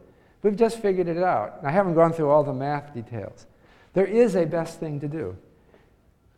We've 0.42 0.56
just 0.56 0.80
figured 0.80 1.10
it 1.10 1.18
out. 1.18 1.60
I 1.64 1.72
haven't 1.72 1.96
gone 1.96 2.14
through 2.14 2.30
all 2.30 2.44
the 2.44 2.54
math 2.54 2.94
details. 2.94 3.46
There 3.94 4.06
is 4.06 4.36
a 4.36 4.46
best 4.46 4.80
thing 4.80 5.02
to 5.02 5.08
do. 5.08 5.36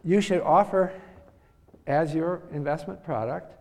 You 0.03 0.21
should 0.21 0.41
offer 0.41 0.91
as 1.85 2.15
your 2.15 2.41
investment 2.51 3.03
product 3.03 3.53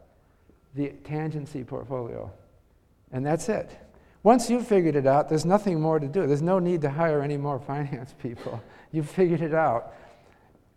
the 0.74 0.92
tangency 1.04 1.66
portfolio. 1.66 2.32
And 3.12 3.26
that's 3.26 3.48
it. 3.50 3.70
Once 4.22 4.48
you've 4.48 4.66
figured 4.66 4.96
it 4.96 5.06
out, 5.06 5.28
there's 5.28 5.44
nothing 5.44 5.80
more 5.80 5.98
to 5.98 6.06
do. 6.06 6.26
There's 6.26 6.42
no 6.42 6.58
need 6.58 6.80
to 6.82 6.90
hire 6.90 7.22
any 7.22 7.36
more 7.36 7.58
finance 7.66 8.14
people. 8.22 8.62
You've 8.92 9.10
figured 9.10 9.42
it 9.42 9.54
out 9.54 9.94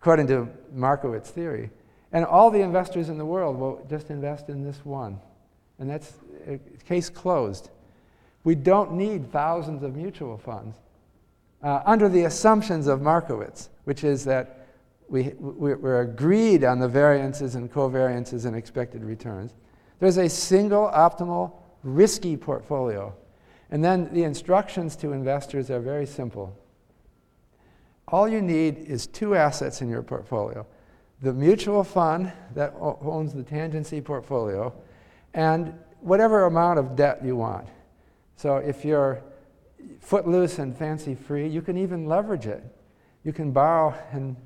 according 0.04 0.26
to 0.26 0.46
Markowitz 0.70 1.30
theory. 1.30 1.70
And 2.12 2.26
all 2.26 2.50
the 2.50 2.60
investors 2.60 3.08
in 3.08 3.16
the 3.16 3.24
world 3.24 3.56
will 3.58 3.82
just 3.88 4.10
invest 4.10 4.50
in 4.50 4.62
this 4.62 4.84
one. 4.84 5.18
And 5.78 5.88
that's 5.88 6.12
uh, 6.46 6.58
case 6.86 7.08
closed. 7.08 7.70
We 8.44 8.54
don't 8.54 8.92
need 8.92 9.32
thousands 9.32 9.82
of 9.82 9.96
mutual 9.96 10.36
funds 10.36 10.76
uh, 11.62 11.80
under 11.86 12.10
the 12.10 12.24
assumptions 12.24 12.86
of 12.86 13.00
Markowitz, 13.00 13.70
which 13.84 14.04
is 14.04 14.24
that 14.24 14.66
we, 15.08 15.32
we're 15.38 16.02
agreed 16.02 16.64
on 16.64 16.80
the 16.80 16.88
variances 16.88 17.54
and 17.54 17.72
covariances 17.72 18.44
and 18.44 18.54
expected 18.54 19.02
returns. 19.02 19.54
There's 20.00 20.18
a 20.18 20.28
single 20.28 20.90
optimal 20.94 21.52
risky 21.82 22.36
portfolio. 22.36 23.14
And 23.70 23.82
then 23.82 24.12
the 24.12 24.24
instructions 24.24 24.96
to 24.96 25.12
investors 25.12 25.70
are 25.70 25.80
very 25.80 26.04
simple. 26.04 26.54
All 28.08 28.28
you 28.28 28.42
need 28.42 28.78
is 28.78 29.06
two 29.06 29.34
assets 29.34 29.80
in 29.80 29.88
your 29.88 30.02
portfolio 30.02 30.66
the 31.24 31.32
mutual 31.32 31.82
fund 31.82 32.30
that 32.54 32.74
owns 32.78 33.32
the 33.32 33.42
tangency 33.42 34.04
portfolio, 34.04 34.72
and 35.32 35.72
whatever 36.00 36.44
amount 36.44 36.78
of 36.78 36.94
debt 36.96 37.24
you 37.24 37.34
want. 37.34 37.66
So 38.36 38.56
if 38.56 38.84
you're 38.84 39.22
footloose 40.00 40.58
and 40.58 40.76
fancy 40.76 41.14
free, 41.14 41.48
you 41.48 41.62
can 41.62 41.78
even 41.78 42.06
leverage 42.06 42.46
it. 42.46 42.62
You 43.24 43.32
can 43.32 43.52
borrow 43.52 43.94
and 44.12 44.36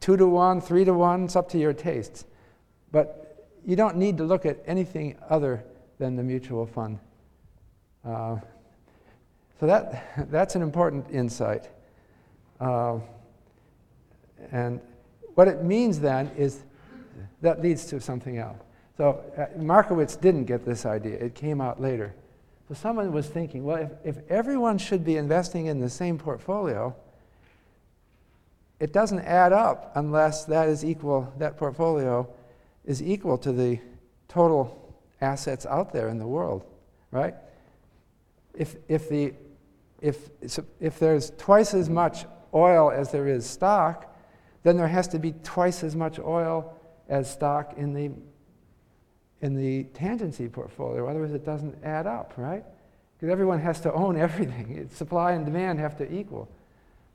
two 0.00 0.18
to 0.18 0.26
one, 0.26 0.60
three 0.60 0.84
to 0.84 0.92
one, 0.92 1.24
it's 1.24 1.36
up 1.36 1.48
to 1.50 1.58
your 1.58 1.72
tastes. 1.72 2.26
But 2.92 3.48
you 3.64 3.74
don't 3.74 3.96
need 3.96 4.18
to 4.18 4.24
look 4.24 4.44
at 4.44 4.62
anything 4.66 5.16
other 5.30 5.64
than 5.98 6.14
the 6.14 6.22
mutual 6.22 6.66
fund. 6.66 6.98
Uh, 8.04 8.36
so 9.58 9.66
that, 9.66 10.30
that's 10.30 10.56
an 10.56 10.62
important 10.62 11.06
insight. 11.10 11.70
Uh, 12.60 12.98
and 14.52 14.80
what 15.34 15.48
it 15.48 15.62
means 15.62 16.00
then 16.00 16.30
is 16.36 16.62
that 17.42 17.62
leads 17.62 17.86
to 17.86 18.00
something 18.00 18.38
else. 18.38 18.58
So 18.96 19.22
uh, 19.36 19.58
Markowitz 19.60 20.16
didn't 20.16 20.44
get 20.44 20.64
this 20.64 20.86
idea, 20.86 21.16
it 21.16 21.34
came 21.34 21.60
out 21.60 21.80
later. 21.80 22.14
So 22.68 22.74
someone 22.74 23.12
was 23.12 23.26
thinking, 23.28 23.64
well, 23.64 23.76
if, 23.76 24.16
if 24.16 24.30
everyone 24.30 24.78
should 24.78 25.04
be 25.04 25.16
investing 25.16 25.66
in 25.66 25.80
the 25.80 25.90
same 25.90 26.18
portfolio, 26.18 26.94
it 28.80 28.92
doesn't 28.92 29.20
add 29.20 29.52
up 29.52 29.92
unless 29.94 30.44
that 30.46 30.68
is 30.68 30.84
equal, 30.84 31.32
that 31.38 31.56
portfolio 31.56 32.28
is 32.84 33.02
equal 33.02 33.38
to 33.38 33.52
the 33.52 33.78
total 34.28 34.94
assets 35.20 35.64
out 35.66 35.92
there 35.92 36.08
in 36.08 36.18
the 36.18 36.26
world, 36.26 36.64
right? 37.10 37.34
If, 38.54 38.76
if, 38.88 39.08
the, 39.08 39.34
if, 40.00 40.30
if 40.80 40.98
there's 40.98 41.30
twice 41.38 41.72
as 41.74 41.88
much 41.88 42.24
oil 42.56 42.90
as 42.90 43.12
there 43.12 43.28
is 43.28 43.48
stock, 43.48 44.16
then 44.62 44.76
there 44.76 44.88
has 44.88 45.06
to 45.08 45.18
be 45.18 45.32
twice 45.44 45.84
as 45.84 45.94
much 45.94 46.18
oil 46.18 46.74
as 47.08 47.30
stock 47.30 47.74
in 47.76 47.92
the, 47.92 48.10
in 49.42 49.54
the 49.54 49.84
tangency 49.96 50.50
portfolio. 50.50 51.08
Otherwise, 51.08 51.32
it 51.32 51.44
doesn't 51.44 51.76
add 51.84 52.06
up, 52.06 52.32
right? 52.36 52.64
Because 53.16 53.30
everyone 53.30 53.60
has 53.60 53.80
to 53.82 53.92
own 53.92 54.16
everything. 54.26 54.88
Supply 54.92 55.32
and 55.32 55.44
demand 55.44 55.78
have 55.78 55.96
to 55.98 56.12
equal. 56.12 56.48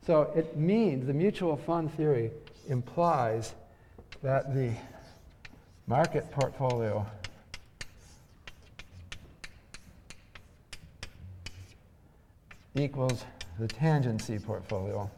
So 0.06 0.32
it 0.36 0.56
means 0.56 1.08
the 1.08 1.14
mutual 1.14 1.58
fund 1.58 1.94
theory 1.96 2.32
implies 2.70 3.54
that 4.24 4.54
the 4.54 4.72
market 5.88 6.32
portfolio 6.32 7.06
equals 12.76 13.26
the 13.60 13.68
tangency 13.68 14.42
portfolio. 14.44 15.10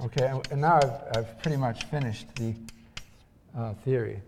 Okay, 0.00 0.32
and 0.50 0.60
now 0.60 0.76
I've, 0.76 1.16
I've 1.16 1.42
pretty 1.42 1.58
much 1.58 1.84
finished 1.84 2.34
the 2.36 2.54
uh, 3.56 3.74
theory. 3.84 4.22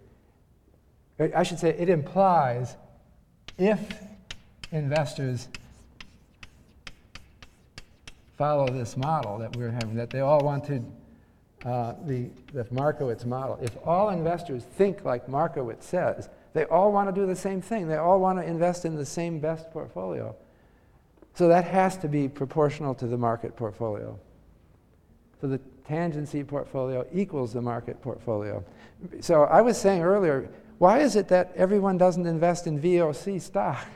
I 1.19 1.43
should 1.43 1.59
say 1.59 1.71
it 1.71 1.89
implies 1.89 2.77
if 3.57 3.81
investors 4.73 5.49
follow 8.37 8.69
this 8.69 8.97
model 8.97 9.39
that 9.39 9.57
we're 9.57 9.71
having, 9.71 9.95
that 9.95 10.11
they 10.11 10.21
all 10.21 10.41
want 10.41 10.65
to, 10.65 10.85
uh, 11.65 11.95
the, 12.05 12.29
the 12.53 12.67
Markowitz 12.71 13.25
model, 13.25 13.59
if 13.63 13.77
all 13.87 14.11
investors 14.11 14.65
think 14.65 15.05
like 15.05 15.29
Markowitz 15.29 15.87
says, 15.87 16.29
they 16.53 16.65
all 16.65 16.93
want 16.93 17.09
to 17.09 17.21
do 17.21 17.27
the 17.27 17.37
same 17.37 17.63
thing. 17.63 17.89
They 17.89 17.97
all 17.97 18.21
want 18.21 18.39
to 18.39 18.45
invest 18.45 18.85
in 18.85 18.97
the 18.97 19.07
same 19.07 19.41
best 19.41 19.71
portfolio. 19.71 20.37
So 21.35 21.49
that 21.49 21.65
has 21.65 21.97
to 21.99 22.09
be 22.09 22.29
proportional 22.29 22.95
to 22.97 23.07
the 23.07 23.17
market 23.17 23.57
portfolio. 23.57 24.19
So 25.41 25.49
the 25.49 25.61
tangency 25.89 26.47
portfolio 26.47 27.07
equals 27.13 27.53
the 27.53 27.61
market 27.61 28.01
portfolio. 28.01 28.65
So 29.21 29.45
I 29.45 29.61
was 29.61 29.77
saying 29.77 30.03
earlier, 30.03 30.49
why 30.79 31.01
is 31.01 31.17
it 31.17 31.29
that 31.29 31.53
everyone 31.57 31.99
doesn't 31.99 32.27
invest 32.27 32.67
in 32.67 32.81
VOC 32.81 33.41
stock? 33.41 33.87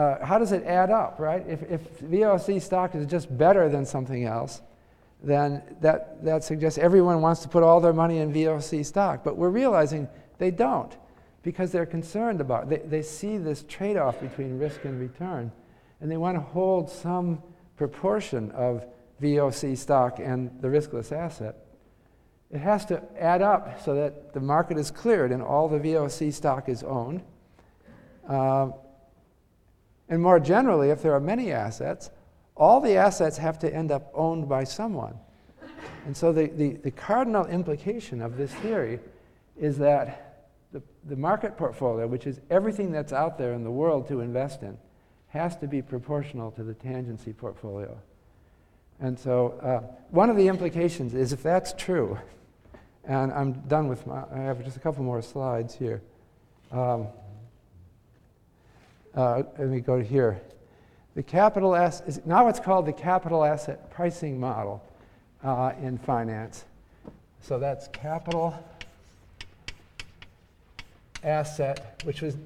uh, 0.00 0.24
how 0.24 0.38
does 0.38 0.52
it 0.52 0.64
add 0.64 0.90
up, 0.90 1.18
right? 1.18 1.44
If, 1.46 1.62
if 1.70 2.00
VOC 2.00 2.62
stock 2.62 2.94
is 2.94 3.06
just 3.06 3.36
better 3.36 3.68
than 3.68 3.84
something 3.84 4.24
else, 4.24 4.62
then 5.22 5.62
that, 5.82 6.24
that 6.24 6.42
suggests 6.42 6.78
everyone 6.78 7.20
wants 7.20 7.42
to 7.42 7.48
put 7.48 7.62
all 7.62 7.80
their 7.80 7.92
money 7.92 8.18
in 8.18 8.32
VOC 8.32 8.86
stock. 8.86 9.22
But 9.22 9.36
we're 9.36 9.50
realizing 9.50 10.08
they 10.38 10.50
don't 10.50 10.96
because 11.42 11.70
they're 11.72 11.86
concerned 11.86 12.40
about 12.40 12.68
They, 12.68 12.78
they 12.78 13.02
see 13.02 13.36
this 13.36 13.64
trade 13.68 13.96
off 13.96 14.20
between 14.20 14.58
risk 14.58 14.84
and 14.84 14.98
return, 14.98 15.52
and 16.00 16.10
they 16.10 16.16
want 16.16 16.36
to 16.36 16.40
hold 16.40 16.88
some 16.88 17.42
proportion 17.76 18.50
of 18.52 18.86
VOC 19.20 19.76
stock 19.76 20.18
and 20.18 20.50
the 20.60 20.68
riskless 20.68 21.12
asset. 21.12 21.56
It 22.50 22.58
has 22.58 22.84
to 22.86 23.02
add 23.18 23.42
up 23.42 23.82
so 23.84 23.94
that 23.94 24.32
the 24.32 24.40
market 24.40 24.76
is 24.76 24.90
cleared 24.90 25.30
and 25.30 25.42
all 25.42 25.68
the 25.68 25.78
VOC 25.78 26.32
stock 26.32 26.68
is 26.68 26.82
owned. 26.82 27.22
Uh, 28.28 28.70
and 30.08 30.20
more 30.20 30.40
generally, 30.40 30.90
if 30.90 31.02
there 31.02 31.14
are 31.14 31.20
many 31.20 31.52
assets, 31.52 32.10
all 32.56 32.80
the 32.80 32.96
assets 32.96 33.36
have 33.38 33.58
to 33.60 33.72
end 33.72 33.92
up 33.92 34.10
owned 34.14 34.48
by 34.48 34.64
someone. 34.64 35.14
And 36.06 36.16
so 36.16 36.32
the, 36.32 36.48
the, 36.48 36.72
the 36.74 36.90
cardinal 36.90 37.46
implication 37.46 38.20
of 38.20 38.36
this 38.36 38.52
theory 38.54 38.98
is 39.56 39.78
that 39.78 40.48
the, 40.72 40.82
the 41.04 41.16
market 41.16 41.56
portfolio, 41.56 42.06
which 42.06 42.26
is 42.26 42.40
everything 42.50 42.90
that's 42.90 43.12
out 43.12 43.38
there 43.38 43.52
in 43.52 43.62
the 43.62 43.70
world 43.70 44.08
to 44.08 44.20
invest 44.20 44.62
in, 44.62 44.76
has 45.28 45.56
to 45.58 45.68
be 45.68 45.82
proportional 45.82 46.50
to 46.52 46.64
the 46.64 46.74
tangency 46.74 47.36
portfolio. 47.36 47.96
And 49.00 49.18
so 49.18 49.58
uh, 49.62 49.80
one 50.10 50.28
of 50.30 50.36
the 50.36 50.48
implications 50.48 51.14
is 51.14 51.32
if 51.32 51.42
that's 51.42 51.72
true, 51.72 52.18
and 53.04 53.32
I'm 53.32 53.52
done 53.52 53.88
with 53.88 54.06
my, 54.06 54.24
I 54.32 54.38
have 54.40 54.62
just 54.62 54.76
a 54.76 54.80
couple 54.80 55.02
more 55.02 55.22
slides 55.22 55.74
here. 55.74 56.02
Um, 56.70 57.08
uh, 59.14 59.42
let 59.58 59.68
me 59.68 59.80
go 59.80 59.98
to 59.98 60.04
here. 60.04 60.40
The 61.16 61.22
capital 61.22 61.74
asset 61.74 62.08
is 62.08 62.20
now 62.24 62.48
it's 62.48 62.60
called 62.60 62.86
the 62.86 62.92
capital 62.92 63.44
asset 63.44 63.90
pricing 63.90 64.38
model 64.38 64.82
uh, 65.42 65.72
in 65.82 65.98
finance. 65.98 66.64
So 67.40 67.58
that's 67.58 67.88
capital 67.88 68.54
asset, 71.24 72.00
which 72.04 72.20
was 72.22 72.36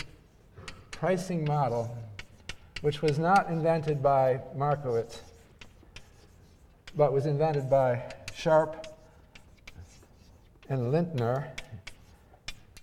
pricing 0.93 1.45
model, 1.45 1.95
which 2.81 3.03
was 3.03 3.19
not 3.19 3.49
invented 3.49 4.03
by 4.03 4.41
Markowitz, 4.57 5.21
but 6.97 7.13
was 7.13 7.27
invented 7.27 7.69
by 7.69 8.03
Sharpe 8.35 8.87
and 10.69 10.93
Lintner. 10.93 11.49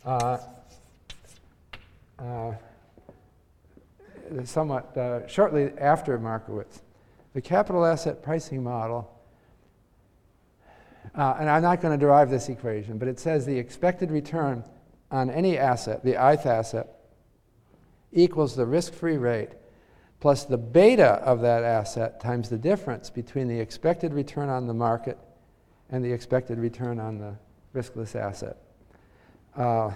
Uh, 0.05 0.37
uh, 2.19 2.53
somewhat 4.45 4.95
uh, 4.97 5.27
shortly 5.27 5.71
after 5.77 6.17
Markowitz. 6.17 6.81
The 7.33 7.41
capital 7.41 7.85
asset 7.85 8.21
pricing 8.23 8.63
model, 8.63 9.11
uh, 11.15 11.35
and 11.39 11.49
I'm 11.49 11.61
not 11.61 11.81
going 11.81 11.97
to 11.97 11.99
derive 11.99 12.29
this 12.29 12.49
equation, 12.49 12.97
but 12.97 13.07
it 13.07 13.19
says 13.19 13.45
the 13.45 13.57
expected 13.57 14.11
return 14.11 14.63
on 15.09 15.29
any 15.29 15.57
asset, 15.57 16.03
the 16.03 16.11
ith 16.11 16.45
asset, 16.45 16.87
equals 18.13 18.55
the 18.55 18.65
risk 18.65 18.93
free 18.93 19.17
rate 19.17 19.49
plus 20.21 20.45
the 20.45 20.57
beta 20.57 21.13
of 21.23 21.41
that 21.41 21.63
asset 21.63 22.21
times 22.21 22.47
the 22.47 22.57
difference 22.57 23.09
between 23.09 23.47
the 23.47 23.59
expected 23.59 24.13
return 24.13 24.47
on 24.47 24.67
the 24.67 24.73
market 24.73 25.17
and 25.89 26.05
the 26.05 26.11
expected 26.11 26.59
return 26.59 26.99
on 26.99 27.17
the 27.17 27.35
riskless 27.75 28.15
asset. 28.15 28.55
Uh, 29.57 29.91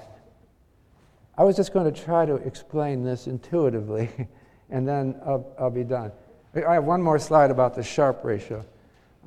I 1.38 1.44
was 1.44 1.56
just 1.56 1.74
going 1.74 1.92
to 1.92 2.04
try 2.04 2.26
to 2.26 2.36
explain 2.38 3.04
this 3.04 3.28
intuitively, 3.28 4.10
and 4.70 4.88
then 4.88 5.16
I'll, 5.26 5.46
I'll, 5.60 5.70
be 5.70 5.84
done. 5.84 6.12
I 6.56 6.74
have 6.74 6.86
one 6.86 7.02
more 7.02 7.20
slide 7.20 7.52
about 7.52 7.76
the 7.76 7.84
Sharpe 7.84 8.24
ratio. 8.24 8.66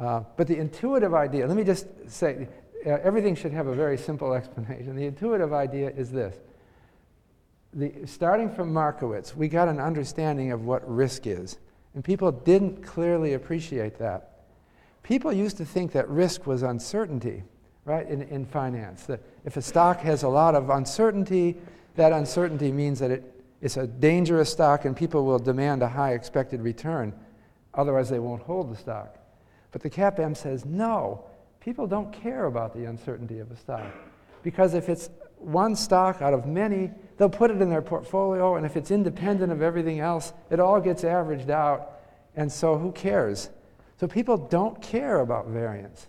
Uh, 0.00 0.22
but 0.36 0.46
the 0.46 0.56
intuitive 0.56 1.14
idea, 1.14 1.46
let 1.46 1.56
me 1.56 1.64
just 1.64 1.86
say, 2.08 2.48
uh, 2.86 2.90
everything 3.02 3.34
should 3.36 3.52
have 3.52 3.68
a 3.68 3.74
very 3.74 3.98
simple 3.98 4.32
explanation. 4.34 4.96
The 4.96 5.06
intuitive 5.06 5.52
idea 5.52 5.90
is 5.90 6.10
this. 6.10 6.36
The, 7.74 8.06
starting 8.06 8.50
from 8.50 8.72
Markowitz, 8.72 9.36
we 9.36 9.48
got 9.48 9.68
an 9.68 9.78
understanding 9.78 10.52
of 10.52 10.64
what 10.64 10.88
risk 10.88 11.26
is, 11.26 11.58
and 11.94 12.02
people 12.02 12.32
didn't 12.32 12.82
clearly 12.82 13.34
appreciate 13.34 13.98
that. 13.98 14.44
People 15.02 15.32
used 15.32 15.56
to 15.58 15.64
think 15.64 15.92
that 15.92 16.08
risk 16.08 16.46
was 16.46 16.62
uncertainty, 16.62 17.42
right, 17.84 18.08
in, 18.08 18.22
in 18.22 18.44
finance. 18.44 19.04
That 19.04 19.20
if 19.44 19.56
a 19.56 19.62
stock 19.62 20.00
has 20.00 20.22
a 20.22 20.28
lot 20.28 20.54
of 20.54 20.70
uncertainty, 20.70 21.56
that 21.96 22.12
uncertainty 22.12 22.72
means 22.72 22.98
that 23.00 23.10
it, 23.10 23.44
it's 23.60 23.76
a 23.76 23.86
dangerous 23.86 24.50
stock 24.50 24.84
and 24.84 24.96
people 24.96 25.24
will 25.24 25.38
demand 25.38 25.82
a 25.82 25.88
high 25.88 26.12
expected 26.12 26.60
return. 26.60 27.12
Otherwise, 27.74 28.08
they 28.08 28.18
won't 28.18 28.42
hold 28.42 28.70
the 28.72 28.76
stock. 28.76 29.18
But 29.72 29.82
the 29.82 29.90
CAPM 29.90 30.36
says 30.36 30.64
no, 30.64 31.24
people 31.60 31.86
don't 31.86 32.12
care 32.12 32.46
about 32.46 32.74
the 32.74 32.84
uncertainty 32.84 33.40
of 33.40 33.50
a 33.50 33.56
stock. 33.56 33.86
Because 34.42 34.74
if 34.74 34.88
it's 34.88 35.10
one 35.40 35.76
stock 35.76 36.22
out 36.22 36.34
of 36.34 36.46
many, 36.46 36.90
they'll 37.16 37.28
put 37.28 37.50
it 37.50 37.60
in 37.60 37.70
their 37.70 37.82
portfolio, 37.82 38.56
and 38.56 38.66
if 38.66 38.76
it's 38.76 38.90
independent 38.90 39.52
of 39.52 39.62
everything 39.62 40.00
else, 40.00 40.32
it 40.50 40.60
all 40.60 40.80
gets 40.80 41.04
averaged 41.04 41.50
out. 41.50 41.92
And 42.36 42.50
so, 42.50 42.76
who 42.78 42.92
cares? 42.92 43.50
So, 43.98 44.06
people 44.06 44.36
don't 44.36 44.80
care 44.80 45.20
about 45.20 45.48
variance. 45.48 46.06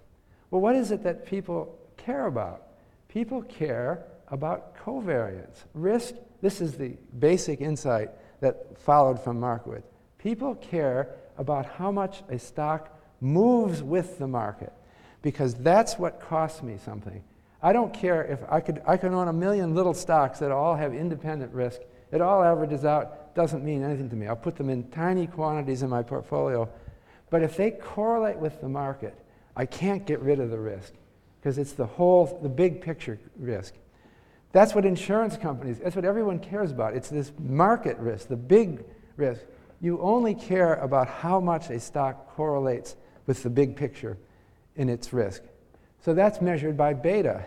Well, 0.51 0.61
what 0.61 0.75
is 0.75 0.91
it 0.91 1.03
that 1.03 1.25
people 1.25 1.77
care 1.97 2.27
about? 2.27 2.67
People 3.07 3.41
care 3.43 4.05
about 4.27 4.75
covariance. 4.77 5.63
Risk, 5.73 6.15
this 6.41 6.61
is 6.61 6.77
the 6.77 6.95
basic 7.17 7.61
insight 7.61 8.09
that 8.41 8.79
followed 8.79 9.19
from 9.19 9.39
Markowitz. 9.39 9.87
People 10.17 10.55
care 10.55 11.09
about 11.37 11.65
how 11.65 11.91
much 11.91 12.23
a 12.29 12.37
stock 12.37 12.95
moves 13.21 13.81
with 13.81 14.19
the 14.19 14.27
market 14.27 14.73
because 15.21 15.55
that's 15.55 15.97
what 15.97 16.19
costs 16.21 16.61
me 16.63 16.77
something. 16.83 17.23
I 17.61 17.73
don't 17.73 17.93
care 17.93 18.23
if 18.23 18.39
I 18.49 18.61
could, 18.61 18.81
I 18.87 18.97
could 18.97 19.11
own 19.11 19.27
a 19.27 19.33
million 19.33 19.75
little 19.75 19.93
stocks 19.93 20.39
that 20.39 20.51
all 20.51 20.75
have 20.75 20.93
independent 20.93 21.53
risk. 21.53 21.81
It 22.11 22.21
all 22.21 22.41
averages 22.41 22.85
out, 22.85 23.35
doesn't 23.35 23.63
mean 23.63 23.83
anything 23.83 24.09
to 24.09 24.15
me. 24.15 24.27
I'll 24.27 24.35
put 24.35 24.55
them 24.55 24.69
in 24.69 24.89
tiny 24.89 25.27
quantities 25.27 25.83
in 25.83 25.89
my 25.89 26.01
portfolio. 26.01 26.69
But 27.29 27.43
if 27.43 27.57
they 27.57 27.71
correlate 27.71 28.37
with 28.37 28.61
the 28.61 28.69
market, 28.69 29.13
I 29.55 29.65
can't 29.65 30.05
get 30.05 30.19
rid 30.21 30.39
of 30.39 30.49
the 30.49 30.59
risk 30.59 30.93
because 31.39 31.57
it's 31.57 31.73
the 31.73 31.85
whole, 31.85 32.39
the 32.41 32.49
big 32.49 32.81
picture 32.81 33.19
risk. 33.37 33.75
That's 34.51 34.73
what 34.73 34.85
insurance 34.85 35.37
companies, 35.37 35.79
that's 35.79 35.95
what 35.95 36.05
everyone 36.05 36.39
cares 36.39 36.71
about. 36.71 36.95
It's 36.95 37.09
this 37.09 37.31
market 37.37 37.97
risk, 37.97 38.29
the 38.29 38.35
big 38.35 38.83
risk. 39.15 39.41
You 39.81 40.01
only 40.01 40.33
care 40.33 40.75
about 40.75 41.07
how 41.07 41.39
much 41.39 41.69
a 41.69 41.79
stock 41.79 42.35
correlates 42.35 42.95
with 43.27 43.43
the 43.43 43.49
big 43.49 43.75
picture 43.75 44.17
in 44.75 44.89
its 44.89 45.13
risk. 45.13 45.43
So 46.01 46.13
that's 46.13 46.41
measured 46.41 46.77
by 46.77 46.93
beta. 46.93 47.45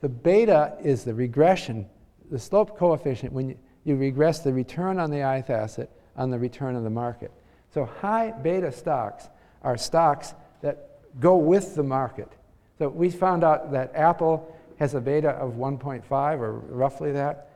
The 0.00 0.08
beta 0.08 0.76
is 0.82 1.04
the 1.04 1.14
regression, 1.14 1.86
the 2.30 2.38
slope 2.38 2.76
coefficient 2.78 3.32
when 3.32 3.50
you, 3.50 3.58
you 3.84 3.96
regress 3.96 4.40
the 4.40 4.52
return 4.52 4.98
on 4.98 5.10
the 5.10 5.20
ith 5.20 5.50
asset 5.50 5.90
on 6.16 6.30
the 6.30 6.38
return 6.38 6.76
of 6.76 6.84
the 6.84 6.90
market. 6.90 7.32
So 7.72 7.84
high 7.84 8.30
beta 8.30 8.72
stocks 8.72 9.28
are 9.62 9.76
stocks 9.76 10.34
that 10.60 11.20
go 11.20 11.36
with 11.36 11.74
the 11.74 11.82
market. 11.82 12.30
So 12.78 12.88
we 12.88 13.10
found 13.10 13.44
out 13.44 13.72
that 13.72 13.94
Apple 13.94 14.56
has 14.78 14.94
a 14.94 15.00
beta 15.00 15.30
of 15.30 15.54
1.5 15.54 16.38
or 16.38 16.52
roughly 16.52 17.12
that. 17.12 17.50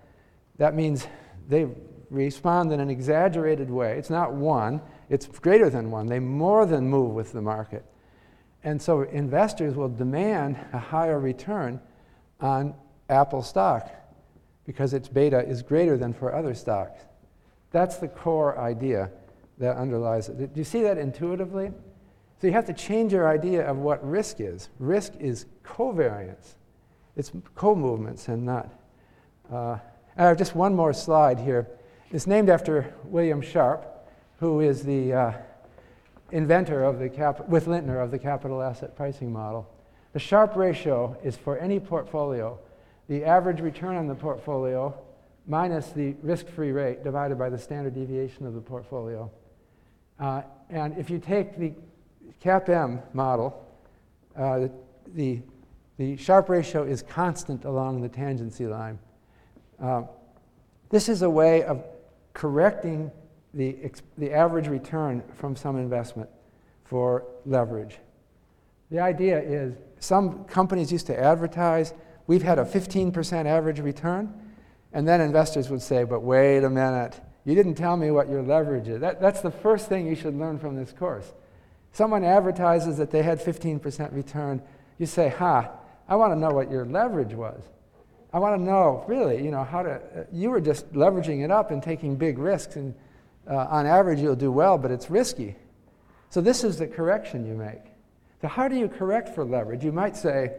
That 0.58 0.74
means 0.74 1.06
they 1.48 1.68
respond 2.10 2.72
in 2.72 2.80
an 2.80 2.90
exaggerated 2.90 3.70
way. 3.70 3.98
It's 3.98 4.10
not 4.10 4.32
one, 4.32 4.80
it's 5.08 5.26
greater 5.26 5.70
than 5.70 5.90
one. 5.90 6.06
They 6.06 6.20
more 6.20 6.66
than 6.66 6.88
move 6.88 7.12
with 7.12 7.32
the 7.32 7.42
market. 7.42 7.84
And 8.68 8.82
so 8.82 9.00
investors 9.00 9.76
will 9.76 9.88
demand 9.88 10.58
a 10.74 10.78
higher 10.78 11.18
return 11.18 11.80
on 12.38 12.74
Apple 13.08 13.42
stock 13.42 13.90
because 14.66 14.92
its 14.92 15.08
beta 15.08 15.40
is 15.40 15.62
greater 15.62 15.96
than 15.96 16.12
for 16.12 16.34
other 16.34 16.52
stocks. 16.52 17.00
That's 17.70 17.96
the 17.96 18.08
core 18.08 18.58
idea 18.58 19.10
that 19.56 19.78
underlies 19.78 20.28
it. 20.28 20.52
Do 20.52 20.60
you 20.60 20.64
see 20.64 20.82
that 20.82 20.98
intuitively? 20.98 21.72
So 22.42 22.46
you 22.46 22.52
have 22.52 22.66
to 22.66 22.74
change 22.74 23.10
your 23.10 23.26
idea 23.26 23.66
of 23.66 23.78
what 23.78 24.06
risk 24.06 24.38
is. 24.38 24.68
Risk 24.78 25.14
is 25.18 25.46
covariance. 25.64 26.56
It's 27.16 27.32
co-movements 27.54 28.28
and 28.28 28.44
not. 28.44 28.70
Uh, 29.50 29.78
I 30.18 30.24
have 30.24 30.36
just 30.36 30.54
one 30.54 30.76
more 30.76 30.92
slide 30.92 31.38
here. 31.38 31.66
It's 32.10 32.26
named 32.26 32.50
after 32.50 32.94
William 33.04 33.40
Sharpe, 33.40 33.86
who 34.40 34.60
is 34.60 34.82
the 34.82 35.14
uh, 35.14 35.32
inventor 36.30 36.84
of 36.84 36.98
the 36.98 37.08
cap- 37.08 37.48
with 37.48 37.66
Lintner 37.66 38.02
of 38.02 38.10
the 38.10 38.18
capital 38.18 38.62
asset 38.62 38.96
pricing 38.96 39.32
model. 39.32 39.68
The 40.12 40.18
Sharpe 40.18 40.56
ratio 40.56 41.16
is 41.22 41.36
for 41.36 41.58
any 41.58 41.80
portfolio, 41.80 42.58
the 43.08 43.24
average 43.24 43.60
return 43.60 43.96
on 43.96 44.06
the 44.06 44.14
portfolio 44.14 44.94
minus 45.46 45.88
the 45.90 46.14
risk-free 46.22 46.72
rate 46.72 47.02
divided 47.02 47.38
by 47.38 47.48
the 47.48 47.58
standard 47.58 47.94
deviation 47.94 48.46
of 48.46 48.54
the 48.54 48.60
portfolio. 48.60 49.30
Uh, 50.20 50.42
and 50.68 50.96
if 50.98 51.08
you 51.08 51.18
take 51.18 51.58
the 51.58 51.72
CAPM 52.44 53.02
model, 53.14 53.66
uh, 54.36 54.68
the, 55.14 55.40
the, 55.96 56.16
Sharpe 56.16 56.50
ratio 56.50 56.84
is 56.84 57.02
constant 57.02 57.64
along 57.64 58.02
the 58.02 58.08
tangency 58.08 58.68
line. 58.68 58.98
Uh, 59.82 60.02
this 60.90 61.08
is 61.08 61.22
a 61.22 61.30
way 61.30 61.62
of 61.62 61.82
correcting 62.34 63.10
the, 63.54 63.90
the 64.16 64.32
average 64.32 64.68
return 64.68 65.22
from 65.34 65.56
some 65.56 65.76
investment 65.76 66.28
for 66.84 67.24
leverage. 67.44 67.98
The 68.90 69.00
idea 69.00 69.38
is 69.40 69.74
some 70.00 70.44
companies 70.44 70.90
used 70.92 71.06
to 71.06 71.18
advertise, 71.18 71.92
we've 72.26 72.42
had 72.42 72.58
a 72.58 72.64
15% 72.64 73.46
average 73.46 73.80
return, 73.80 74.32
and 74.92 75.06
then 75.06 75.20
investors 75.20 75.68
would 75.70 75.82
say, 75.82 76.04
but 76.04 76.22
wait 76.22 76.64
a 76.64 76.70
minute, 76.70 77.20
you 77.44 77.54
didn't 77.54 77.74
tell 77.74 77.96
me 77.96 78.10
what 78.10 78.28
your 78.28 78.42
leverage 78.42 78.88
is. 78.88 79.00
That, 79.00 79.20
that's 79.20 79.40
the 79.40 79.50
first 79.50 79.88
thing 79.88 80.06
you 80.06 80.14
should 80.14 80.36
learn 80.36 80.58
from 80.58 80.76
this 80.76 80.92
course. 80.92 81.32
Someone 81.92 82.24
advertises 82.24 82.96
that 82.98 83.10
they 83.10 83.22
had 83.22 83.40
15% 83.40 84.14
return. 84.14 84.62
You 84.98 85.06
say, 85.06 85.28
ha, 85.28 85.70
I 86.08 86.16
want 86.16 86.32
to 86.32 86.38
know 86.38 86.50
what 86.50 86.70
your 86.70 86.84
leverage 86.84 87.34
was. 87.34 87.62
I 88.32 88.38
want 88.38 88.60
to 88.60 88.62
know, 88.62 89.04
really, 89.08 89.42
you 89.42 89.50
know, 89.50 89.64
how 89.64 89.82
to, 89.82 89.94
uh, 89.94 90.24
you 90.30 90.50
were 90.50 90.60
just 90.60 90.92
leveraging 90.92 91.44
it 91.44 91.50
up 91.50 91.70
and 91.70 91.82
taking 91.82 92.16
big 92.16 92.38
risks, 92.38 92.76
and 92.76 92.94
uh, 93.48 93.66
on 93.70 93.86
average 93.86 94.20
you'll 94.20 94.36
do 94.36 94.52
well, 94.52 94.78
but 94.78 94.90
it's 94.90 95.10
risky. 95.10 95.56
So 96.30 96.40
this 96.40 96.64
is 96.64 96.76
the 96.76 96.86
correction 96.86 97.46
you 97.46 97.54
make. 97.54 97.80
So 98.40 98.48
how 98.48 98.68
do 98.68 98.76
you 98.76 98.88
correct 98.88 99.34
for 99.34 99.44
leverage? 99.44 99.84
You 99.84 99.92
might 99.92 100.16
say, 100.16 100.52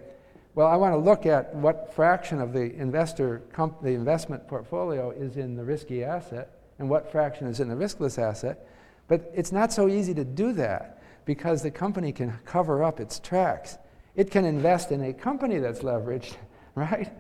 well, 0.55 0.67
I 0.67 0.75
want 0.75 0.93
to 0.93 0.97
look 0.97 1.25
at 1.25 1.53
what 1.55 1.93
fraction 1.93 2.41
of 2.41 2.51
the 2.51 2.75
investor, 2.75 3.43
comp- 3.53 3.81
the 3.81 3.91
investment 3.91 4.47
portfolio 4.47 5.11
is 5.11 5.37
in 5.37 5.55
the 5.55 5.63
risky 5.63 6.03
asset 6.03 6.49
and 6.79 6.89
what 6.89 7.11
fraction 7.11 7.47
is 7.47 7.59
in 7.59 7.69
the 7.69 7.75
riskless 7.75 8.17
asset. 8.17 8.67
But 9.07 9.31
it's 9.33 9.51
not 9.51 9.71
so 9.71 9.87
easy 9.87 10.13
to 10.15 10.25
do 10.25 10.53
that 10.53 11.01
because 11.25 11.61
the 11.61 11.71
company 11.71 12.11
can 12.11 12.33
cover 12.45 12.83
up 12.83 12.99
its 12.99 13.19
tracks. 13.19 13.77
It 14.15 14.31
can 14.31 14.45
invest 14.45 14.91
in 14.91 15.03
a 15.03 15.13
company 15.13 15.59
that's 15.59 15.79
leveraged, 15.79 16.35
right? 16.75 17.11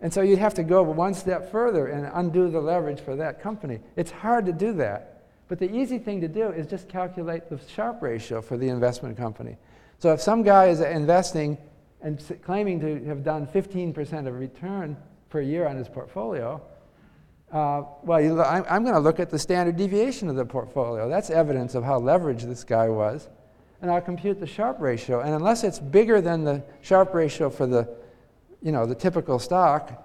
And 0.00 0.12
so 0.12 0.20
you'd 0.20 0.38
have 0.38 0.54
to 0.54 0.62
go 0.62 0.82
one 0.82 1.14
step 1.14 1.50
further 1.50 1.86
and 1.86 2.10
undo 2.14 2.50
the 2.50 2.60
leverage 2.60 3.00
for 3.00 3.16
that 3.16 3.40
company. 3.40 3.80
It's 3.96 4.10
hard 4.10 4.46
to 4.46 4.52
do 4.52 4.74
that. 4.74 5.13
But 5.54 5.70
the 5.70 5.72
easy 5.72 6.00
thing 6.00 6.20
to 6.20 6.26
do 6.26 6.48
is 6.48 6.66
just 6.66 6.88
calculate 6.88 7.48
the 7.48 7.60
Sharpe 7.72 8.02
ratio 8.02 8.42
for 8.42 8.56
the 8.56 8.68
investment 8.68 9.16
company. 9.16 9.56
So 10.00 10.12
if 10.12 10.20
some 10.20 10.42
guy 10.42 10.66
is 10.66 10.80
investing 10.80 11.56
and 12.02 12.20
claiming 12.42 12.80
to 12.80 13.04
have 13.04 13.22
done 13.22 13.46
15% 13.46 14.26
of 14.26 14.34
return 14.34 14.96
per 15.28 15.40
year 15.40 15.68
on 15.68 15.76
his 15.76 15.88
portfolio, 15.88 16.60
uh, 17.52 17.82
well, 18.02 18.20
you, 18.20 18.42
I'm, 18.42 18.64
I'm 18.68 18.82
going 18.82 18.96
to 18.96 19.00
look 19.00 19.20
at 19.20 19.30
the 19.30 19.38
standard 19.38 19.76
deviation 19.76 20.28
of 20.28 20.34
the 20.34 20.44
portfolio. 20.44 21.08
That's 21.08 21.30
evidence 21.30 21.76
of 21.76 21.84
how 21.84 22.00
leveraged 22.00 22.48
this 22.48 22.64
guy 22.64 22.88
was. 22.88 23.28
And 23.80 23.92
I'll 23.92 24.00
compute 24.00 24.40
the 24.40 24.48
Sharpe 24.48 24.80
ratio. 24.80 25.20
And 25.20 25.36
unless 25.36 25.62
it's 25.62 25.78
bigger 25.78 26.20
than 26.20 26.42
the 26.42 26.64
Sharpe 26.80 27.14
ratio 27.14 27.48
for 27.48 27.68
the 27.68 27.88
you 28.60 28.72
know, 28.72 28.86
the 28.86 28.94
typical 28.96 29.38
stock, 29.38 30.04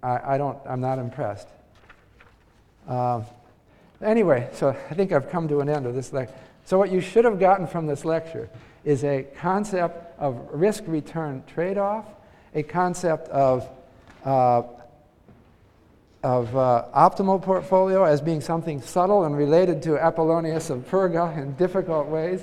I, 0.00 0.34
I 0.34 0.38
don't, 0.38 0.58
I'm 0.64 0.80
not 0.80 1.00
impressed. 1.00 1.48
Uh, 2.86 3.22
anyway, 4.02 4.48
so 4.52 4.68
I 4.68 4.94
think 4.94 5.12
I've 5.12 5.30
come 5.30 5.48
to 5.48 5.60
an 5.60 5.68
end 5.68 5.86
of 5.86 5.94
this 5.94 6.12
lecture. 6.12 6.34
So 6.64 6.78
what 6.78 6.90
you 6.90 7.00
should 7.00 7.24
have 7.24 7.40
gotten 7.40 7.66
from 7.66 7.86
this 7.86 8.04
lecture 8.04 8.48
is 8.84 9.04
a 9.04 9.26
concept 9.38 10.18
of 10.18 10.48
risk-return 10.52 11.44
trade-off, 11.46 12.06
a 12.54 12.62
concept 12.62 13.28
of 13.28 13.68
uh, 14.24 14.62
of 16.22 16.54
uh, 16.54 16.84
optimal 16.94 17.40
portfolio 17.40 18.04
as 18.04 18.20
being 18.20 18.40
something 18.40 18.82
subtle 18.82 19.24
and 19.24 19.36
related 19.36 19.82
to 19.82 19.96
Apollonius 19.96 20.68
of 20.68 20.80
Perga 20.90 21.36
in 21.38 21.54
difficult 21.54 22.08
ways, 22.08 22.42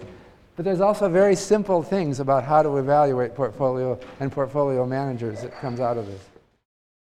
but 0.55 0.65
there's 0.65 0.81
also 0.81 1.07
very 1.09 1.35
simple 1.35 1.83
things 1.83 2.19
about 2.19 2.43
how 2.43 2.63
to 2.63 2.77
evaluate 2.77 3.35
portfolio 3.35 3.99
and 4.19 4.31
portfolio 4.31 4.85
managers 4.85 5.41
that 5.41 5.55
comes 5.59 5.79
out 5.79 5.97
of 5.97 6.07
this. 6.07 6.21